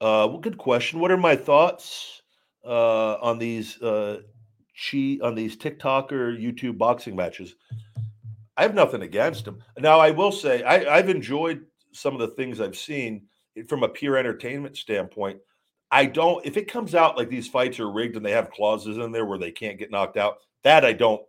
Uh, 0.01 0.26
well, 0.28 0.38
good 0.38 0.59
question. 0.59 1.01
What 1.01 1.11
are 1.11 1.16
my 1.16 1.34
thoughts 1.34 2.22
uh, 2.64 3.14
on 3.14 3.38
these 3.38 3.80
uh, 3.82 4.20
chi 4.74 5.18
on 5.22 5.34
these 5.34 5.57
TikTok 5.57 6.12
or 6.12 6.32
YouTube 6.32 6.78
boxing 6.78 7.16
matches? 7.16 7.57
I 8.57 8.62
have 8.62 8.74
nothing 8.74 9.03
against 9.03 9.44
them. 9.44 9.62
Now, 9.78 10.01
I 10.01 10.11
will 10.11 10.32
say 10.32 10.62
I, 10.62 10.96
I've 10.96 11.09
enjoyed 11.09 11.64
some 11.92 12.14
of 12.14 12.20
the 12.20 12.34
things 12.34 12.61
I've 12.61 12.76
seen 12.76 13.26
from 13.68 13.82
a 13.82 13.88
pure 13.88 14.16
entertainment 14.16 14.76
standpoint. 14.76 15.38
I 15.90 16.07
don't. 16.07 16.44
If 16.44 16.57
it 16.57 16.70
comes 16.70 16.94
out 16.94 17.16
like 17.16 17.28
these 17.28 17.49
fights 17.49 17.80
are 17.80 17.90
rigged 17.90 18.16
and 18.16 18.24
they 18.24 18.32
have 18.32 18.51
clauses 18.51 18.99
in 18.99 19.11
there 19.11 19.26
where 19.26 19.38
they 19.38 19.51
can't 19.51 19.78
get 19.78 19.90
knocked 19.90 20.16
out, 20.16 20.38
that 20.62 20.84
I 20.84 20.92
don't 20.92 21.22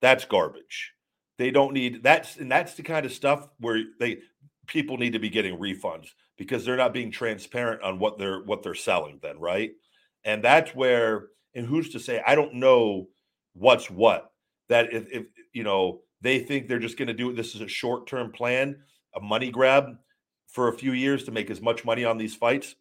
that's 0.00 0.24
garbage. 0.24 0.92
They 1.38 1.50
don't 1.50 1.72
need 1.72 2.02
that's 2.02 2.36
and 2.36 2.50
that's 2.50 2.74
the 2.74 2.82
kind 2.82 3.06
of 3.06 3.12
stuff 3.12 3.48
where 3.58 3.82
they 3.98 4.18
people 4.66 4.98
need 4.98 5.14
to 5.14 5.18
be 5.18 5.30
getting 5.30 5.58
refunds 5.58 6.08
because 6.36 6.64
they're 6.64 6.76
not 6.76 6.92
being 6.92 7.10
transparent 7.10 7.82
on 7.82 7.98
what 7.98 8.18
they're 8.18 8.42
what 8.42 8.62
they're 8.62 8.74
selling 8.74 9.18
then, 9.22 9.38
right? 9.38 9.72
And 10.24 10.44
that's 10.44 10.74
where 10.74 11.28
and 11.54 11.66
who's 11.66 11.90
to 11.90 12.00
say 12.00 12.22
I 12.26 12.34
don't 12.34 12.54
know 12.54 13.08
what's 13.54 13.90
what 13.90 14.30
that 14.68 14.92
if, 14.92 15.10
if 15.10 15.26
you 15.52 15.64
know 15.64 16.02
they 16.20 16.38
think 16.38 16.68
they're 16.68 16.78
just 16.78 16.98
going 16.98 17.08
to 17.08 17.14
do 17.14 17.30
it 17.30 17.36
this 17.36 17.54
is 17.54 17.62
a 17.62 17.68
short-term 17.68 18.32
plan, 18.32 18.76
a 19.14 19.20
money 19.20 19.50
grab 19.50 19.96
for 20.48 20.68
a 20.68 20.76
few 20.76 20.92
years 20.92 21.24
to 21.24 21.30
make 21.30 21.50
as 21.50 21.60
much 21.60 21.84
money 21.84 22.04
on 22.04 22.18
these 22.18 22.34
fights 22.34 22.74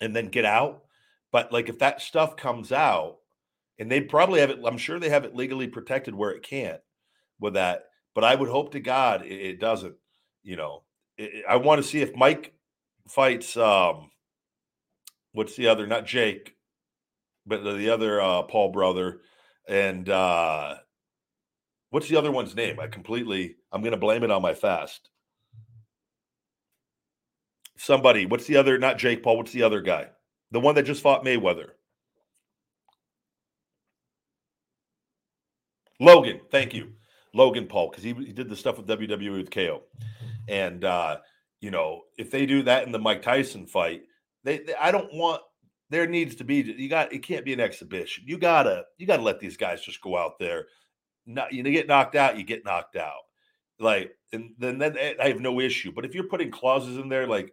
and 0.00 0.14
then 0.14 0.28
get 0.28 0.44
out. 0.44 0.82
But 1.30 1.52
like 1.52 1.68
if 1.68 1.78
that 1.78 2.00
stuff 2.00 2.36
comes 2.36 2.72
out 2.72 3.18
and 3.78 3.90
they 3.90 4.00
probably 4.00 4.40
have 4.40 4.50
it. 4.50 4.60
I'm 4.64 4.78
sure 4.78 4.98
they 4.98 5.10
have 5.10 5.24
it 5.24 5.34
legally 5.34 5.68
protected 5.68 6.14
where 6.14 6.30
it 6.30 6.42
can't 6.42 6.80
with 7.40 7.54
that. 7.54 7.84
But 8.14 8.24
I 8.24 8.34
would 8.34 8.48
hope 8.48 8.72
to 8.72 8.80
God 8.80 9.24
it, 9.24 9.32
it 9.32 9.60
doesn't. 9.60 9.94
You 10.42 10.56
know, 10.56 10.82
it, 11.18 11.44
I 11.48 11.56
want 11.56 11.82
to 11.82 11.88
see 11.88 12.00
if 12.00 12.16
Mike 12.16 12.54
fights. 13.08 13.56
um 13.56 14.10
What's 15.32 15.56
the 15.56 15.68
other? 15.68 15.86
Not 15.86 16.06
Jake, 16.06 16.56
but 17.46 17.62
the 17.62 17.90
other 17.90 18.20
uh 18.20 18.42
Paul 18.42 18.70
brother, 18.70 19.20
and 19.68 20.08
uh 20.08 20.76
what's 21.90 22.08
the 22.08 22.16
other 22.16 22.32
one's 22.32 22.56
name? 22.56 22.80
I 22.80 22.86
completely. 22.86 23.56
I'm 23.72 23.82
going 23.82 23.92
to 23.92 23.98
blame 23.98 24.22
it 24.22 24.30
on 24.30 24.40
my 24.42 24.54
fast. 24.54 25.10
Somebody. 27.76 28.24
What's 28.24 28.46
the 28.46 28.56
other? 28.56 28.78
Not 28.78 28.98
Jake 28.98 29.22
Paul. 29.22 29.36
What's 29.36 29.52
the 29.52 29.62
other 29.62 29.82
guy? 29.82 30.08
The 30.52 30.60
one 30.60 30.74
that 30.76 30.84
just 30.84 31.02
fought 31.02 31.24
Mayweather. 31.24 31.70
Logan, 36.00 36.40
thank 36.50 36.74
you. 36.74 36.92
Logan 37.34 37.66
Paul, 37.66 37.90
because 37.90 38.04
he, 38.04 38.12
he 38.14 38.32
did 38.32 38.48
the 38.48 38.56
stuff 38.56 38.78
with 38.78 38.86
WWE 38.86 39.36
with 39.36 39.50
KO. 39.50 39.82
And, 40.48 40.84
uh, 40.84 41.18
you 41.60 41.70
know, 41.70 42.02
if 42.16 42.30
they 42.30 42.46
do 42.46 42.62
that 42.62 42.86
in 42.86 42.92
the 42.92 42.98
Mike 42.98 43.22
Tyson 43.22 43.66
fight, 43.66 44.02
they, 44.44 44.58
they 44.58 44.74
I 44.74 44.90
don't 44.90 45.12
want 45.12 45.42
there 45.90 46.06
needs 46.06 46.34
to 46.36 46.44
be 46.44 46.56
you 46.56 46.88
got 46.88 47.12
it 47.12 47.22
can't 47.22 47.44
be 47.44 47.52
an 47.52 47.60
exhibition. 47.60 48.24
You 48.26 48.38
gotta 48.38 48.84
you 48.98 49.06
gotta 49.06 49.22
let 49.22 49.40
these 49.40 49.56
guys 49.56 49.82
just 49.82 50.00
go 50.00 50.16
out 50.16 50.38
there. 50.38 50.66
Not 51.26 51.52
you 51.52 51.62
get 51.64 51.88
knocked 51.88 52.14
out, 52.14 52.38
you 52.38 52.44
get 52.44 52.64
knocked 52.64 52.96
out. 52.96 53.22
Like 53.78 54.12
and 54.32 54.54
then 54.58 54.78
then 54.78 54.96
eh, 54.98 55.14
I 55.20 55.28
have 55.28 55.40
no 55.40 55.60
issue. 55.60 55.92
But 55.92 56.04
if 56.04 56.14
you're 56.14 56.28
putting 56.28 56.50
clauses 56.50 56.98
in 56.98 57.08
there 57.08 57.26
like 57.26 57.52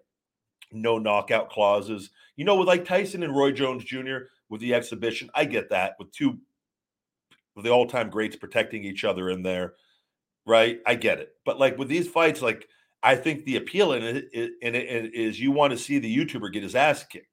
no 0.71 0.97
knockout 0.97 1.49
clauses, 1.49 2.09
you 2.35 2.45
know, 2.45 2.55
with 2.55 2.67
like 2.67 2.85
Tyson 2.85 3.23
and 3.23 3.35
Roy 3.35 3.51
Jones 3.51 3.83
Jr. 3.83 4.17
with 4.49 4.61
the 4.61 4.73
exhibition, 4.73 5.29
I 5.33 5.45
get 5.45 5.69
that 5.69 5.95
with 5.99 6.11
two 6.11 6.39
the 7.61 7.69
all-time 7.69 8.09
greats 8.09 8.35
protecting 8.35 8.83
each 8.83 9.03
other 9.03 9.29
in 9.29 9.43
there, 9.43 9.73
right? 10.45 10.79
I 10.85 10.95
get 10.95 11.19
it, 11.19 11.33
but 11.45 11.59
like 11.59 11.77
with 11.77 11.87
these 11.87 12.07
fights, 12.07 12.41
like 12.41 12.67
I 13.03 13.15
think 13.15 13.43
the 13.43 13.57
appeal 13.57 13.93
in 13.93 14.03
it, 14.03 14.29
in 14.33 14.75
it 14.75 15.13
is 15.13 15.39
you 15.39 15.51
want 15.51 15.71
to 15.71 15.77
see 15.77 15.99
the 15.99 16.17
YouTuber 16.17 16.51
get 16.51 16.63
his 16.63 16.75
ass 16.75 17.03
kicked. 17.03 17.27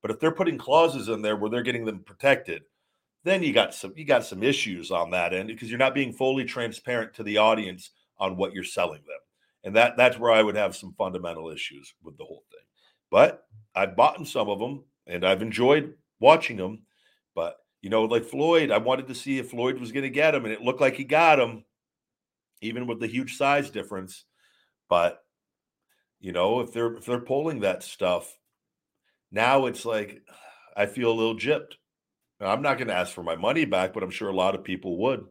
But 0.00 0.10
if 0.12 0.20
they're 0.20 0.30
putting 0.30 0.56
clauses 0.56 1.08
in 1.08 1.20
there 1.20 1.36
where 1.36 1.50
they're 1.50 1.62
getting 1.62 1.84
them 1.84 1.98
protected, 1.98 2.62
then 3.24 3.42
you 3.42 3.52
got 3.52 3.74
some 3.74 3.92
you 3.96 4.04
got 4.04 4.24
some 4.24 4.44
issues 4.44 4.92
on 4.92 5.10
that 5.10 5.34
end 5.34 5.48
because 5.48 5.68
you're 5.68 5.78
not 5.78 5.94
being 5.94 6.12
fully 6.12 6.44
transparent 6.44 7.12
to 7.14 7.24
the 7.24 7.38
audience 7.38 7.90
on 8.18 8.36
what 8.36 8.52
you're 8.52 8.62
selling 8.62 9.02
them. 9.02 9.18
And 9.64 9.74
that 9.74 9.96
that's 9.96 10.16
where 10.16 10.30
I 10.30 10.42
would 10.42 10.54
have 10.54 10.76
some 10.76 10.94
fundamental 10.96 11.50
issues 11.50 11.92
with 12.04 12.16
the 12.16 12.24
whole 12.24 12.44
thing. 12.52 12.60
But 13.10 13.44
I've 13.74 13.96
bought 13.96 14.24
some 14.28 14.48
of 14.48 14.60
them 14.60 14.84
and 15.08 15.26
I've 15.26 15.42
enjoyed 15.42 15.94
watching 16.20 16.56
them. 16.56 16.85
You 17.86 17.90
know, 17.90 18.02
like 18.02 18.24
Floyd, 18.24 18.72
I 18.72 18.78
wanted 18.78 19.06
to 19.06 19.14
see 19.14 19.38
if 19.38 19.50
Floyd 19.50 19.78
was 19.78 19.92
going 19.92 20.02
to 20.02 20.10
get 20.10 20.34
him, 20.34 20.44
and 20.44 20.52
it 20.52 20.60
looked 20.60 20.80
like 20.80 20.96
he 20.96 21.04
got 21.04 21.38
him, 21.38 21.64
even 22.60 22.88
with 22.88 22.98
the 22.98 23.06
huge 23.06 23.36
size 23.36 23.70
difference. 23.70 24.24
But 24.88 25.22
you 26.18 26.32
know, 26.32 26.58
if 26.62 26.72
they're 26.72 26.96
if 26.96 27.04
they're 27.04 27.20
pulling 27.20 27.60
that 27.60 27.84
stuff, 27.84 28.36
now 29.30 29.66
it's 29.66 29.84
like 29.84 30.20
I 30.76 30.86
feel 30.86 31.12
a 31.12 31.14
little 31.14 31.36
gypped. 31.36 31.74
Now, 32.40 32.48
I'm 32.48 32.60
not 32.60 32.76
going 32.76 32.88
to 32.88 32.94
ask 32.94 33.14
for 33.14 33.22
my 33.22 33.36
money 33.36 33.64
back, 33.64 33.92
but 33.94 34.02
I'm 34.02 34.10
sure 34.10 34.30
a 34.30 34.34
lot 34.34 34.56
of 34.56 34.64
people 34.64 34.98
would. 35.02 35.24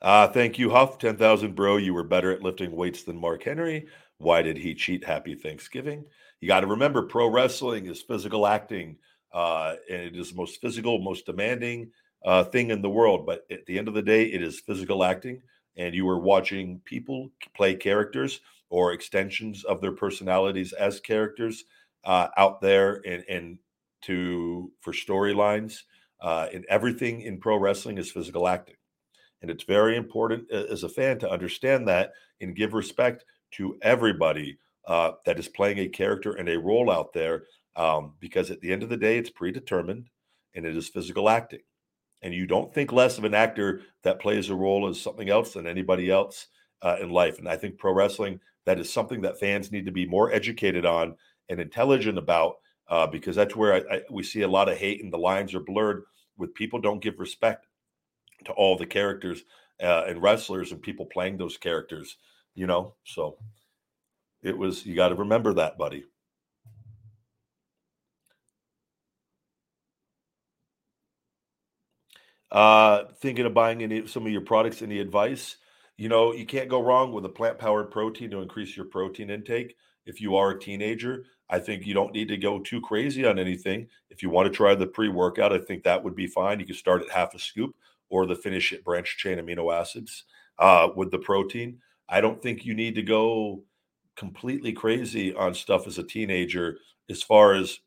Uh, 0.00 0.28
thank 0.28 0.58
you, 0.58 0.70
Huff. 0.70 0.96
10,000, 0.96 1.54
bro. 1.54 1.76
You 1.76 1.92
were 1.92 2.02
better 2.02 2.32
at 2.32 2.42
lifting 2.42 2.74
weights 2.74 3.02
than 3.02 3.20
Mark 3.20 3.42
Henry. 3.42 3.88
Why 4.16 4.40
did 4.40 4.56
he 4.56 4.74
cheat? 4.74 5.04
Happy 5.04 5.34
Thanksgiving. 5.34 6.06
You 6.44 6.48
got 6.48 6.60
to 6.60 6.66
remember, 6.66 7.00
pro 7.00 7.28
wrestling 7.28 7.86
is 7.86 8.02
physical 8.02 8.46
acting, 8.46 8.98
uh, 9.32 9.76
and 9.90 10.02
it 10.02 10.14
is 10.14 10.28
the 10.28 10.36
most 10.36 10.60
physical, 10.60 10.98
most 10.98 11.24
demanding 11.24 11.90
uh, 12.22 12.44
thing 12.44 12.70
in 12.70 12.82
the 12.82 12.90
world. 12.90 13.24
But 13.24 13.46
at 13.50 13.64
the 13.64 13.78
end 13.78 13.88
of 13.88 13.94
the 13.94 14.02
day, 14.02 14.24
it 14.24 14.42
is 14.42 14.60
physical 14.60 15.04
acting, 15.04 15.40
and 15.78 15.94
you 15.94 16.06
are 16.06 16.18
watching 16.18 16.82
people 16.84 17.30
play 17.56 17.74
characters 17.74 18.42
or 18.68 18.92
extensions 18.92 19.64
of 19.64 19.80
their 19.80 19.92
personalities 19.92 20.74
as 20.74 21.00
characters 21.00 21.64
uh, 22.04 22.28
out 22.36 22.60
there, 22.60 23.00
and, 23.06 23.24
and 23.26 23.58
to 24.02 24.70
for 24.82 24.92
storylines. 24.92 25.78
Uh, 26.20 26.48
and 26.52 26.66
everything 26.68 27.22
in 27.22 27.40
pro 27.40 27.56
wrestling 27.56 27.96
is 27.96 28.12
physical 28.12 28.48
acting, 28.48 28.76
and 29.40 29.50
it's 29.50 29.64
very 29.64 29.96
important 29.96 30.50
as 30.50 30.82
a 30.82 30.90
fan 30.90 31.18
to 31.20 31.30
understand 31.30 31.88
that 31.88 32.12
and 32.42 32.54
give 32.54 32.74
respect 32.74 33.24
to 33.52 33.78
everybody 33.80 34.58
uh, 34.86 35.12
that 35.24 35.38
is 35.38 35.48
playing 35.48 35.78
a 35.78 35.88
character 35.88 36.32
and 36.32 36.48
a 36.48 36.58
role 36.58 36.90
out 36.90 37.12
there 37.12 37.44
um, 37.76 38.14
because 38.20 38.50
at 38.50 38.60
the 38.60 38.72
end 38.72 38.82
of 38.82 38.88
the 38.88 38.96
day, 38.96 39.18
it's 39.18 39.30
predetermined 39.30 40.08
and 40.54 40.64
it 40.64 40.76
is 40.76 40.88
physical 40.88 41.28
acting. 41.28 41.60
And 42.22 42.32
you 42.32 42.46
don't 42.46 42.72
think 42.72 42.92
less 42.92 43.18
of 43.18 43.24
an 43.24 43.34
actor 43.34 43.82
that 44.02 44.20
plays 44.20 44.48
a 44.48 44.54
role 44.54 44.88
as 44.88 45.00
something 45.00 45.28
else 45.28 45.52
than 45.54 45.66
anybody 45.66 46.10
else 46.10 46.46
uh, 46.82 46.96
in 47.00 47.10
life. 47.10 47.38
And 47.38 47.48
I 47.48 47.56
think 47.56 47.78
pro 47.78 47.92
wrestling, 47.92 48.40
that 48.64 48.78
is 48.78 48.92
something 48.92 49.20
that 49.22 49.38
fans 49.38 49.72
need 49.72 49.86
to 49.86 49.92
be 49.92 50.06
more 50.06 50.32
educated 50.32 50.86
on 50.86 51.16
and 51.48 51.60
intelligent 51.60 52.16
about 52.16 52.56
uh, 52.88 53.06
because 53.06 53.36
that's 53.36 53.56
where 53.56 53.74
I, 53.74 53.96
I, 53.96 54.00
we 54.10 54.22
see 54.22 54.42
a 54.42 54.48
lot 54.48 54.68
of 54.68 54.78
hate 54.78 55.02
and 55.02 55.12
the 55.12 55.18
lines 55.18 55.54
are 55.54 55.60
blurred 55.60 56.04
with 56.36 56.54
people 56.54 56.80
don't 56.80 57.02
give 57.02 57.18
respect 57.18 57.66
to 58.44 58.52
all 58.52 58.76
the 58.76 58.86
characters 58.86 59.42
uh, 59.82 60.04
and 60.06 60.22
wrestlers 60.22 60.72
and 60.72 60.82
people 60.82 61.06
playing 61.06 61.36
those 61.36 61.56
characters, 61.56 62.16
you 62.54 62.66
know? 62.66 62.94
So 63.04 63.38
it 64.44 64.56
was, 64.56 64.84
you 64.84 64.94
got 64.94 65.08
to 65.08 65.14
remember 65.14 65.54
that, 65.54 65.78
buddy. 65.78 66.04
Uh, 72.52 73.04
thinking 73.20 73.46
of 73.46 73.54
buying 73.54 73.82
any 73.82 74.06
some 74.06 74.26
of 74.26 74.30
your 74.30 74.42
products, 74.42 74.82
any 74.82 75.00
advice? 75.00 75.56
You 75.96 76.08
know, 76.08 76.32
you 76.32 76.44
can't 76.44 76.68
go 76.68 76.82
wrong 76.82 77.12
with 77.12 77.24
a 77.24 77.28
plant 77.28 77.58
powered 77.58 77.90
protein 77.90 78.30
to 78.30 78.42
increase 78.42 78.76
your 78.76 78.86
protein 78.86 79.30
intake. 79.30 79.76
If 80.06 80.20
you 80.20 80.36
are 80.36 80.50
a 80.50 80.60
teenager, 80.60 81.24
I 81.48 81.58
think 81.58 81.86
you 81.86 81.94
don't 81.94 82.12
need 82.12 82.28
to 82.28 82.36
go 82.36 82.60
too 82.60 82.80
crazy 82.80 83.24
on 83.26 83.38
anything. 83.38 83.88
If 84.10 84.22
you 84.22 84.28
want 84.28 84.46
to 84.46 84.56
try 84.56 84.74
the 84.74 84.86
pre 84.86 85.08
workout, 85.08 85.52
I 85.52 85.58
think 85.58 85.84
that 85.84 86.04
would 86.04 86.14
be 86.14 86.26
fine. 86.26 86.60
You 86.60 86.66
can 86.66 86.76
start 86.76 87.02
at 87.02 87.10
half 87.10 87.34
a 87.34 87.38
scoop 87.38 87.74
or 88.10 88.26
the 88.26 88.36
finish 88.36 88.72
at 88.72 88.84
branch 88.84 89.16
chain 89.16 89.38
amino 89.38 89.74
acids 89.74 90.24
uh, 90.58 90.88
with 90.94 91.10
the 91.10 91.18
protein. 91.18 91.78
I 92.08 92.20
don't 92.20 92.42
think 92.42 92.66
you 92.66 92.74
need 92.74 92.94
to 92.96 93.02
go 93.02 93.64
completely 94.16 94.72
crazy 94.72 95.34
on 95.34 95.54
stuff 95.54 95.86
as 95.86 95.98
a 95.98 96.04
teenager 96.04 96.78
as 97.10 97.22
far 97.22 97.54
as 97.54 97.78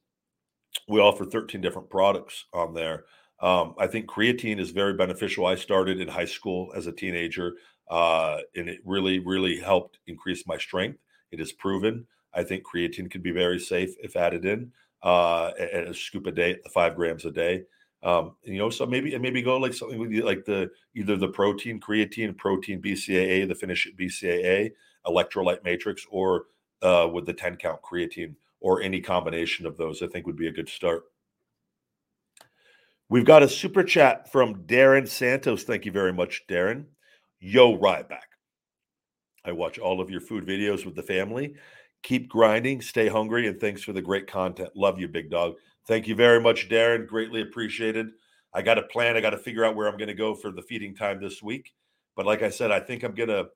we 0.87 0.99
offer 0.99 1.25
13 1.25 1.61
different 1.61 1.89
products 1.89 2.45
on 2.53 2.73
there. 2.73 3.05
Um, 3.39 3.75
I 3.77 3.87
think 3.87 4.07
creatine 4.07 4.59
is 4.59 4.71
very 4.71 4.93
beneficial. 4.93 5.45
I 5.45 5.55
started 5.55 5.99
in 5.99 6.07
high 6.07 6.25
school 6.25 6.71
as 6.75 6.87
a 6.87 6.91
teenager, 6.91 7.53
uh, 7.89 8.39
and 8.55 8.67
it 8.67 8.79
really, 8.83 9.19
really 9.19 9.59
helped 9.59 9.99
increase 10.07 10.45
my 10.47 10.57
strength. 10.57 10.99
It 11.31 11.39
is 11.39 11.51
proven. 11.51 12.07
I 12.33 12.43
think 12.43 12.63
creatine 12.63 13.09
can 13.09 13.21
be 13.21 13.31
very 13.31 13.59
safe 13.59 13.95
if 14.01 14.15
added 14.15 14.45
in 14.45 14.71
uh, 15.03 15.51
at 15.59 15.87
a 15.87 15.93
scoop 15.93 16.27
a 16.27 16.31
day, 16.31 16.57
the 16.63 16.69
five 16.69 16.95
grams 16.95 17.25
a 17.25 17.31
day. 17.31 17.63
Um, 18.03 18.35
you 18.43 18.57
know, 18.57 18.69
so 18.69 18.85
maybe 18.85 19.17
maybe 19.17 19.41
go 19.41 19.57
like 19.57 19.73
something 19.73 19.99
with 19.99 20.11
like 20.23 20.45
the 20.45 20.69
either 20.95 21.17
the 21.17 21.29
protein 21.29 21.79
creatine, 21.79 22.37
protein 22.37 22.81
BCAA, 22.81 23.47
the 23.47 23.55
finish 23.55 23.87
BCAA, 23.99 24.71
electrolyte 25.07 25.63
matrix, 25.63 26.05
or 26.09 26.45
uh, 26.81 27.07
with 27.11 27.25
the 27.25 27.33
10 27.33 27.57
count 27.57 27.81
creatine, 27.81 28.35
or 28.59 28.81
any 28.81 29.01
combination 29.01 29.65
of 29.65 29.77
those. 29.77 30.01
I 30.01 30.07
think 30.07 30.25
would 30.25 30.37
be 30.37 30.47
a 30.47 30.53
good 30.53 30.69
start. 30.69 31.03
We've 33.09 33.25
got 33.25 33.43
a 33.43 33.49
super 33.49 33.83
chat 33.83 34.31
from 34.31 34.63
Darren 34.65 35.07
Santos. 35.07 35.63
Thank 35.63 35.85
you 35.85 35.91
very 35.91 36.11
much, 36.11 36.43
Darren. 36.49 36.85
Yo, 37.39 37.77
Ryback. 37.77 38.19
I 39.45 39.53
watch 39.53 39.79
all 39.79 40.01
of 40.01 40.09
your 40.09 40.19
food 40.19 40.45
videos 40.45 40.85
with 40.85 40.95
the 40.95 41.03
family. 41.03 41.55
Keep 42.03 42.27
grinding, 42.27 42.81
stay 42.81 43.07
hungry, 43.07 43.47
and 43.47 43.59
thanks 43.59 43.81
for 43.81 43.93
the 43.93 44.01
great 44.01 44.27
content. 44.27 44.69
Love 44.75 44.99
you, 44.99 45.07
big 45.07 45.31
dog. 45.31 45.55
Thank 45.87 46.07
you 46.07 46.15
very 46.15 46.41
much, 46.41 46.67
Darren. 46.67 47.07
Greatly 47.07 47.41
appreciated. 47.41 48.07
I 48.53 48.61
got 48.61 48.77
a 48.77 48.83
plan. 48.83 49.15
I 49.15 49.21
got 49.21 49.29
to 49.29 49.37
figure 49.37 49.63
out 49.63 49.75
where 49.75 49.87
I'm 49.87 49.97
going 49.97 50.07
to 50.09 50.13
go 50.13 50.35
for 50.35 50.51
the 50.51 50.61
feeding 50.61 50.93
time 50.93 51.21
this 51.21 51.41
week. 51.41 51.73
But 52.15 52.25
like 52.25 52.43
I 52.43 52.49
said, 52.49 52.71
I 52.71 52.79
think 52.79 53.03
I'm 53.03 53.15
going 53.15 53.29
to. 53.29 53.47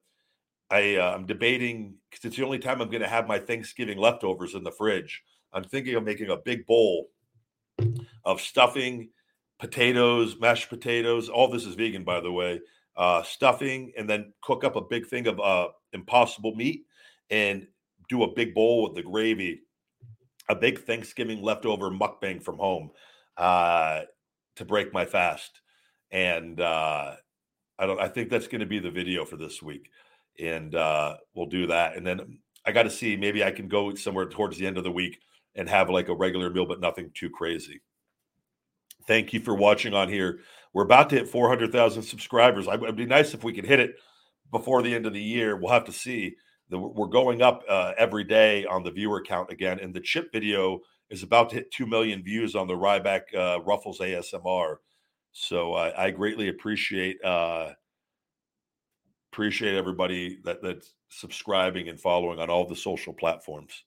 I, 0.71 0.95
uh, 0.95 1.13
I'm 1.15 1.25
debating 1.25 1.95
because 2.09 2.25
it's 2.25 2.37
the 2.37 2.45
only 2.45 2.59
time 2.59 2.81
I'm 2.81 2.89
going 2.89 3.01
to 3.01 3.07
have 3.07 3.27
my 3.27 3.39
Thanksgiving 3.39 3.97
leftovers 3.97 4.55
in 4.55 4.63
the 4.63 4.71
fridge. 4.71 5.21
I'm 5.53 5.63
thinking 5.63 5.95
of 5.95 6.03
making 6.03 6.29
a 6.29 6.37
big 6.37 6.65
bowl 6.65 7.09
of 8.23 8.41
stuffing, 8.41 9.09
potatoes, 9.59 10.37
mashed 10.39 10.69
potatoes. 10.69 11.29
All 11.29 11.49
this 11.49 11.65
is 11.65 11.75
vegan, 11.75 12.03
by 12.03 12.21
the 12.21 12.31
way. 12.31 12.61
Uh, 12.95 13.21
stuffing, 13.23 13.91
and 13.97 14.09
then 14.09 14.33
cook 14.41 14.63
up 14.63 14.75
a 14.75 14.81
big 14.81 15.07
thing 15.07 15.27
of 15.27 15.39
uh, 15.39 15.67
impossible 15.93 16.55
meat 16.55 16.85
and 17.29 17.67
do 18.09 18.23
a 18.23 18.33
big 18.33 18.53
bowl 18.53 18.83
with 18.83 18.95
the 18.95 19.03
gravy 19.03 19.61
a 20.51 20.55
big 20.55 20.79
Thanksgiving 20.79 21.41
leftover 21.41 21.89
mukbang 21.89 22.43
from 22.43 22.57
home 22.57 22.91
uh, 23.37 24.01
to 24.57 24.65
break 24.65 24.93
my 24.93 25.05
fast, 25.05 25.61
and 26.11 26.59
uh, 26.59 27.15
I 27.79 27.85
don't. 27.85 27.99
I 27.99 28.09
think 28.09 28.29
that's 28.29 28.47
going 28.47 28.59
to 28.59 28.67
be 28.67 28.79
the 28.79 28.91
video 28.91 29.25
for 29.25 29.37
this 29.37 29.61
week, 29.61 29.89
and 30.39 30.75
uh, 30.75 31.17
we'll 31.33 31.47
do 31.47 31.67
that. 31.67 31.95
And 31.95 32.05
then 32.05 32.39
I 32.65 32.71
got 32.71 32.83
to 32.83 32.89
see 32.89 33.15
maybe 33.15 33.43
I 33.43 33.51
can 33.51 33.67
go 33.67 33.93
somewhere 33.95 34.27
towards 34.27 34.57
the 34.57 34.67
end 34.67 34.77
of 34.77 34.83
the 34.83 34.91
week 34.91 35.19
and 35.55 35.67
have 35.69 35.89
like 35.89 36.07
a 36.07 36.15
regular 36.15 36.49
meal, 36.49 36.65
but 36.65 36.79
nothing 36.79 37.11
too 37.13 37.29
crazy. 37.29 37.81
Thank 39.07 39.33
you 39.33 39.39
for 39.39 39.55
watching 39.55 39.93
on 39.93 40.09
here. 40.09 40.39
We're 40.73 40.83
about 40.83 41.09
to 41.09 41.17
hit 41.17 41.27
400,000 41.27 42.03
subscribers. 42.03 42.67
It'd 42.67 42.95
be 42.95 43.05
nice 43.05 43.33
if 43.33 43.43
we 43.43 43.53
could 43.53 43.65
hit 43.65 43.79
it 43.79 43.95
before 44.51 44.81
the 44.81 44.93
end 44.93 45.05
of 45.05 45.13
the 45.13 45.21
year. 45.21 45.55
We'll 45.57 45.73
have 45.73 45.85
to 45.85 45.91
see 45.91 46.35
the, 46.69 46.77
we're 46.77 47.07
going 47.07 47.41
up 47.41 47.63
uh, 47.67 47.93
every 47.97 48.23
day 48.23 48.65
on 48.65 48.83
the 48.83 48.91
viewer 48.91 49.21
count 49.21 49.51
again, 49.51 49.79
and 49.79 49.93
the 49.93 49.99
chip 49.99 50.31
video 50.31 50.79
is 51.09 51.23
about 51.23 51.49
to 51.49 51.55
hit 51.57 51.71
two 51.71 51.85
million 51.85 52.23
views 52.23 52.55
on 52.55 52.67
the 52.67 52.73
Ryback 52.73 53.21
uh, 53.35 53.61
Ruffles 53.61 53.99
ASMR. 53.99 54.77
So 55.33 55.73
I, 55.73 56.05
I 56.05 56.11
greatly 56.11 56.47
appreciate 56.47 57.23
uh, 57.23 57.71
appreciate 59.31 59.75
everybody 59.75 60.39
that 60.43 60.61
that's 60.61 60.93
subscribing 61.09 61.89
and 61.89 61.99
following 61.99 62.39
on 62.39 62.49
all 62.49 62.67
the 62.67 62.75
social 62.75 63.13
platforms. 63.13 63.83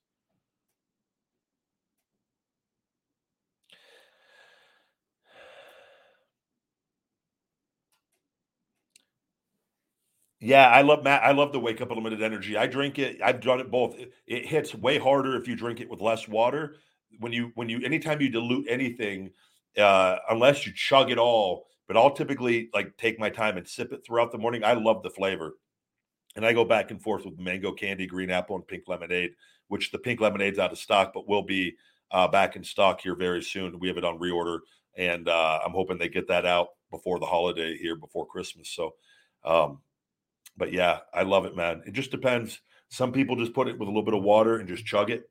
Yeah, 10.40 10.68
I 10.68 10.82
love 10.82 11.02
Matt. 11.02 11.22
I 11.22 11.32
love 11.32 11.52
the 11.52 11.60
wake 11.60 11.80
up 11.80 11.90
limited 11.90 12.22
energy. 12.22 12.56
I 12.56 12.66
drink 12.66 12.98
it. 12.98 13.18
I've 13.24 13.40
done 13.40 13.60
it 13.60 13.70
both. 13.70 13.98
It, 13.98 14.12
it, 14.26 14.46
hits 14.46 14.74
way 14.74 14.98
harder 14.98 15.36
if 15.36 15.48
you 15.48 15.56
drink 15.56 15.80
it 15.80 15.88
with 15.88 16.02
less 16.02 16.28
water. 16.28 16.76
When 17.20 17.32
you 17.32 17.52
when 17.54 17.68
you 17.70 17.80
anytime 17.82 18.20
you 18.20 18.28
dilute 18.28 18.66
anything, 18.68 19.30
uh, 19.78 20.16
unless 20.28 20.66
you 20.66 20.72
chug 20.74 21.10
it 21.10 21.18
all, 21.18 21.66
but 21.86 21.96
I'll 21.96 22.12
typically 22.12 22.70
like 22.72 22.96
take 22.96 23.18
my 23.18 23.30
time 23.30 23.56
and 23.56 23.68
sip 23.68 23.92
it 23.92 24.04
throughout 24.06 24.32
the 24.32 24.38
morning. 24.38 24.64
I 24.64 24.74
love 24.74 25.02
the 25.02 25.10
flavor. 25.10 25.56
And 26.36 26.44
I 26.44 26.52
go 26.52 26.64
back 26.64 26.90
and 26.90 27.00
forth 27.00 27.24
with 27.24 27.38
mango 27.38 27.72
candy, 27.72 28.06
green 28.06 28.30
apple, 28.30 28.56
and 28.56 28.66
pink 28.66 28.84
lemonade, 28.88 29.32
which 29.68 29.92
the 29.92 29.98
pink 29.98 30.20
lemonade's 30.20 30.58
out 30.58 30.72
of 30.72 30.78
stock, 30.78 31.12
but 31.14 31.28
will 31.28 31.42
be 31.42 31.76
uh, 32.10 32.26
back 32.26 32.56
in 32.56 32.64
stock 32.64 33.00
here 33.00 33.14
very 33.14 33.42
soon. 33.42 33.78
We 33.78 33.88
have 33.88 33.98
it 33.98 34.04
on 34.04 34.18
reorder, 34.18 34.60
and 34.96 35.28
uh, 35.28 35.60
I'm 35.64 35.72
hoping 35.72 35.98
they 35.98 36.08
get 36.08 36.28
that 36.28 36.44
out 36.44 36.68
before 36.90 37.18
the 37.18 37.26
holiday 37.26 37.76
here, 37.76 37.96
before 37.96 38.26
Christmas. 38.26 38.68
So, 38.70 38.94
um, 39.44 39.78
but 40.56 40.72
yeah, 40.72 41.00
I 41.12 41.22
love 41.22 41.44
it, 41.44 41.56
man. 41.56 41.82
It 41.86 41.92
just 41.92 42.10
depends. 42.10 42.60
Some 42.88 43.12
people 43.12 43.36
just 43.36 43.54
put 43.54 43.68
it 43.68 43.78
with 43.78 43.88
a 43.88 43.90
little 43.90 44.04
bit 44.04 44.14
of 44.14 44.22
water 44.22 44.58
and 44.58 44.68
just 44.68 44.84
chug 44.84 45.10
it. 45.10 45.28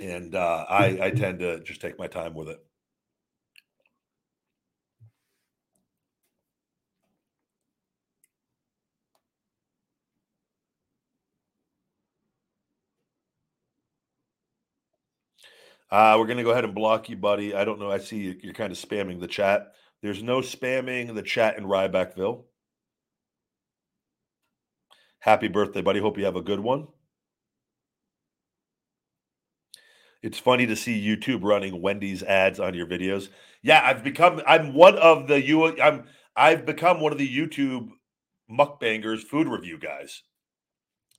And 0.00 0.34
uh, 0.34 0.64
I, 0.68 0.98
I 1.00 1.10
tend 1.10 1.40
to 1.40 1.60
just 1.62 1.80
take 1.80 1.98
my 1.98 2.06
time 2.06 2.34
with 2.34 2.48
it. 2.48 2.64
Uh, 15.92 16.16
we're 16.18 16.26
going 16.26 16.38
to 16.38 16.42
go 16.42 16.52
ahead 16.52 16.64
and 16.64 16.74
block 16.74 17.10
you, 17.10 17.16
buddy. 17.16 17.54
I 17.54 17.66
don't 17.66 17.78
know. 17.78 17.90
I 17.90 17.98
see 17.98 18.16
you, 18.16 18.36
you're 18.42 18.54
kind 18.54 18.72
of 18.72 18.78
spamming 18.78 19.20
the 19.20 19.26
chat. 19.26 19.74
There's 20.00 20.22
no 20.22 20.38
spamming 20.38 21.14
the 21.14 21.22
chat 21.22 21.58
in 21.58 21.64
Rybackville. 21.64 22.44
Happy 25.18 25.48
birthday, 25.48 25.82
buddy. 25.82 26.00
Hope 26.00 26.16
you 26.16 26.24
have 26.24 26.34
a 26.34 26.40
good 26.40 26.60
one. 26.60 26.88
It's 30.22 30.38
funny 30.38 30.66
to 30.66 30.76
see 30.76 31.06
YouTube 31.06 31.40
running 31.42 31.82
Wendy's 31.82 32.22
ads 32.22 32.58
on 32.58 32.72
your 32.72 32.86
videos. 32.86 33.28
Yeah, 33.60 33.82
I've 33.84 34.02
become 34.02 34.40
I'm 34.46 34.72
one 34.72 34.96
of 34.96 35.28
the 35.28 35.42
you 35.42 35.78
I'm 35.78 36.04
I've 36.34 36.64
become 36.64 37.00
one 37.00 37.12
of 37.12 37.18
the 37.18 37.28
YouTube 37.28 37.90
mukbangers, 38.50 39.20
food 39.20 39.46
review 39.46 39.78
guys. 39.78 40.22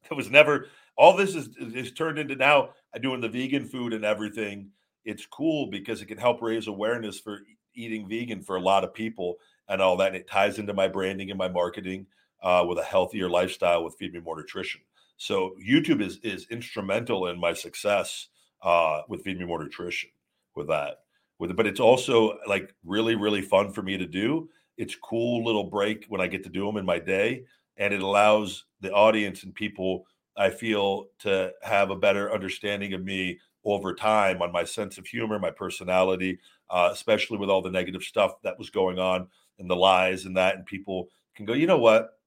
It 0.10 0.16
was 0.16 0.32
never 0.32 0.68
all 0.98 1.16
this 1.16 1.36
is 1.36 1.50
is 1.58 1.92
turned 1.92 2.18
into 2.18 2.36
now 2.36 2.70
doing 3.02 3.22
the 3.22 3.30
vegan 3.30 3.66
food 3.66 3.94
and 3.94 4.06
everything. 4.06 4.70
It's 5.06 5.26
cool 5.26 5.68
because 5.70 6.02
it 6.02 6.06
can 6.06 6.18
help 6.18 6.42
raise 6.42 6.68
awareness 6.68 7.20
for 7.20 7.40
eating 7.76 8.08
vegan 8.08 8.42
for 8.42 8.56
a 8.56 8.62
lot 8.62 8.84
of 8.84 8.94
people 8.94 9.38
and 9.68 9.82
all 9.82 9.98
that. 9.98 10.08
And 10.08 10.16
it 10.16 10.28
ties 10.28 10.60
into 10.60 10.74
my 10.74 10.88
branding 10.88 11.30
and 11.30 11.38
my 11.38 11.50
marketing 11.50 12.06
uh, 12.42 12.66
with 12.68 12.78
a 12.78 12.84
healthier 12.84 13.30
lifestyle 13.30 13.84
with 13.84 13.96
Feed 13.96 14.14
Me 14.14 14.20
More 14.20 14.38
Nutrition. 14.38 14.82
So 15.18 15.56
YouTube 15.66 16.02
is 16.02 16.18
is 16.24 16.48
instrumental 16.50 17.28
in 17.28 17.40
my 17.40 17.54
success 17.54 18.28
uh, 18.62 19.02
with 19.08 19.24
Feed 19.24 19.40
Me 19.40 19.46
More 19.46 19.64
Nutrition 19.64 20.10
with 20.56 20.68
that. 20.68 21.00
With 21.40 21.52
it, 21.52 21.58
but 21.58 21.68
it's 21.68 21.80
also 21.80 22.38
like 22.48 22.74
really 22.84 23.16
really 23.16 23.42
fun 23.42 23.72
for 23.72 23.82
me 23.82 23.98
to 23.98 24.06
do. 24.06 24.50
It's 24.78 24.96
cool 24.96 25.44
little 25.44 25.66
break 25.66 26.06
when 26.10 26.22
I 26.22 26.28
get 26.28 26.44
to 26.44 26.50
do 26.50 26.66
them 26.66 26.78
in 26.78 26.86
my 26.86 27.00
day, 27.00 27.46
and 27.78 27.94
it 27.94 28.02
allows 28.02 28.66
the 28.82 28.92
audience 28.92 29.44
and 29.44 29.54
people 29.54 30.06
I 30.36 30.50
feel 30.50 31.08
to 31.20 31.52
have 31.62 31.90
a 31.90 31.96
better 31.96 32.34
understanding 32.34 32.94
of 32.94 33.04
me 33.04 33.40
over 33.66 33.94
time 33.94 34.42
on 34.42 34.52
my 34.52 34.64
sense 34.64 34.98
of 34.98 35.06
humor, 35.06 35.40
my 35.40 35.52
personality, 35.52 36.40
uh, 36.70 36.90
especially 36.92 37.38
with 37.38 37.50
all 37.50 37.62
the 37.62 37.72
negative 37.72 38.04
stuff 38.04 38.42
that 38.44 38.58
was 38.58 38.70
going 38.70 39.00
on 39.00 39.28
and 39.60 39.70
the 39.70 39.76
lies 39.76 40.26
and 40.26 40.36
that. 40.36 40.56
And 40.56 40.66
people 40.66 41.08
can 41.36 41.46
go, 41.46 41.54
you 41.54 41.68
know 41.68 41.78
what? 41.78 42.18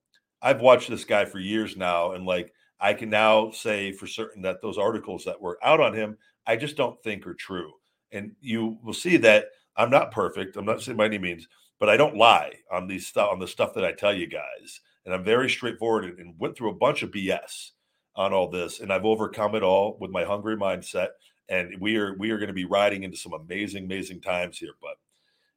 I've 0.40 0.60
watched 0.60 0.88
this 0.88 1.04
guy 1.04 1.24
for 1.24 1.38
years 1.38 1.76
now. 1.76 2.12
And 2.12 2.24
like, 2.24 2.52
I 2.78 2.94
can 2.94 3.10
now 3.10 3.50
say 3.50 3.92
for 3.92 4.06
certain 4.06 4.42
that 4.42 4.60
those 4.62 4.78
articles 4.78 5.24
that 5.24 5.40
were 5.40 5.58
out 5.62 5.80
on 5.80 5.94
him, 5.94 6.16
I 6.46 6.56
just 6.56 6.76
don't 6.76 7.02
think 7.02 7.26
are 7.26 7.34
true. 7.34 7.72
And 8.12 8.32
you 8.40 8.78
will 8.82 8.94
see 8.94 9.16
that 9.18 9.46
I'm 9.76 9.90
not 9.90 10.12
perfect. 10.12 10.56
I'm 10.56 10.64
not 10.64 10.82
saying 10.82 10.96
by 10.96 11.06
any 11.06 11.18
means, 11.18 11.48
but 11.78 11.88
I 11.88 11.96
don't 11.96 12.16
lie 12.16 12.52
on 12.70 12.86
these 12.86 13.06
stuff 13.06 13.30
on 13.32 13.38
the 13.38 13.48
stuff 13.48 13.74
that 13.74 13.84
I 13.84 13.92
tell 13.92 14.14
you 14.14 14.26
guys. 14.26 14.80
And 15.04 15.14
I'm 15.14 15.24
very 15.24 15.48
straightforward 15.50 16.04
and, 16.04 16.18
and 16.18 16.34
went 16.38 16.56
through 16.56 16.70
a 16.70 16.74
bunch 16.74 17.02
of 17.02 17.10
BS 17.10 17.70
on 18.16 18.32
all 18.32 18.50
this. 18.50 18.80
And 18.80 18.92
I've 18.92 19.04
overcome 19.04 19.54
it 19.54 19.62
all 19.62 19.96
with 20.00 20.10
my 20.10 20.24
hungry 20.24 20.56
mindset 20.56 21.08
and 21.48 21.74
we 21.80 21.96
are 21.96 22.14
we 22.18 22.30
are 22.30 22.38
going 22.38 22.48
to 22.48 22.54
be 22.54 22.64
riding 22.64 23.04
into 23.04 23.16
some 23.16 23.32
amazing 23.32 23.84
amazing 23.84 24.20
times 24.20 24.58
here 24.58 24.72
but 24.82 24.96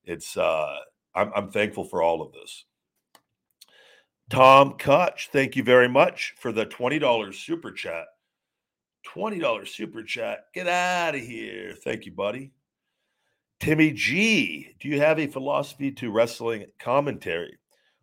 it's 0.03 0.37
uh, 0.37 0.77
I'm, 1.13 1.31
I'm 1.35 1.51
thankful 1.51 1.83
for 1.83 2.01
all 2.01 2.21
of 2.21 2.31
this. 2.31 2.65
Tom 4.29 4.73
Kutch, 4.73 5.27
thank 5.31 5.55
you 5.55 5.63
very 5.63 5.89
much 5.89 6.35
for 6.39 6.51
the 6.51 6.65
$20 6.65 7.33
super 7.33 7.71
chat. 7.71 8.05
$20 9.07 9.67
super 9.67 10.03
chat. 10.03 10.45
Get 10.53 10.67
out 10.67 11.15
of 11.15 11.21
here. 11.21 11.75
Thank 11.83 12.05
you, 12.05 12.11
buddy. 12.11 12.51
Timmy 13.59 13.91
G, 13.91 14.75
do 14.79 14.87
you 14.87 14.99
have 14.99 15.19
a 15.19 15.27
philosophy 15.27 15.91
to 15.93 16.11
wrestling 16.11 16.65
commentary? 16.79 17.57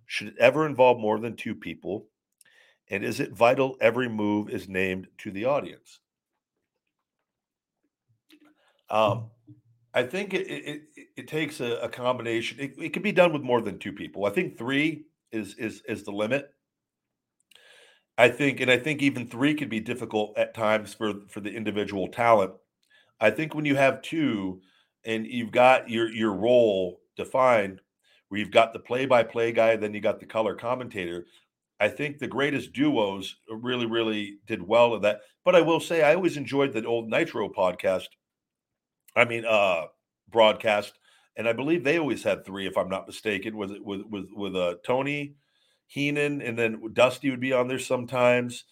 Should 0.06 0.28
it 0.28 0.34
ever 0.38 0.66
involve 0.66 0.98
more 0.98 1.18
than 1.18 1.36
two 1.36 1.54
people? 1.54 2.06
And 2.88 3.04
is 3.04 3.20
it 3.20 3.32
vital 3.32 3.76
every 3.80 4.08
move 4.08 4.48
is 4.48 4.68
named 4.68 5.08
to 5.18 5.30
the 5.30 5.44
audience? 5.44 5.98
Um, 8.88 9.30
I 9.92 10.04
think 10.04 10.34
it, 10.34 10.46
it, 10.46 10.82
it, 11.16 11.28
takes 11.28 11.60
a, 11.60 11.78
a 11.78 11.88
combination. 11.88 12.60
It, 12.60 12.74
it 12.78 12.92
can 12.92 13.02
be 13.02 13.12
done 13.12 13.32
with 13.32 13.42
more 13.42 13.60
than 13.60 13.78
two 13.78 13.92
people. 13.92 14.26
I 14.26 14.30
think 14.30 14.56
three 14.56 15.06
is 15.32 15.54
is 15.56 15.82
is 15.88 16.04
the 16.04 16.12
limit. 16.12 16.50
I 18.18 18.28
think, 18.28 18.60
and 18.60 18.70
I 18.70 18.78
think 18.78 19.02
even 19.02 19.26
three 19.26 19.54
could 19.54 19.68
be 19.68 19.80
difficult 19.80 20.36
at 20.38 20.54
times 20.54 20.94
for 20.94 21.14
for 21.28 21.40
the 21.40 21.52
individual 21.52 22.08
talent. 22.08 22.52
I 23.20 23.30
think 23.30 23.54
when 23.54 23.64
you 23.64 23.74
have 23.76 24.02
two, 24.02 24.60
and 25.04 25.26
you've 25.26 25.50
got 25.50 25.90
your 25.90 26.10
your 26.10 26.32
role 26.32 27.00
defined, 27.16 27.80
where 28.28 28.38
you've 28.38 28.50
got 28.50 28.72
the 28.72 28.78
play-by-play 28.78 29.52
guy, 29.52 29.76
then 29.76 29.94
you 29.94 30.00
got 30.00 30.20
the 30.20 30.26
color 30.26 30.54
commentator. 30.54 31.26
I 31.78 31.88
think 31.88 32.18
the 32.18 32.26
greatest 32.26 32.72
duos 32.72 33.36
really, 33.50 33.86
really 33.86 34.38
did 34.46 34.62
well 34.62 34.94
at 34.94 35.02
that. 35.02 35.20
But 35.44 35.54
I 35.54 35.60
will 35.60 35.80
say, 35.80 36.02
I 36.02 36.14
always 36.14 36.36
enjoyed 36.36 36.72
the 36.72 36.84
old 36.84 37.08
Nitro 37.08 37.48
podcast. 37.48 38.08
I 39.14 39.24
mean, 39.24 39.44
uh, 39.44 39.84
broadcast, 40.30 40.98
and 41.36 41.48
I 41.48 41.52
believe 41.52 41.84
they 41.84 41.98
always 41.98 42.22
had 42.22 42.44
three, 42.44 42.66
if 42.66 42.76
I'm 42.76 42.88
not 42.88 43.06
mistaken. 43.06 43.54
It 43.54 43.56
with 43.84 44.06
with 44.06 44.28
with 44.34 44.56
uh, 44.56 44.76
Tony? 44.84 45.36
Heenan, 45.88 46.42
and 46.42 46.58
then 46.58 46.80
Dusty 46.92 47.30
would 47.30 47.40
be 47.40 47.52
on 47.52 47.68
there 47.68 47.78
sometimes 47.78 48.64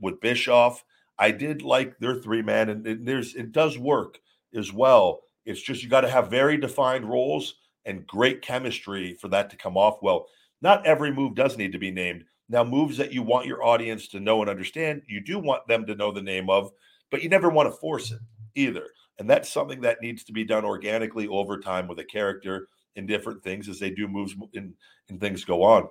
with 0.00 0.20
Bischoff. 0.20 0.84
I 1.18 1.30
did 1.32 1.62
like 1.62 1.98
their 1.98 2.14
three 2.14 2.42
man, 2.42 2.68
and, 2.68 2.86
and 2.86 3.06
there's 3.06 3.34
it 3.34 3.52
does 3.52 3.76
work 3.78 4.18
as 4.54 4.72
well. 4.72 5.20
It's 5.44 5.60
just 5.60 5.82
you 5.82 5.88
got 5.88 6.02
to 6.02 6.10
have 6.10 6.30
very 6.30 6.56
defined 6.56 7.08
roles 7.08 7.54
and 7.84 8.06
great 8.06 8.42
chemistry 8.42 9.16
for 9.20 9.28
that 9.28 9.50
to 9.50 9.56
come 9.56 9.76
off 9.76 10.02
well. 10.02 10.26
Not 10.62 10.86
every 10.86 11.12
move 11.12 11.34
does 11.34 11.56
need 11.56 11.72
to 11.72 11.78
be 11.78 11.90
named. 11.90 12.24
Now, 12.50 12.64
moves 12.64 12.96
that 12.98 13.12
you 13.12 13.22
want 13.22 13.46
your 13.46 13.64
audience 13.64 14.08
to 14.08 14.20
know 14.20 14.40
and 14.42 14.50
understand, 14.50 15.02
you 15.06 15.22
do 15.22 15.38
want 15.38 15.66
them 15.68 15.86
to 15.86 15.94
know 15.94 16.12
the 16.12 16.20
name 16.20 16.50
of, 16.50 16.70
but 17.10 17.22
you 17.22 17.28
never 17.28 17.48
want 17.48 17.72
to 17.72 17.78
force 17.78 18.10
it 18.10 18.18
either. 18.54 18.88
And 19.18 19.30
that's 19.30 19.50
something 19.50 19.80
that 19.82 20.02
needs 20.02 20.24
to 20.24 20.32
be 20.32 20.44
done 20.44 20.64
organically 20.64 21.28
over 21.28 21.58
time 21.58 21.86
with 21.86 21.98
a 22.00 22.04
character 22.04 22.66
in 22.96 23.06
different 23.06 23.42
things 23.42 23.68
as 23.68 23.78
they 23.78 23.90
do 23.90 24.08
moves 24.08 24.34
and, 24.54 24.74
and 25.08 25.20
things 25.20 25.44
go 25.44 25.62
on 25.62 25.88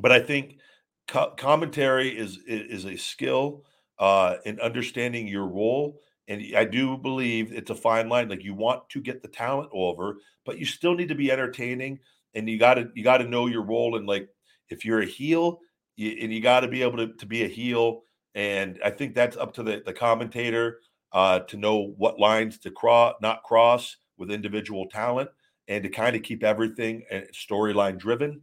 but 0.00 0.12
I 0.12 0.20
think 0.20 0.58
co- 1.06 1.34
commentary 1.36 2.16
is, 2.16 2.38
is, 2.46 2.86
a 2.86 2.96
skill 2.96 3.64
uh, 3.98 4.36
in 4.44 4.58
understanding 4.60 5.28
your 5.28 5.46
role. 5.46 6.00
And 6.28 6.42
I 6.56 6.64
do 6.64 6.96
believe 6.96 7.52
it's 7.52 7.70
a 7.70 7.74
fine 7.74 8.08
line. 8.08 8.28
Like 8.28 8.44
you 8.44 8.54
want 8.54 8.88
to 8.90 9.00
get 9.00 9.22
the 9.22 9.28
talent 9.28 9.70
over, 9.72 10.16
but 10.44 10.58
you 10.58 10.64
still 10.64 10.94
need 10.94 11.08
to 11.08 11.14
be 11.14 11.30
entertaining, 11.30 11.98
and 12.34 12.48
you 12.48 12.58
got 12.58 12.74
to 12.74 12.88
you 12.94 13.02
got 13.02 13.18
to 13.18 13.28
know 13.28 13.46
your 13.46 13.62
role. 13.62 13.96
And 13.96 14.06
like 14.06 14.28
if 14.70 14.84
you're 14.84 15.02
a 15.02 15.06
heel, 15.06 15.60
you, 15.96 16.16
and 16.20 16.32
you 16.32 16.40
got 16.40 16.60
to 16.60 16.68
be 16.68 16.82
able 16.82 16.96
to, 16.98 17.12
to 17.14 17.26
be 17.26 17.44
a 17.44 17.48
heel. 17.48 18.02
And 18.34 18.78
I 18.84 18.90
think 18.90 19.14
that's 19.14 19.36
up 19.36 19.52
to 19.54 19.62
the, 19.62 19.82
the 19.84 19.92
commentator 19.92 20.78
uh, 21.12 21.40
to 21.40 21.56
know 21.56 21.94
what 21.96 22.20
lines 22.20 22.58
to 22.60 22.70
cross, 22.70 23.14
not 23.20 23.42
cross 23.42 23.96
with 24.16 24.30
individual 24.30 24.86
talent, 24.88 25.30
and 25.68 25.82
to 25.82 25.88
kind 25.88 26.14
of 26.14 26.22
keep 26.22 26.44
everything 26.44 27.02
uh, 27.12 27.20
storyline 27.32 27.98
driven 27.98 28.42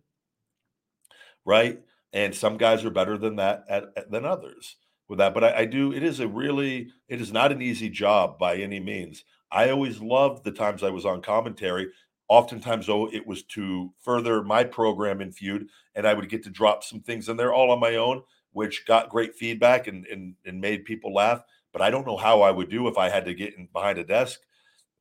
right? 1.48 1.80
And 2.14 2.36
some 2.36 2.58
guys 2.58 2.86
are 2.86 2.92
better 2.92 3.18
than 3.18 3.38
that 3.38 3.64
at, 3.68 3.86
at, 3.96 4.12
than 4.12 4.26
others 4.26 4.76
with 5.08 5.18
that. 5.18 5.34
But 5.34 5.46
I, 5.46 5.60
I, 5.60 5.66
do. 5.66 5.94
It 5.94 6.04
is 6.04 6.20
a 6.20 6.28
really. 6.28 6.90
It 7.08 7.20
is 7.22 7.32
not 7.32 7.52
an 7.52 7.62
easy 7.62 7.90
job 7.90 8.38
by 8.38 8.58
any 8.58 8.80
means. 8.80 9.24
I 9.52 9.70
always 9.70 10.00
loved 10.00 10.44
the 10.44 10.52
times 10.52 10.84
I 10.84 10.90
was 10.90 11.06
on 11.06 11.22
commentary. 11.22 11.88
Oftentimes, 12.30 12.88
though, 12.88 13.10
it 13.12 13.26
was 13.26 13.44
to 13.44 13.94
further 14.02 14.44
my 14.44 14.64
program 14.64 15.22
in 15.22 15.32
feud, 15.32 15.68
and 15.96 16.06
I 16.06 16.14
would 16.14 16.30
get 16.30 16.44
to 16.44 16.50
drop 16.50 16.84
some 16.84 17.00
things 17.02 17.30
in 17.30 17.38
there 17.38 17.54
all 17.54 17.72
on 17.72 17.80
my 17.80 17.96
own, 17.96 18.22
which 18.52 18.86
got 18.86 19.10
great 19.10 19.36
feedback 19.36 19.88
and 19.88 20.06
and, 20.08 20.36
and 20.46 20.60
made 20.60 20.86
people 20.86 21.14
laugh. 21.14 21.44
But 21.72 21.82
I 21.82 21.90
don't 21.90 22.08
know 22.08 22.18
how 22.18 22.42
I 22.42 22.52
would 22.52 22.70
do 22.70 22.88
if 22.88 22.98
I 22.98 23.10
had 23.10 23.26
to 23.26 23.34
get 23.34 23.56
in 23.58 23.68
behind 23.72 23.98
a 23.98 24.04
desk 24.04 24.42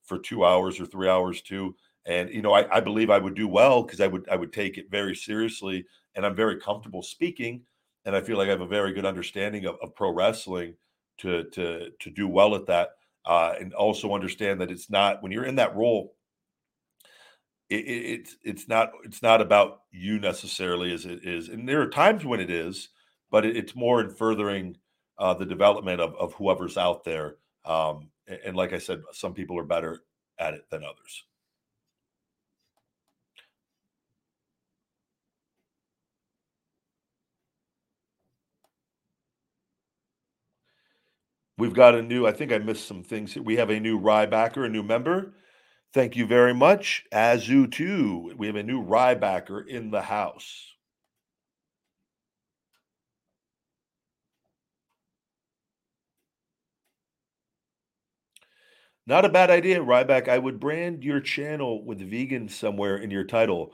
for 0.05 0.19
two 0.19 0.45
hours 0.45 0.81
or 0.81 0.87
three 0.87 1.09
hours 1.09 1.43
too. 1.43 1.77
And 2.05 2.31
you 2.31 2.43
know, 2.43 2.53
I, 2.53 2.77
I 2.77 2.81
believe 2.81 3.11
I 3.11 3.19
would 3.19 3.35
do 3.35 3.49
well 3.49 3.83
because 3.83 4.01
I 4.01 4.07
would 4.07 4.29
I 4.29 4.37
would 4.37 4.53
take 4.53 4.79
it 4.79 4.91
very 4.91 5.15
seriously 5.17 5.85
and 6.15 6.25
I'm 6.25 6.35
very 6.35 6.59
comfortable 6.61 7.03
speaking, 7.03 7.63
and 8.05 8.17
I 8.17 8.21
feel 8.23 8.39
like 8.39 8.49
I 8.49 8.53
have 8.53 8.61
a 8.63 8.67
very 8.67 8.93
good 8.93 9.05
understanding 9.05 9.67
of, 9.67 9.77
of 9.83 9.95
pro 9.95 10.11
wrestling 10.11 10.75
to 11.19 11.45
to 11.51 11.91
to 12.01 12.11
do 12.11 12.29
well 12.29 12.55
at 12.55 12.67
that, 12.67 12.91
uh, 13.27 13.55
and 13.61 13.75
also 13.75 14.15
understand 14.15 14.61
that 14.61 14.71
it's 14.71 14.91
not 14.91 15.23
when 15.23 15.33
you're 15.33 15.45
in 15.45 15.57
that 15.57 15.77
role. 15.77 16.15
It, 17.69 17.85
it, 17.87 18.21
it's 18.21 18.37
it's 18.45 18.69
not 18.69 18.91
it's 19.05 19.23
not 19.23 19.41
about 19.41 19.83
you 19.91 20.19
necessarily 20.21 20.93
as 20.93 21.05
it 21.05 21.25
is, 21.25 21.49
and 21.49 21.69
there 21.69 21.83
are 21.83 21.89
times 21.91 22.25
when 22.25 22.41
it 22.41 22.51
is, 22.51 22.89
but 23.31 23.45
it, 23.45 23.57
it's 23.57 23.75
more 23.75 24.01
in 24.01 24.11
furthering 24.11 24.77
uh, 25.19 25.35
the 25.35 25.47
development 25.47 26.01
of 26.01 26.15
of 26.17 26.35
whoever's 26.35 26.77
out 26.77 27.05
there. 27.05 27.37
Um, 27.65 28.11
and, 28.29 28.39
and 28.47 28.57
like 28.57 28.73
I 28.73 28.79
said, 28.79 29.03
some 29.13 29.35
people 29.35 29.59
are 29.59 29.65
better 29.65 30.01
at 30.39 30.55
it 30.55 30.71
than 30.71 30.85
others. 30.85 31.25
We've 41.59 41.73
got 41.75 41.95
a 41.95 42.03
new, 42.03 42.27
I 42.27 42.33
think 42.33 42.53
I 42.53 42.59
missed 42.59 42.87
some 42.87 43.03
things. 43.03 43.35
We 43.37 43.57
have 43.57 43.71
a 43.71 43.81
new 43.81 43.99
Rybacker, 43.99 44.67
a 44.67 44.69
new 44.69 44.83
member. 44.83 45.35
Thank 45.97 46.15
you 46.15 46.27
very 46.27 46.53
much. 46.53 47.07
Azu, 47.11 47.73
too. 47.73 48.35
We 48.37 48.49
have 48.49 48.57
a 48.57 48.63
new 48.63 48.85
Rybacker 48.85 49.67
in 49.67 49.91
the 49.91 50.03
house. 50.03 50.75
Not 59.07 59.25
a 59.25 59.31
bad 59.31 59.49
idea, 59.49 59.81
Ryback. 59.81 60.29
I 60.29 60.37
would 60.37 60.61
brand 60.61 61.03
your 61.03 61.21
channel 61.21 61.83
with 61.83 62.01
vegan 62.11 62.51
somewhere 62.51 62.99
in 62.99 63.11
your 63.11 63.25
title. 63.25 63.73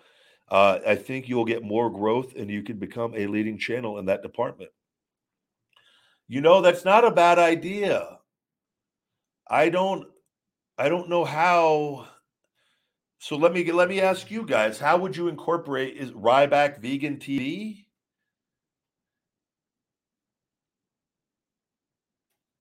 Uh, 0.49 0.79
I 0.87 0.95
think 0.95 1.29
you'll 1.29 1.45
get 1.45 1.65
more 1.65 1.91
growth 1.91 2.35
and 2.37 2.49
you 2.49 2.63
could 2.63 2.79
become 2.79 3.17
a 3.17 3.27
leading 3.27 3.59
channel 3.59 3.99
in 3.99 4.07
that 4.07 4.23
department. 4.23 4.71
You 6.29 6.41
know, 6.41 6.61
that's 6.61 6.85
not 6.85 7.05
a 7.05 7.11
bad 7.11 7.41
idea. 7.41 8.21
I 9.51 9.71
don't 9.71 10.07
I 10.79 10.89
don't 10.89 11.09
know 11.09 11.25
how 11.25 12.09
so 13.23 13.37
let 13.37 13.53
me 13.53 13.71
let 13.71 13.89
me 13.89 14.01
ask 14.01 14.33
you 14.33 14.45
guys, 14.45 14.81
how 14.81 14.99
would 14.99 15.17
you 15.17 15.29
incorporate 15.29 15.97
is 15.97 16.11
Ryback 16.11 16.81
vegan 16.81 17.19
TV? 17.19 17.85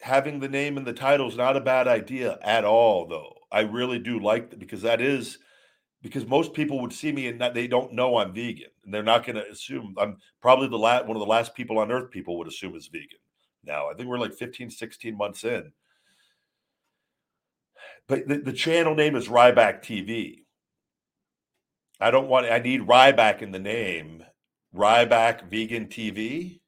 Having 0.02 0.40
the 0.40 0.48
name 0.48 0.78
and 0.78 0.86
the 0.86 0.94
title 0.94 1.28
is 1.28 1.36
not 1.36 1.58
a 1.58 1.62
bad 1.62 1.88
idea 1.88 2.38
at 2.44 2.64
all, 2.64 3.08
though. 3.08 3.34
I 3.52 3.62
really 3.62 3.98
do 3.98 4.20
like 4.20 4.52
that 4.52 4.60
because 4.60 4.84
that 4.84 5.02
is 5.02 5.40
because 6.04 6.28
most 6.28 6.54
people 6.54 6.80
would 6.82 6.94
see 6.94 7.12
me 7.12 7.28
and 7.28 7.42
that 7.42 7.56
they 7.56 7.66
don't 7.66 7.94
know 7.94 8.18
I'm 8.18 8.32
vegan, 8.32 8.70
and 8.86 8.94
they're 8.94 9.02
not 9.02 9.26
going 9.26 9.38
to 9.38 9.50
assume 9.50 9.96
I'm 9.98 10.18
probably 10.44 10.68
the 10.68 10.78
last 10.78 11.08
one 11.08 11.18
of 11.18 11.22
the 11.22 11.26
last 11.26 11.56
people 11.56 11.80
on 11.80 11.92
earth 11.92 12.12
people 12.12 12.38
would 12.38 12.48
assume 12.48 12.76
is 12.76 12.86
vegan 12.86 13.18
now. 13.64 13.90
I 13.90 13.96
think 13.96 14.08
we're 14.08 14.20
like 14.20 14.36
15, 14.36 14.70
16 14.70 15.18
months 15.18 15.44
in. 15.44 15.72
But 18.08 18.28
the, 18.28 18.38
the 18.38 18.54
channel 18.54 18.94
name 18.94 19.16
is 19.16 19.28
Ryback 19.28 19.82
TV. 19.82 20.42
I 22.02 22.12
don't 22.12 22.28
want, 22.28 22.52
I 22.52 22.58
need 22.58 22.82
Ryback 22.82 23.42
in 23.42 23.52
the 23.52 23.60
name. 23.60 24.24
Ryback 24.76 25.50
Vegan 25.50 25.86
TV. 25.86 26.62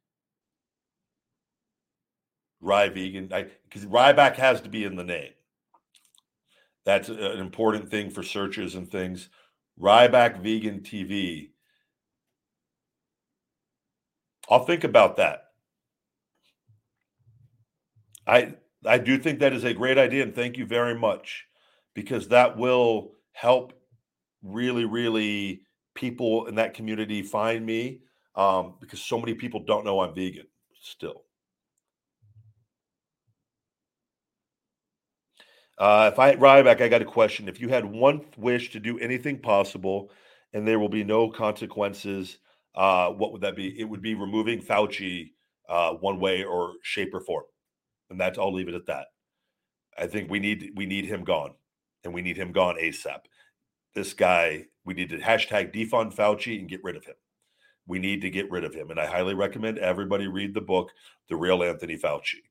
Rye 2.62 2.90
Vegan, 2.90 3.28
because 3.28 3.86
Ryback 3.86 4.36
has 4.36 4.62
to 4.62 4.70
be 4.70 4.86
in 4.86 4.96
the 4.96 5.04
name. 5.04 5.34
That's 6.86 7.10
an 7.10 7.40
important 7.40 7.90
thing 7.90 8.10
for 8.10 8.24
searches 8.24 8.76
and 8.76 8.90
things. 8.90 9.30
Ryback 9.80 10.42
Vegan 10.42 10.80
TV. 10.80 11.50
I'll 14.50 14.66
think 14.66 14.84
about 14.84 15.18
that. 15.18 15.46
I 18.26 18.56
I 18.86 18.98
do 18.98 19.18
think 19.18 19.40
that 19.40 19.54
is 19.54 19.64
a 19.64 19.74
great 19.74 19.98
idea, 19.98 20.24
and 20.24 20.36
thank 20.36 20.58
you 20.58 20.66
very 20.66 20.96
much 20.96 21.46
because 21.94 22.30
that 22.30 22.58
will 22.58 23.14
help 23.34 23.74
really, 24.44 24.86
really 24.86 25.62
people 25.96 26.48
in 26.48 26.56
that 26.56 26.74
community 26.74 27.22
find 27.22 27.66
me 27.66 28.02
um, 28.36 28.76
because 28.80 29.02
so 29.02 29.20
many 29.20 29.34
people 29.34 29.64
don't 29.66 29.86
know 29.86 30.02
I'm 30.02 30.14
vegan 30.14 30.48
still. 30.82 31.24
Uh, 35.78 36.10
if 36.14 36.20
I 36.20 36.36
Ryback, 36.36 36.82
I 36.82 36.88
got 36.88 37.02
a 37.02 37.06
question. 37.06 37.48
If 37.48 37.60
you 37.60 37.70
had 37.70 37.86
one 37.86 38.22
wish 38.38 38.72
to 38.72 38.80
do 38.80 39.00
anything 39.00 39.40
possible, 39.40 40.12
and 40.54 40.68
there 40.68 40.80
will 40.80 40.90
be 40.90 41.04
no 41.04 41.30
consequences, 41.30 42.38
uh, 42.76 43.10
what 43.10 43.32
would 43.32 43.42
that 43.42 43.56
be? 43.56 43.80
It 43.80 43.86
would 43.86 44.02
be 44.02 44.14
removing 44.14 44.62
Fauci 44.62 45.32
uh, 45.68 45.94
one 45.94 46.20
way 46.20 46.44
or 46.44 46.74
shape 46.84 47.14
or 47.14 47.22
form, 47.22 47.46
and 48.10 48.20
that's 48.20 48.38
I'll 48.38 48.54
leave 48.54 48.68
it 48.68 48.76
at 48.76 48.86
that. 48.86 49.08
I 49.98 50.08
think 50.08 50.30
we 50.30 50.40
need 50.40 50.72
we 50.76 50.86
need 50.86 51.06
him 51.06 51.24
gone, 51.24 51.54
and 52.04 52.14
we 52.14 52.22
need 52.22 52.38
him 52.38 52.52
gone 52.52 52.76
ASAP. 52.76 53.22
This 53.96 54.14
guy, 54.14 54.66
we 54.86 54.94
need 54.94 55.10
to 55.10 55.20
hashtag 55.20 55.74
defund 55.74 56.16
Fauci 56.16 56.60
and 56.60 56.70
get 56.70 56.84
rid 56.84 56.96
of 56.96 57.06
him. 57.06 57.16
We 57.86 58.00
need 58.00 58.22
to 58.22 58.30
get 58.30 58.50
rid 58.50 58.64
of 58.64 58.74
him, 58.74 58.92
and 58.92 59.00
I 59.00 59.06
highly 59.06 59.34
recommend 59.34 59.78
everybody 59.78 60.28
read 60.28 60.54
the 60.54 60.62
book, 60.62 60.90
The 61.30 61.36
Real 61.36 61.64
Anthony 61.64 61.98
Fauci. 61.98 62.42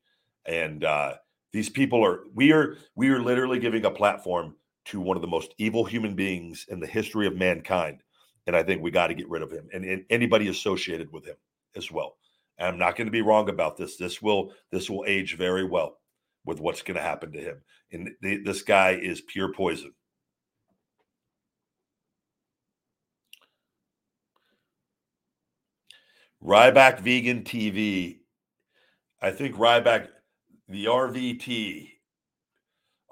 And 0.45 0.85
uh, 0.85 1.15
these 1.53 1.69
people 1.69 2.05
are 2.05 2.21
we 2.35 2.53
are 2.53 2.77
we 2.95 3.09
are 3.11 3.21
literally 3.21 3.59
giving 3.59 3.85
a 3.85 3.91
platform 3.91 4.57
to 4.87 5.01
one 5.01 5.17
of 5.17 5.23
the 5.23 5.29
most 5.29 5.55
evil 5.59 5.85
human 5.85 6.15
beings 6.15 6.67
in 6.69 6.81
the 6.81 6.87
history 6.87 7.27
of 7.27 7.37
mankind, 7.37 8.03
and 8.47 8.57
I 8.57 8.63
think 8.63 8.83
we 8.83 8.91
got 8.91 9.07
to 9.09 9.15
get 9.15 9.29
rid 9.29 9.43
of 9.43 9.51
him 9.51 9.69
and, 9.73 9.85
and 9.85 10.05
anybody 10.11 10.49
associated 10.49 11.11
with 11.13 11.25
him 11.25 11.37
as 11.77 11.91
well. 11.91 12.17
And 12.59 12.69
I'm 12.69 12.79
not 12.79 12.97
going 12.97 13.07
to 13.07 13.13
be 13.13 13.23
wrong 13.23 13.49
about 13.49 13.77
this. 13.77 13.97
This 13.97 14.21
will 14.21 14.53
this 14.71 14.91
will 14.91 15.05
age 15.07 15.37
very 15.37 15.65
well 15.65 15.99
with 16.45 16.61
what's 16.61 16.83
going 16.83 16.97
to 16.97 17.03
happen 17.03 17.33
to 17.33 17.41
him. 17.41 17.63
And 17.93 18.11
th- 18.23 18.45
this 18.45 18.63
guy 18.63 18.93
is 18.93 19.21
pure 19.21 19.53
poison. 19.53 19.93
Ryback 26.45 27.01
Vegan 27.01 27.45
TV. 27.45 28.19
I 29.21 29.31
think 29.31 29.55
Ryback, 29.55 30.09
the 30.69 30.87
RVT, 30.87 31.91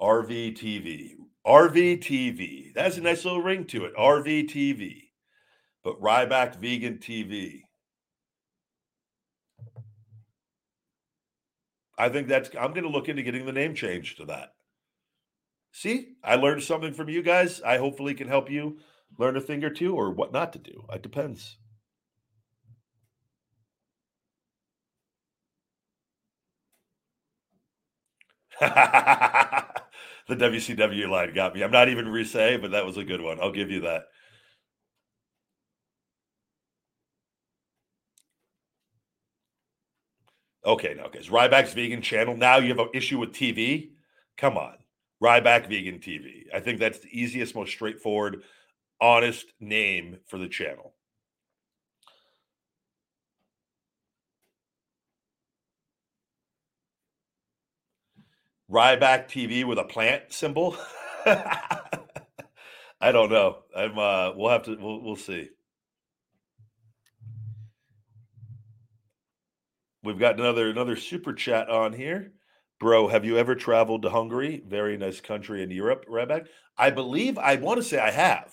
RVTV, 0.01 1.11
RVTV. 1.47 2.75
That's 2.75 2.97
a 2.97 3.01
nice 3.01 3.25
little 3.25 3.43
ring 3.43 3.67
to 3.67 3.85
it. 3.85 3.95
RVTV. 3.97 5.03
But 5.85 6.01
Ryback 6.01 6.57
Vegan 6.57 6.99
TV. 6.99 7.61
I 11.97 12.09
think 12.09 12.29
that's, 12.29 12.49
I'm 12.59 12.73
going 12.73 12.85
to 12.85 12.91
look 12.91 13.09
into 13.09 13.23
getting 13.23 13.47
the 13.47 13.53
name 13.53 13.75
changed 13.75 14.17
to 14.17 14.25
that. 14.27 14.55
See, 15.71 16.15
I 16.25 16.35
learned 16.35 16.63
something 16.63 16.95
from 16.95 17.09
you 17.09 17.23
guys. 17.23 17.63
I 17.63 17.77
hopefully 17.77 18.15
can 18.15 18.27
help 18.27 18.51
you 18.51 18.79
learn 19.19 19.37
a 19.37 19.41
thing 19.41 19.63
or 19.63 19.71
two 19.71 19.95
or 19.95 20.11
what 20.11 20.33
not 20.33 20.53
to 20.55 20.59
do. 20.59 20.85
It 20.93 21.03
depends. 21.03 21.59
the 30.29 30.37
WCW 30.37 31.09
line 31.09 31.33
got 31.35 31.55
me. 31.55 31.63
I'm 31.63 31.71
not 31.71 31.89
even 31.89 32.09
re 32.09 32.25
but 32.59 32.71
that 32.73 32.85
was 32.85 32.99
a 32.99 33.05
good 33.05 33.23
one. 33.23 33.41
I'll 33.41 33.53
give 33.53 33.71
you 33.71 33.81
that. 33.81 34.05
Okay, 40.65 40.95
now, 40.95 41.09
guys, 41.09 41.29
Ryback's 41.29 41.73
vegan 41.73 42.03
channel. 42.03 42.37
Now 42.37 42.59
you 42.59 42.69
have 42.69 42.79
an 42.79 42.91
issue 42.93 43.19
with 43.19 43.33
TV. 43.33 43.93
Come 44.37 44.59
on, 44.59 44.75
Ryback 45.23 45.69
Vegan 45.69 45.99
TV. 46.01 46.45
I 46.55 46.61
think 46.61 46.79
that's 46.79 46.99
the 46.99 47.09
easiest, 47.09 47.55
most 47.55 47.71
straightforward, 47.73 48.43
honest 49.01 49.47
name 49.59 50.19
for 50.27 50.37
the 50.39 50.49
channel. 50.49 50.93
Ryback 58.71 59.29
TV 59.29 59.65
with 59.65 59.79
a 59.79 59.85
plant 59.85 60.33
symbol. 60.33 60.77
I 61.27 63.13
don't 63.13 63.31
know. 63.31 63.59
I'm. 63.77 63.99
Uh, 63.99 64.33
we'll 64.37 64.51
have 64.51 64.63
to. 64.65 64.77
We'll, 64.77 65.03
we'll 65.03 65.17
see. 65.17 65.49
We've 70.03 70.19
got 70.19 70.39
another 70.39 70.69
another 70.69 70.97
super 70.97 71.33
chat 71.33 71.69
on 71.69 71.93
here. 71.93 72.33
Bro, 72.79 73.09
have 73.09 73.25
you 73.25 73.37
ever 73.37 73.55
traveled 73.55 74.03
to 74.03 74.11
Hungary? 74.11 74.63
Very 74.67 74.97
nice 74.97 75.21
country 75.21 75.63
in 75.63 75.71
Europe, 75.71 76.07
Ryback. 76.09 76.47
I 76.79 76.91
believe 76.91 77.37
I 77.37 77.57
want 77.57 77.79
to 77.79 77.83
say 77.83 77.99
I 77.99 78.11
have. 78.11 78.53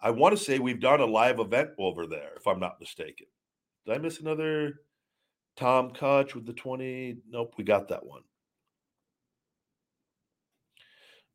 I 0.00 0.10
want 0.10 0.36
to 0.36 0.42
say 0.42 0.58
we've 0.58 0.80
done 0.80 1.00
a 1.00 1.06
live 1.06 1.38
event 1.38 1.70
over 1.78 2.06
there, 2.06 2.32
if 2.36 2.46
I'm 2.46 2.58
not 2.58 2.80
mistaken. 2.80 3.26
Did 3.86 3.94
I 3.94 3.98
miss 3.98 4.20
another 4.20 4.80
Tom 5.56 5.92
Koch 5.92 6.34
with 6.34 6.46
the 6.46 6.52
20? 6.52 7.18
Nope, 7.30 7.54
we 7.56 7.64
got 7.64 7.88
that 7.88 8.04
one. 8.04 8.22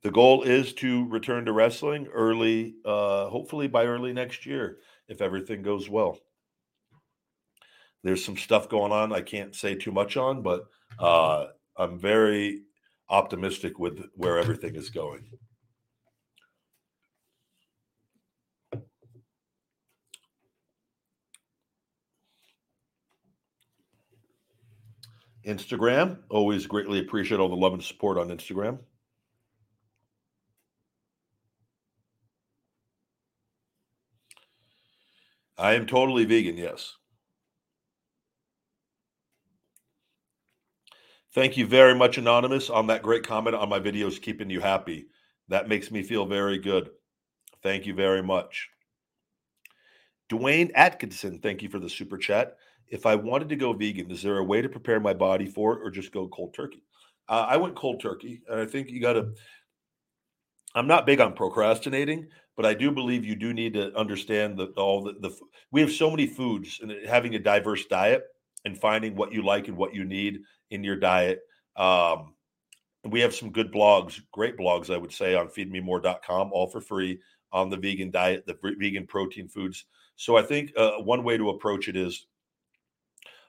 The 0.02 0.12
goal 0.12 0.43
is 0.43 0.74
to 0.76 1.08
return 1.10 1.45
to 1.45 1.52
wrestling 1.52 2.08
early, 2.08 2.76
uh, 2.86 3.28
hopefully 3.28 3.68
by 3.68 3.86
early 3.86 4.14
next 4.14 4.45
year, 4.45 4.78
if 5.10 5.22
everything 5.22 5.62
goes 5.62 5.89
well. 5.89 6.18
There's 8.04 8.24
some 8.24 8.38
stuff 8.38 8.70
going 8.70 8.93
on 8.93 9.12
I 9.12 9.22
can't 9.22 9.54
say 9.54 9.76
too 9.76 9.91
much 9.91 10.16
on, 10.16 10.41
but 10.41 10.68
uh, 11.00 11.47
I'm 11.76 12.00
very 12.00 12.62
optimistic 13.10 13.78
with 13.78 14.06
where 14.16 14.39
everything 14.39 14.76
is 14.76 14.89
going. 14.89 15.28
Instagram, 25.45 26.20
always 26.30 26.68
greatly 26.68 27.00
appreciate 27.00 27.39
all 27.39 27.50
the 27.50 27.56
love 27.56 27.74
and 27.74 27.84
support 27.84 28.18
on 28.18 28.30
Instagram. 28.30 28.80
I 35.60 35.74
am 35.74 35.86
totally 35.86 36.24
vegan, 36.24 36.57
yes. 36.57 36.95
Thank 41.36 41.57
you 41.57 41.68
very 41.68 41.93
much, 41.93 42.18
Anonymous, 42.18 42.70
on 42.70 42.88
that 42.88 43.03
great 43.03 43.28
comment 43.28 43.55
on 43.55 43.68
my 43.68 43.80
videos, 43.80 44.22
keeping 44.22 44.49
you 44.49 44.62
happy. 44.62 45.07
That 45.49 45.68
makes 45.68 45.91
me 45.91 46.01
feel 46.01 46.26
very 46.26 46.57
good. 46.57 46.91
Thank 47.62 47.86
you 47.86 47.93
very 47.93 48.24
much. 48.24 48.70
Dwayne 50.30 50.72
Atkinson, 50.76 51.39
thank 51.39 51.62
you 51.62 51.70
for 51.70 51.80
the 51.80 51.89
super 51.89 52.18
chat. 52.18 52.55
If 52.88 53.05
I 53.05 53.16
wanted 53.16 53.49
to 53.49 53.55
go 53.57 53.74
vegan, 53.74 54.10
is 54.12 54.24
there 54.24 54.38
a 54.38 54.43
way 54.43 54.62
to 54.62 54.70
prepare 54.70 54.99
my 54.99 55.14
body 55.14 55.45
for 55.45 55.74
it 55.74 55.82
or 55.84 55.91
just 55.91 56.14
go 56.14 56.28
cold 56.30 56.53
turkey? 56.53 56.84
Uh, 57.28 57.45
I 57.49 57.57
went 57.57 57.76
cold 57.76 57.99
turkey, 57.99 58.41
and 58.49 58.62
I 58.62 58.66
think 58.66 58.89
you 58.89 59.01
got 59.01 59.14
to. 59.14 59.34
I'm 60.74 60.88
not 60.88 61.05
big 61.05 61.20
on 61.20 61.34
procrastinating, 61.34 62.30
but 62.60 62.66
I 62.66 62.74
do 62.74 62.91
believe 62.91 63.24
you 63.24 63.38
do 63.38 63.53
need 63.53 63.72
to 63.76 63.97
understand 63.97 64.57
that 64.57 64.78
all 64.78 65.01
the, 65.01 65.14
the 65.14 65.34
we 65.72 65.80
have 65.80 65.93
so 65.93 66.10
many 66.10 66.28
foods 66.28 66.82
and 66.82 66.91
having 67.07 67.36
a 67.36 67.39
diverse 67.39 67.86
diet 67.86 68.24
and 68.66 68.78
finding 68.78 69.16
what 69.16 69.32
you 69.32 69.41
like 69.43 69.70
and 69.70 69.78
what 69.78 69.95
you 69.95 70.03
need 70.03 70.41
in 70.70 70.84
your 70.84 70.97
diet. 70.97 71.39
Um, 71.78 72.34
we 73.05 73.22
have 73.22 73.34
some 73.34 73.53
good 73.53 73.72
blogs, 73.72 74.20
great 74.34 74.57
blogs, 74.57 74.93
I 74.93 74.97
would 74.97 75.14
say, 75.14 75.36
on 75.36 75.47
feedmemore.com, 75.47 76.51
all 76.51 76.68
for 76.68 76.82
free 76.82 77.22
on 77.53 77.70
the 77.70 77.78
vegan 77.78 78.12
diet, 78.12 78.45
the 78.45 78.57
vegan 78.78 79.07
protein 79.07 79.47
foods. 79.47 79.86
So 80.18 80.36
I 80.36 80.41
think 80.41 80.74
uh, 80.76 80.97
one 80.97 81.24
way 81.24 81.38
to 81.38 81.51
approach 81.51 81.88
it 81.88 81.95
is 81.95 82.28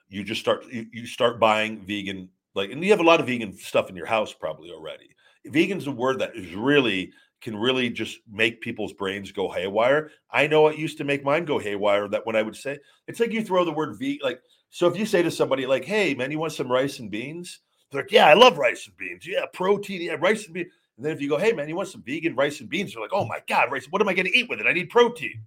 you 0.07 0.23
just 0.23 0.39
start 0.39 0.63
you, 0.71 0.85
you 0.93 1.05
start 1.05 1.37
buying 1.37 1.81
vegan 1.81 2.29
like 2.55 2.71
and 2.71 2.81
you 2.81 2.91
have 2.91 3.01
a 3.01 3.03
lot 3.03 3.19
of 3.19 3.27
vegan 3.27 3.57
stuff 3.57 3.89
in 3.89 3.97
your 3.97 4.05
house 4.05 4.31
probably 4.31 4.71
already. 4.71 5.09
Vegan's 5.47 5.87
a 5.87 5.91
word 5.91 6.19
that 6.19 6.33
is 6.33 6.55
really 6.55 7.11
can 7.41 7.55
really 7.55 7.89
just 7.89 8.19
make 8.31 8.61
people's 8.61 8.93
brains 8.93 9.31
go 9.31 9.49
haywire. 9.49 10.11
I 10.31 10.47
know 10.47 10.67
it 10.67 10.77
used 10.77 10.97
to 10.99 11.03
make 11.03 11.23
mine 11.23 11.45
go 11.45 11.57
haywire. 11.57 12.07
That 12.07 12.25
when 12.25 12.35
I 12.35 12.43
would 12.43 12.55
say, 12.55 12.77
it's 13.07 13.19
like 13.19 13.31
you 13.31 13.43
throw 13.43 13.65
the 13.65 13.71
word 13.71 13.97
vegan, 13.97 14.19
like 14.23 14.41
so. 14.69 14.87
If 14.87 14.97
you 14.97 15.05
say 15.05 15.21
to 15.23 15.31
somebody 15.31 15.65
like, 15.65 15.83
"Hey, 15.83 16.13
man, 16.13 16.31
you 16.31 16.39
want 16.39 16.53
some 16.53 16.71
rice 16.71 16.99
and 16.99 17.11
beans?" 17.11 17.59
They're 17.91 18.03
like, 18.03 18.11
"Yeah, 18.11 18.27
I 18.27 18.35
love 18.35 18.57
rice 18.57 18.87
and 18.87 18.95
beans. 18.95 19.27
Yeah, 19.27 19.45
protein. 19.53 20.01
Yeah, 20.01 20.15
rice 20.19 20.45
and 20.45 20.53
beans." 20.53 20.71
And 20.97 21.05
then 21.05 21.13
if 21.13 21.21
you 21.21 21.29
go, 21.29 21.37
"Hey, 21.37 21.51
man, 21.51 21.67
you 21.67 21.75
want 21.75 21.89
some 21.89 22.03
vegan 22.03 22.35
rice 22.35 22.61
and 22.61 22.69
beans?" 22.69 22.93
They're 22.93 23.01
like, 23.01 23.13
"Oh 23.13 23.25
my 23.25 23.39
god, 23.47 23.71
rice! 23.71 23.87
What 23.89 24.01
am 24.01 24.07
I 24.09 24.13
going 24.13 24.27
to 24.27 24.37
eat 24.37 24.49
with 24.49 24.59
it? 24.59 24.67
I 24.67 24.73
need 24.73 24.89
protein." 24.89 25.45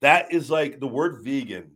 That 0.00 0.32
is 0.32 0.50
like 0.50 0.80
the 0.80 0.88
word 0.88 1.22
vegan. 1.22 1.72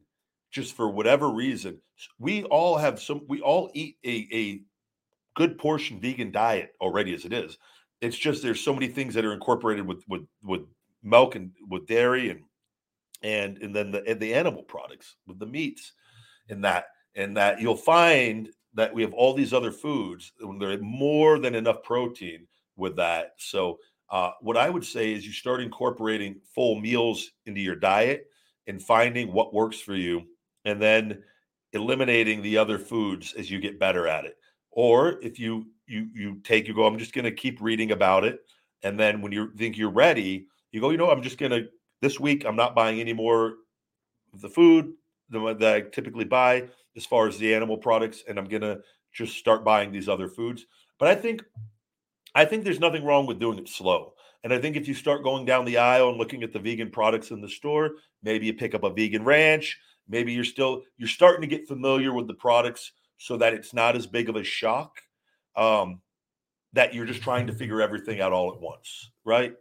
Just 0.50 0.74
for 0.74 0.88
whatever 0.88 1.28
reason, 1.28 1.80
we 2.18 2.44
all 2.44 2.78
have 2.78 3.00
some. 3.00 3.22
We 3.28 3.40
all 3.40 3.70
eat 3.74 3.98
a 4.04 4.26
a 4.32 4.62
good 5.34 5.58
portion 5.58 6.00
vegan 6.00 6.32
diet 6.32 6.74
already 6.80 7.12
as 7.12 7.26
it 7.26 7.32
is 7.32 7.58
it's 8.00 8.16
just 8.16 8.42
there's 8.42 8.60
so 8.60 8.74
many 8.74 8.88
things 8.88 9.14
that 9.14 9.24
are 9.24 9.32
incorporated 9.32 9.86
with 9.86 10.02
with 10.08 10.26
with 10.42 10.62
milk 11.02 11.34
and 11.34 11.52
with 11.68 11.86
dairy 11.86 12.30
and 12.30 12.42
and 13.22 13.58
and 13.58 13.74
then 13.74 13.90
the 13.90 14.06
and 14.06 14.20
the 14.20 14.34
animal 14.34 14.62
products 14.62 15.16
with 15.26 15.38
the 15.38 15.46
meats 15.46 15.92
and 16.48 16.64
that 16.64 16.86
and 17.14 17.36
that 17.36 17.60
you'll 17.60 17.76
find 17.76 18.50
that 18.74 18.92
we 18.92 19.02
have 19.02 19.14
all 19.14 19.32
these 19.32 19.54
other 19.54 19.72
foods 19.72 20.32
when 20.40 20.58
there 20.58 20.70
are 20.70 20.78
more 20.78 21.38
than 21.38 21.54
enough 21.54 21.82
protein 21.82 22.46
with 22.76 22.96
that. 22.96 23.32
So 23.38 23.78
uh, 24.10 24.30
what 24.40 24.56
i 24.56 24.70
would 24.70 24.84
say 24.84 25.12
is 25.12 25.26
you 25.26 25.32
start 25.32 25.60
incorporating 25.60 26.40
full 26.54 26.78
meals 26.80 27.32
into 27.46 27.60
your 27.60 27.74
diet 27.74 28.26
and 28.68 28.80
finding 28.80 29.32
what 29.32 29.52
works 29.52 29.80
for 29.80 29.96
you 29.96 30.22
and 30.64 30.80
then 30.80 31.22
eliminating 31.72 32.40
the 32.40 32.56
other 32.56 32.78
foods 32.78 33.34
as 33.36 33.50
you 33.50 33.58
get 33.58 33.80
better 33.80 34.06
at 34.06 34.24
it. 34.24 34.36
Or 34.70 35.18
if 35.22 35.40
you 35.40 35.66
you 35.86 36.08
you 36.12 36.40
take 36.44 36.66
you 36.66 36.74
go 36.74 36.86
i'm 36.86 36.98
just 36.98 37.14
going 37.14 37.24
to 37.24 37.30
keep 37.30 37.60
reading 37.60 37.92
about 37.92 38.24
it 38.24 38.40
and 38.82 38.98
then 38.98 39.20
when 39.20 39.32
you 39.32 39.52
think 39.56 39.76
you're 39.76 39.90
ready 39.90 40.46
you 40.72 40.80
go 40.80 40.90
you 40.90 40.96
know 40.96 41.10
i'm 41.10 41.22
just 41.22 41.38
going 41.38 41.52
to 41.52 41.66
this 42.00 42.20
week 42.20 42.44
i'm 42.44 42.56
not 42.56 42.74
buying 42.74 43.00
any 43.00 43.12
more 43.12 43.54
of 44.34 44.40
the 44.40 44.48
food 44.48 44.92
that 45.30 45.62
i 45.62 45.80
typically 45.80 46.24
buy 46.24 46.64
as 46.96 47.04
far 47.04 47.28
as 47.28 47.38
the 47.38 47.54
animal 47.54 47.76
products 47.76 48.24
and 48.28 48.38
i'm 48.38 48.46
going 48.46 48.62
to 48.62 48.80
just 49.16 49.38
start 49.38 49.64
buying 49.64 49.90
these 49.90 50.08
other 50.08 50.28
foods. 50.28 50.66
But 50.98 51.08
i 51.08 51.14
think 51.14 51.42
i 52.34 52.44
think 52.44 52.64
there's 52.64 52.80
nothing 52.80 53.04
wrong 53.04 53.26
with 53.26 53.40
doing 53.40 53.58
it 53.58 53.68
slow. 53.68 54.12
And 54.44 54.52
i 54.52 54.58
think 54.58 54.76
if 54.76 54.86
you 54.86 54.94
start 54.94 55.24
going 55.24 55.44
down 55.44 55.64
the 55.64 55.78
aisle 55.78 56.10
and 56.10 56.18
looking 56.18 56.42
at 56.42 56.52
the 56.52 56.58
vegan 56.58 56.90
products 56.90 57.30
in 57.30 57.40
the 57.40 57.48
store 57.48 57.92
maybe 58.22 58.46
you 58.46 58.54
pick 58.54 58.74
up 58.74 58.84
a 58.84 58.90
vegan 58.90 59.24
ranch 59.24 59.78
maybe 60.08 60.32
you're 60.32 60.44
still 60.44 60.82
you're 60.98 61.08
starting 61.08 61.40
to 61.40 61.56
get 61.56 61.66
familiar 61.66 62.12
with 62.12 62.26
the 62.28 62.34
products 62.34 62.92
so 63.18 63.36
that 63.38 63.54
it's 63.54 63.72
not 63.72 63.96
as 63.96 64.06
big 64.06 64.28
of 64.28 64.36
a 64.36 64.44
shock 64.44 65.00
um, 65.56 66.00
that 66.72 66.94
you're 66.94 67.06
just 67.06 67.22
trying 67.22 67.46
to 67.46 67.52
figure 67.52 67.80
everything 67.80 68.20
out 68.20 68.32
all 68.32 68.52
at 68.52 68.60
once, 68.60 69.10
right? 69.24 69.54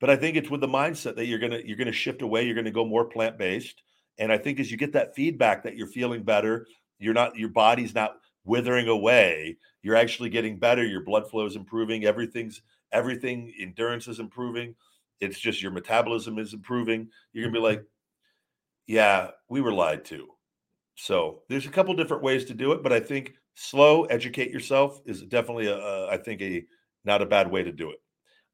But 0.00 0.10
I 0.10 0.16
think 0.16 0.36
it's 0.36 0.50
with 0.50 0.60
the 0.60 0.68
mindset 0.68 1.16
that 1.16 1.26
you're 1.26 1.38
gonna 1.38 1.60
you're 1.64 1.76
gonna 1.76 1.92
shift 1.92 2.22
away. 2.22 2.44
You're 2.44 2.54
gonna 2.54 2.70
go 2.70 2.84
more 2.84 3.04
plant 3.04 3.38
based, 3.38 3.82
and 4.18 4.32
I 4.32 4.38
think 4.38 4.60
as 4.60 4.70
you 4.70 4.76
get 4.76 4.92
that 4.92 5.14
feedback 5.14 5.62
that 5.62 5.76
you're 5.76 5.86
feeling 5.86 6.22
better, 6.22 6.66
you're 6.98 7.14
not 7.14 7.36
your 7.36 7.48
body's 7.48 7.94
not 7.94 8.16
withering 8.44 8.88
away. 8.88 9.56
You're 9.82 9.96
actually 9.96 10.30
getting 10.30 10.58
better. 10.58 10.84
Your 10.84 11.02
blood 11.02 11.30
flow 11.30 11.46
is 11.46 11.56
improving. 11.56 12.04
Everything's 12.04 12.62
everything 12.92 13.52
endurance 13.58 14.08
is 14.08 14.20
improving. 14.20 14.74
It's 15.20 15.38
just 15.38 15.62
your 15.62 15.72
metabolism 15.72 16.38
is 16.38 16.52
improving. 16.52 17.08
You're 17.32 17.44
gonna 17.44 17.58
be 17.58 17.62
like, 17.62 17.84
yeah, 18.86 19.30
we 19.48 19.60
were 19.60 19.72
lied 19.72 20.04
to. 20.06 20.28
So 20.94 21.42
there's 21.48 21.66
a 21.66 21.70
couple 21.70 21.94
different 21.94 22.22
ways 22.22 22.44
to 22.46 22.54
do 22.54 22.72
it, 22.72 22.82
but 22.82 22.92
I 22.92 23.00
think 23.00 23.34
slow, 23.56 24.04
educate 24.04 24.50
yourself 24.50 25.00
is 25.04 25.22
definitely 25.22 25.66
a, 25.66 25.76
a 25.76 26.08
I 26.10 26.18
think 26.18 26.40
a 26.42 26.64
not 27.04 27.22
a 27.22 27.26
bad 27.26 27.50
way 27.50 27.64
to 27.64 27.72
do 27.72 27.90
it. 27.90 27.98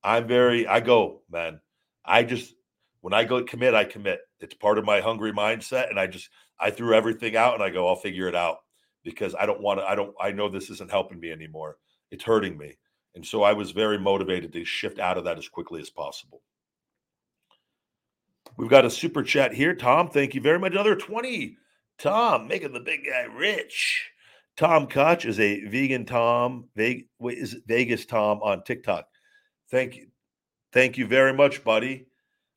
I'm 0.02 0.26
very 0.26 0.66
I 0.66 0.80
go, 0.80 1.22
man. 1.30 1.60
I 2.04 2.22
just 2.22 2.54
when 3.02 3.12
I 3.12 3.24
go 3.24 3.42
commit, 3.44 3.74
I 3.74 3.84
commit. 3.84 4.20
It's 4.40 4.54
part 4.54 4.78
of 4.78 4.84
my 4.84 5.00
hungry 5.00 5.32
mindset 5.32 5.90
and 5.90 6.00
I 6.00 6.06
just 6.06 6.30
I 6.58 6.70
threw 6.70 6.94
everything 6.94 7.36
out 7.36 7.54
and 7.54 7.62
I 7.62 7.70
go, 7.70 7.88
I'll 7.88 7.96
figure 7.96 8.28
it 8.28 8.34
out 8.34 8.58
because 9.04 9.34
I 9.34 9.44
don't 9.44 9.60
want 9.60 9.80
to 9.80 9.84
I 9.84 9.94
don't 9.94 10.14
I 10.20 10.30
know 10.30 10.48
this 10.48 10.70
isn't 10.70 10.90
helping 10.90 11.20
me 11.20 11.30
anymore. 11.30 11.76
It's 12.10 12.24
hurting 12.24 12.56
me. 12.56 12.78
And 13.14 13.26
so 13.26 13.42
I 13.42 13.52
was 13.52 13.72
very 13.72 13.98
motivated 13.98 14.52
to 14.54 14.64
shift 14.64 14.98
out 14.98 15.18
of 15.18 15.24
that 15.24 15.36
as 15.36 15.48
quickly 15.48 15.80
as 15.80 15.90
possible. 15.90 16.40
We've 18.56 18.70
got 18.70 18.84
a 18.84 18.90
super 18.90 19.22
chat 19.22 19.52
here. 19.52 19.74
Tom, 19.74 20.08
thank 20.08 20.34
you 20.34 20.40
very 20.40 20.58
much. 20.58 20.72
Another 20.72 20.96
20 20.96 21.56
Tom 21.98 22.48
making 22.48 22.72
the 22.72 22.80
big 22.80 23.04
guy 23.04 23.22
rich. 23.22 24.10
Tom 24.56 24.86
Koch 24.86 25.24
is 25.24 25.40
a 25.40 25.64
vegan 25.64 26.04
Tom, 26.04 26.68
Vegas, 26.76 28.06
Tom 28.06 28.40
on 28.42 28.62
TikTok. 28.64 29.06
Thank 29.70 29.96
you. 29.96 30.08
Thank 30.72 30.98
you 30.98 31.06
very 31.06 31.32
much, 31.32 31.64
buddy. 31.64 32.06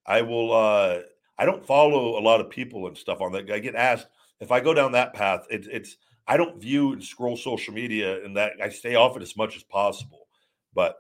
I 0.06 0.22
will 0.22 0.54
uh 0.54 1.00
I 1.38 1.46
don't 1.46 1.66
follow 1.66 2.18
a 2.18 2.22
lot 2.22 2.42
of 2.42 2.50
people 2.50 2.88
and 2.88 2.98
stuff 2.98 3.22
on 3.22 3.32
that. 3.34 3.50
I 3.50 3.60
get 3.60 3.76
asked 3.76 4.08
if 4.40 4.52
I 4.52 4.60
go 4.60 4.74
down 4.74 4.92
that 4.94 5.14
path, 5.14 5.46
it's 5.50 5.68
it's 5.68 5.98
I 6.28 6.38
don't 6.38 6.62
view 6.62 6.94
and 6.94 7.04
scroll 7.04 7.38
social 7.38 7.74
media 7.74 8.24
and 8.24 8.36
that 8.38 8.54
I 8.62 8.70
stay 8.70 8.96
off 8.96 9.16
it 9.16 9.24
as 9.24 9.38
much 9.38 9.56
as 9.56 9.64
possible. 9.64 10.28
But 10.74 10.98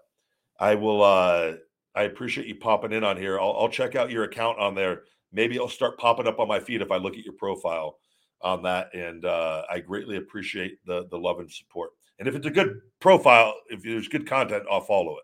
I 0.59 0.75
will 0.75 1.03
uh 1.03 1.53
I 1.93 2.03
appreciate 2.03 2.47
you 2.47 2.55
popping 2.55 2.91
in 2.91 3.03
on 3.03 3.17
here. 3.17 3.39
I'll, 3.39 3.55
I'll 3.57 3.69
check 3.69 3.95
out 3.95 4.11
your 4.11 4.23
account 4.23 4.59
on 4.59 4.75
there. 4.75 5.03
Maybe 5.31 5.59
I'll 5.59 5.69
start 5.69 5.97
popping 5.97 6.27
up 6.27 6.39
on 6.39 6.47
my 6.47 6.59
feed 6.59 6.81
if 6.81 6.91
I 6.91 6.97
look 6.97 7.17
at 7.17 7.23
your 7.25 7.33
profile 7.33 7.97
on 8.41 8.63
that, 8.63 8.93
and 8.93 9.25
uh, 9.25 9.63
I 9.69 9.79
greatly 9.79 10.17
appreciate 10.17 10.85
the 10.85 11.07
the 11.09 11.17
love 11.17 11.39
and 11.39 11.51
support. 11.51 11.91
And 12.19 12.27
if 12.27 12.35
it's 12.35 12.47
a 12.47 12.51
good 12.51 12.79
profile, 12.99 13.53
if 13.69 13.83
there's 13.83 14.07
good 14.07 14.27
content, 14.27 14.63
I'll 14.71 14.81
follow 14.81 15.17
it. 15.17 15.23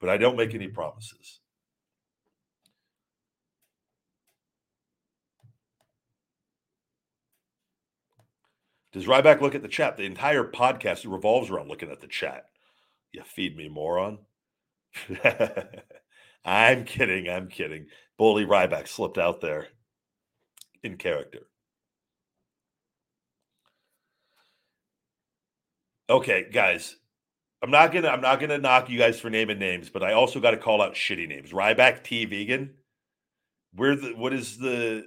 But 0.00 0.10
I 0.10 0.16
don't 0.16 0.36
make 0.36 0.54
any 0.54 0.68
promises. 0.68 1.40
Does 8.92 9.06
Ryback 9.06 9.40
look 9.40 9.54
at 9.54 9.62
the 9.62 9.68
chat? 9.68 9.96
The 9.96 10.04
entire 10.04 10.44
podcast 10.44 11.10
revolves 11.10 11.48
around 11.48 11.68
looking 11.68 11.90
at 11.90 12.00
the 12.00 12.06
chat. 12.06 12.44
You 13.12 13.22
feed 13.22 13.56
me, 13.56 13.68
moron. 13.68 14.18
I'm 16.44 16.84
kidding. 16.84 17.28
I'm 17.28 17.48
kidding. 17.48 17.86
Bully 18.18 18.44
Ryback 18.44 18.88
slipped 18.88 19.16
out 19.16 19.40
there 19.40 19.68
in 20.82 20.98
character. 20.98 21.46
Okay, 26.12 26.46
guys. 26.52 26.96
I'm 27.62 27.70
not 27.70 27.90
gonna 27.90 28.08
I'm 28.08 28.20
not 28.20 28.38
gonna 28.38 28.58
knock 28.58 28.90
you 28.90 28.98
guys 28.98 29.18
for 29.18 29.30
naming 29.30 29.58
names, 29.58 29.88
but 29.88 30.02
I 30.02 30.12
also 30.12 30.40
got 30.40 30.50
to 30.50 30.58
call 30.58 30.82
out 30.82 30.92
shitty 30.94 31.26
names. 31.26 31.52
Ryback 31.52 32.04
T 32.04 32.26
vegan. 32.26 32.74
Where 33.72 33.96
the 33.96 34.10
what 34.10 34.34
is 34.34 34.58
the 34.58 35.06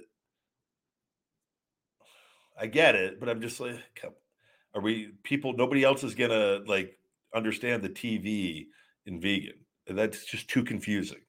I 2.60 2.66
get 2.66 2.96
it, 2.96 3.20
but 3.20 3.28
I'm 3.28 3.40
just 3.40 3.60
like 3.60 3.76
are 4.74 4.80
we 4.80 5.12
people 5.22 5.52
nobody 5.52 5.84
else 5.84 6.02
is 6.02 6.16
gonna 6.16 6.62
like 6.66 6.98
understand 7.32 7.84
the 7.84 7.88
TV 7.88 8.66
in 9.04 9.20
vegan. 9.20 9.60
That's 9.86 10.24
just 10.24 10.48
too 10.48 10.64
confusing. 10.64 11.20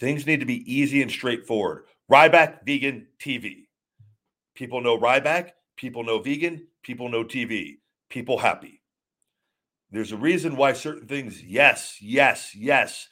Things 0.00 0.26
need 0.26 0.40
to 0.40 0.46
be 0.46 0.64
easy 0.74 1.02
and 1.02 1.10
straightforward. 1.10 1.84
Ryback 2.10 2.64
vegan 2.64 3.08
TV. 3.20 3.66
People 4.54 4.80
know 4.80 4.98
Ryback, 4.98 5.50
people 5.76 6.02
know 6.02 6.18
vegan, 6.18 6.66
people 6.82 7.10
know 7.10 7.24
TV. 7.24 7.74
People 8.08 8.38
happy. 8.38 8.80
There's 9.90 10.12
a 10.12 10.16
reason 10.16 10.56
why 10.56 10.74
certain 10.74 11.08
things, 11.08 11.42
yes, 11.42 11.96
yes, 12.00 12.54
yes, 12.54 13.08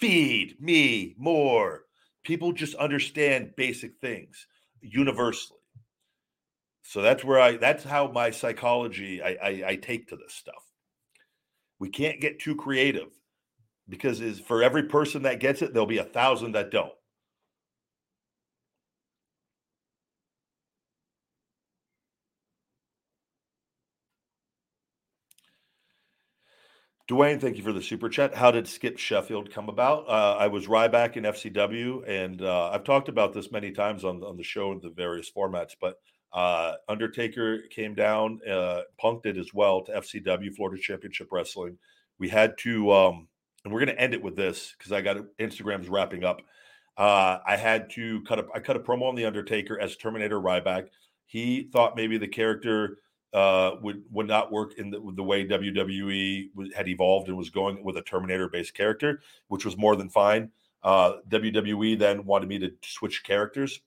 feed 0.00 0.60
me 0.60 1.14
more. 1.18 1.82
People 2.22 2.52
just 2.52 2.74
understand 2.76 3.56
basic 3.56 3.98
things 4.00 4.46
universally. 4.80 5.58
So 6.82 7.02
that's 7.02 7.24
where 7.24 7.40
I, 7.40 7.56
that's 7.56 7.84
how 7.84 8.08
my 8.08 8.30
psychology 8.30 9.22
I, 9.22 9.36
I, 9.42 9.62
I 9.68 9.76
take 9.76 10.08
to 10.08 10.16
this 10.16 10.34
stuff. 10.34 10.62
We 11.78 11.88
can't 11.88 12.20
get 12.20 12.40
too 12.40 12.56
creative 12.56 13.08
because 13.88 14.20
is 14.20 14.38
for 14.40 14.62
every 14.62 14.84
person 14.84 15.22
that 15.22 15.40
gets 15.40 15.62
it, 15.62 15.72
there'll 15.72 15.86
be 15.86 15.98
a 15.98 16.04
thousand 16.04 16.52
that 16.52 16.70
don't. 16.70 16.92
Dwayne, 27.10 27.40
thank 27.40 27.56
you 27.56 27.64
for 27.64 27.72
the 27.72 27.82
super 27.82 28.08
chat. 28.08 28.36
How 28.36 28.52
did 28.52 28.68
Skip 28.68 28.96
Sheffield 28.96 29.52
come 29.52 29.68
about? 29.68 30.08
Uh, 30.08 30.36
I 30.38 30.46
was 30.46 30.68
Ryback 30.68 31.16
in 31.16 31.24
FCW, 31.24 32.08
and 32.08 32.40
uh, 32.40 32.70
I've 32.70 32.84
talked 32.84 33.08
about 33.08 33.34
this 33.34 33.50
many 33.50 33.72
times 33.72 34.04
on, 34.04 34.22
on 34.22 34.36
the 34.36 34.44
show 34.44 34.70
in 34.70 34.78
the 34.78 34.90
various 34.90 35.28
formats. 35.28 35.72
But 35.80 35.96
uh, 36.32 36.74
Undertaker 36.88 37.62
came 37.68 37.96
down, 37.96 38.38
uh, 38.48 38.82
punked 39.02 39.26
it 39.26 39.36
as 39.36 39.52
well 39.52 39.82
to 39.86 39.92
FCW, 39.92 40.54
Florida 40.54 40.80
Championship 40.80 41.32
Wrestling. 41.32 41.78
We 42.20 42.28
had 42.28 42.56
to, 42.58 42.92
um, 42.92 43.26
and 43.64 43.74
we're 43.74 43.84
going 43.84 43.96
to 43.96 44.00
end 44.00 44.14
it 44.14 44.22
with 44.22 44.36
this 44.36 44.76
because 44.78 44.92
I 44.92 45.00
got 45.00 45.16
Instagram's 45.40 45.88
wrapping 45.88 46.22
up. 46.22 46.42
Uh, 46.96 47.38
I 47.44 47.56
had 47.56 47.90
to 47.94 48.22
cut 48.22 48.38
a, 48.38 48.46
I 48.54 48.60
cut 48.60 48.76
a 48.76 48.80
promo 48.80 49.08
on 49.08 49.16
the 49.16 49.24
Undertaker 49.24 49.80
as 49.80 49.96
Terminator 49.96 50.40
Ryback. 50.40 50.86
He 51.26 51.70
thought 51.72 51.96
maybe 51.96 52.18
the 52.18 52.28
character 52.28 52.98
uh, 53.32 53.72
would 53.82 54.02
would 54.10 54.26
not 54.26 54.50
work 54.50 54.78
in 54.78 54.90
the, 54.90 55.00
the 55.14 55.22
way 55.22 55.46
WWE 55.46 56.74
had 56.74 56.88
evolved 56.88 57.28
and 57.28 57.36
was 57.36 57.50
going 57.50 57.84
with 57.84 57.96
a 57.96 58.02
Terminator 58.02 58.48
based 58.48 58.74
character, 58.74 59.20
which 59.48 59.64
was 59.64 59.76
more 59.76 59.96
than 59.96 60.08
fine. 60.08 60.50
Uh, 60.82 61.14
WWE 61.28 61.98
then 61.98 62.24
wanted 62.24 62.48
me 62.48 62.58
to 62.58 62.72
switch 62.82 63.22
characters, 63.22 63.80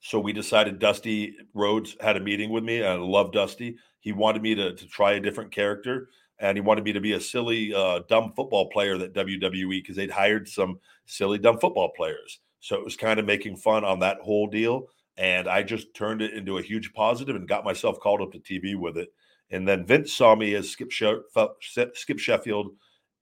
so 0.00 0.20
we 0.20 0.32
decided. 0.32 0.78
Dusty 0.78 1.34
Rhodes 1.54 1.96
had 2.00 2.16
a 2.16 2.20
meeting 2.20 2.50
with 2.50 2.62
me. 2.62 2.84
I 2.84 2.94
love 2.94 3.32
Dusty. 3.32 3.76
He 4.00 4.12
wanted 4.12 4.42
me 4.42 4.54
to 4.54 4.74
to 4.74 4.86
try 4.86 5.12
a 5.12 5.20
different 5.20 5.50
character, 5.50 6.08
and 6.38 6.56
he 6.56 6.60
wanted 6.60 6.84
me 6.84 6.92
to 6.92 7.00
be 7.00 7.14
a 7.14 7.20
silly, 7.20 7.74
uh, 7.74 8.00
dumb 8.08 8.32
football 8.36 8.68
player 8.70 8.96
that 8.98 9.14
WWE 9.14 9.82
because 9.82 9.96
they'd 9.96 10.10
hired 10.10 10.48
some 10.48 10.78
silly, 11.06 11.38
dumb 11.38 11.58
football 11.58 11.90
players. 11.96 12.38
So 12.60 12.76
it 12.76 12.84
was 12.84 12.96
kind 12.96 13.18
of 13.18 13.26
making 13.26 13.56
fun 13.56 13.84
on 13.84 14.00
that 14.00 14.18
whole 14.20 14.46
deal 14.46 14.88
and 15.18 15.48
I 15.48 15.64
just 15.64 15.92
turned 15.94 16.22
it 16.22 16.32
into 16.32 16.58
a 16.58 16.62
huge 16.62 16.92
positive 16.92 17.34
and 17.34 17.48
got 17.48 17.64
myself 17.64 17.98
called 17.98 18.22
up 18.22 18.32
to 18.32 18.38
TV 18.38 18.76
with 18.76 18.96
it. 18.96 19.12
And 19.50 19.66
then 19.66 19.84
Vince 19.84 20.12
saw 20.12 20.36
me 20.36 20.54
as 20.54 20.70
Skip, 20.70 20.92
Skip 20.92 22.18
Sheffield, 22.18 22.70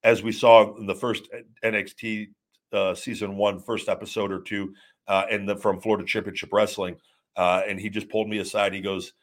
as 0.05 0.23
we 0.23 0.31
saw 0.31 0.77
in 0.77 0.87
the 0.87 0.95
first 0.95 1.29
NXT 1.65 2.29
uh, 2.73 2.95
season 2.95 3.37
one, 3.37 3.61
first 3.61 3.89
episode 3.89 4.31
or 4.31 4.43
two, 4.43 4.75
uh, 5.09 5.25
and 5.31 5.49
the, 5.49 5.57
from 5.57 5.81
Florida 5.81 6.05
Championship 6.05 6.51
Wrestling. 6.53 6.97
Uh, 7.35 7.63
and 7.67 7.81
he 7.81 7.89
just 7.89 8.11
pulled 8.11 8.29
me 8.29 8.39
aside. 8.39 8.75
He 8.75 8.81
goes, 8.83 9.15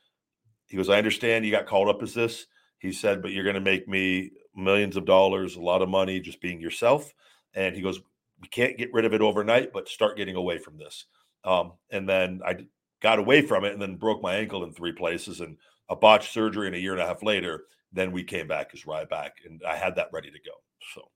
he 0.67 0.75
goes, 0.75 0.89
I 0.89 0.97
understand 0.97 1.45
you 1.45 1.51
got 1.51 1.67
called 1.67 1.89
up 1.89 2.01
as 2.01 2.15
this. 2.15 2.47
He 2.79 2.91
said, 2.91 3.21
but 3.21 3.31
you're 3.31 3.43
going 3.43 3.53
to 3.53 3.61
make 3.61 3.87
me 3.87 4.31
millions 4.55 4.97
of 4.97 5.05
dollars, 5.05 5.55
a 5.55 5.61
lot 5.61 5.83
of 5.83 5.89
money, 5.89 6.19
just 6.19 6.41
being 6.41 6.59
yourself. 6.59 7.13
And 7.53 7.75
he 7.75 7.81
goes, 7.81 7.99
we 8.41 8.47
can't 8.47 8.77
get 8.77 8.93
rid 8.93 9.05
of 9.05 9.13
it 9.13 9.21
overnight, 9.21 9.71
but 9.71 9.87
start 9.87 10.17
getting 10.17 10.35
away 10.35 10.57
from 10.57 10.77
this. 10.77 11.05
Um, 11.43 11.73
and 11.91 12.07
then 12.07 12.41
I 12.45 12.65
got 13.01 13.19
away 13.19 13.41
from 13.41 13.65
it 13.65 13.73
and 13.73 13.81
then 13.81 13.95
broke 13.95 14.21
my 14.21 14.35
ankle 14.35 14.63
in 14.63 14.71
three 14.71 14.93
places 14.93 15.41
and 15.41 15.57
a 15.89 15.95
botched 15.95 16.31
surgery 16.31 16.67
and 16.67 16.75
a 16.75 16.79
year 16.79 16.93
and 16.93 17.01
a 17.01 17.05
half 17.05 17.21
later 17.21 17.65
then 17.93 18.11
we 18.11 18.23
came 18.23 18.47
back 18.47 18.71
as 18.73 18.83
Ryback, 18.83 19.31
and 19.45 19.61
I 19.67 19.75
had 19.75 19.95
that 19.95 20.09
ready 20.11 20.31
to 20.31 20.39
go. 20.39 20.51
So, 20.93 21.09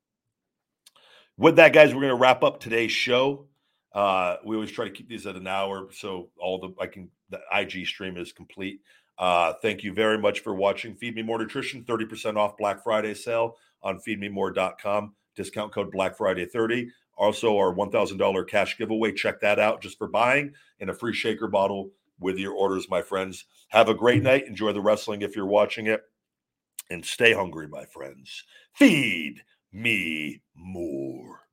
with 1.37 1.55
that, 1.57 1.73
guys, 1.73 1.93
we're 1.93 2.01
going 2.01 2.09
to 2.09 2.15
wrap 2.15 2.43
up 2.43 2.59
today's 2.59 2.91
show. 2.91 3.47
Uh, 3.93 4.37
we 4.45 4.55
always 4.55 4.71
try 4.71 4.85
to 4.85 4.91
keep 4.91 5.09
these 5.09 5.25
at 5.25 5.35
an 5.35 5.47
hour, 5.47 5.89
so 5.91 6.29
all 6.39 6.59
the 6.59 6.73
I 6.79 6.87
can 6.87 7.09
the 7.29 7.39
IG 7.51 7.87
stream 7.87 8.15
is 8.15 8.31
complete. 8.31 8.81
Uh, 9.17 9.53
thank 9.61 9.83
you 9.83 9.91
very 9.91 10.19
much 10.19 10.41
for 10.41 10.53
watching. 10.53 10.95
Feed 10.95 11.15
Me 11.15 11.23
More 11.23 11.39
Nutrition, 11.39 11.83
30% 11.83 12.37
off 12.37 12.55
Black 12.55 12.83
Friday 12.83 13.15
sale 13.15 13.55
on 13.81 13.99
feedmemore.com. 14.07 15.15
Discount 15.35 15.73
code 15.73 15.91
Black 15.91 16.15
Friday 16.15 16.45
30. 16.45 16.89
Also, 17.17 17.57
our 17.57 17.73
$1,000 17.73 18.47
cash 18.47 18.77
giveaway. 18.77 19.11
Check 19.11 19.41
that 19.41 19.59
out 19.59 19.81
just 19.81 19.97
for 19.97 20.07
buying 20.07 20.53
and 20.79 20.89
a 20.89 20.93
free 20.93 21.13
shaker 21.13 21.47
bottle 21.47 21.91
with 22.19 22.37
your 22.37 22.53
orders, 22.53 22.89
my 22.89 23.01
friends. 23.01 23.45
Have 23.69 23.89
a 23.89 23.95
great 23.95 24.23
night. 24.23 24.47
Enjoy 24.47 24.71
the 24.71 24.81
wrestling 24.81 25.21
if 25.21 25.35
you're 25.35 25.45
watching 25.45 25.87
it. 25.87 26.01
And 26.89 27.03
stay 27.03 27.33
hungry, 27.33 27.67
my 27.67 27.85
friends. 27.85 28.43
Feed 28.73 29.41
me 29.73 30.41
more. 30.55 31.46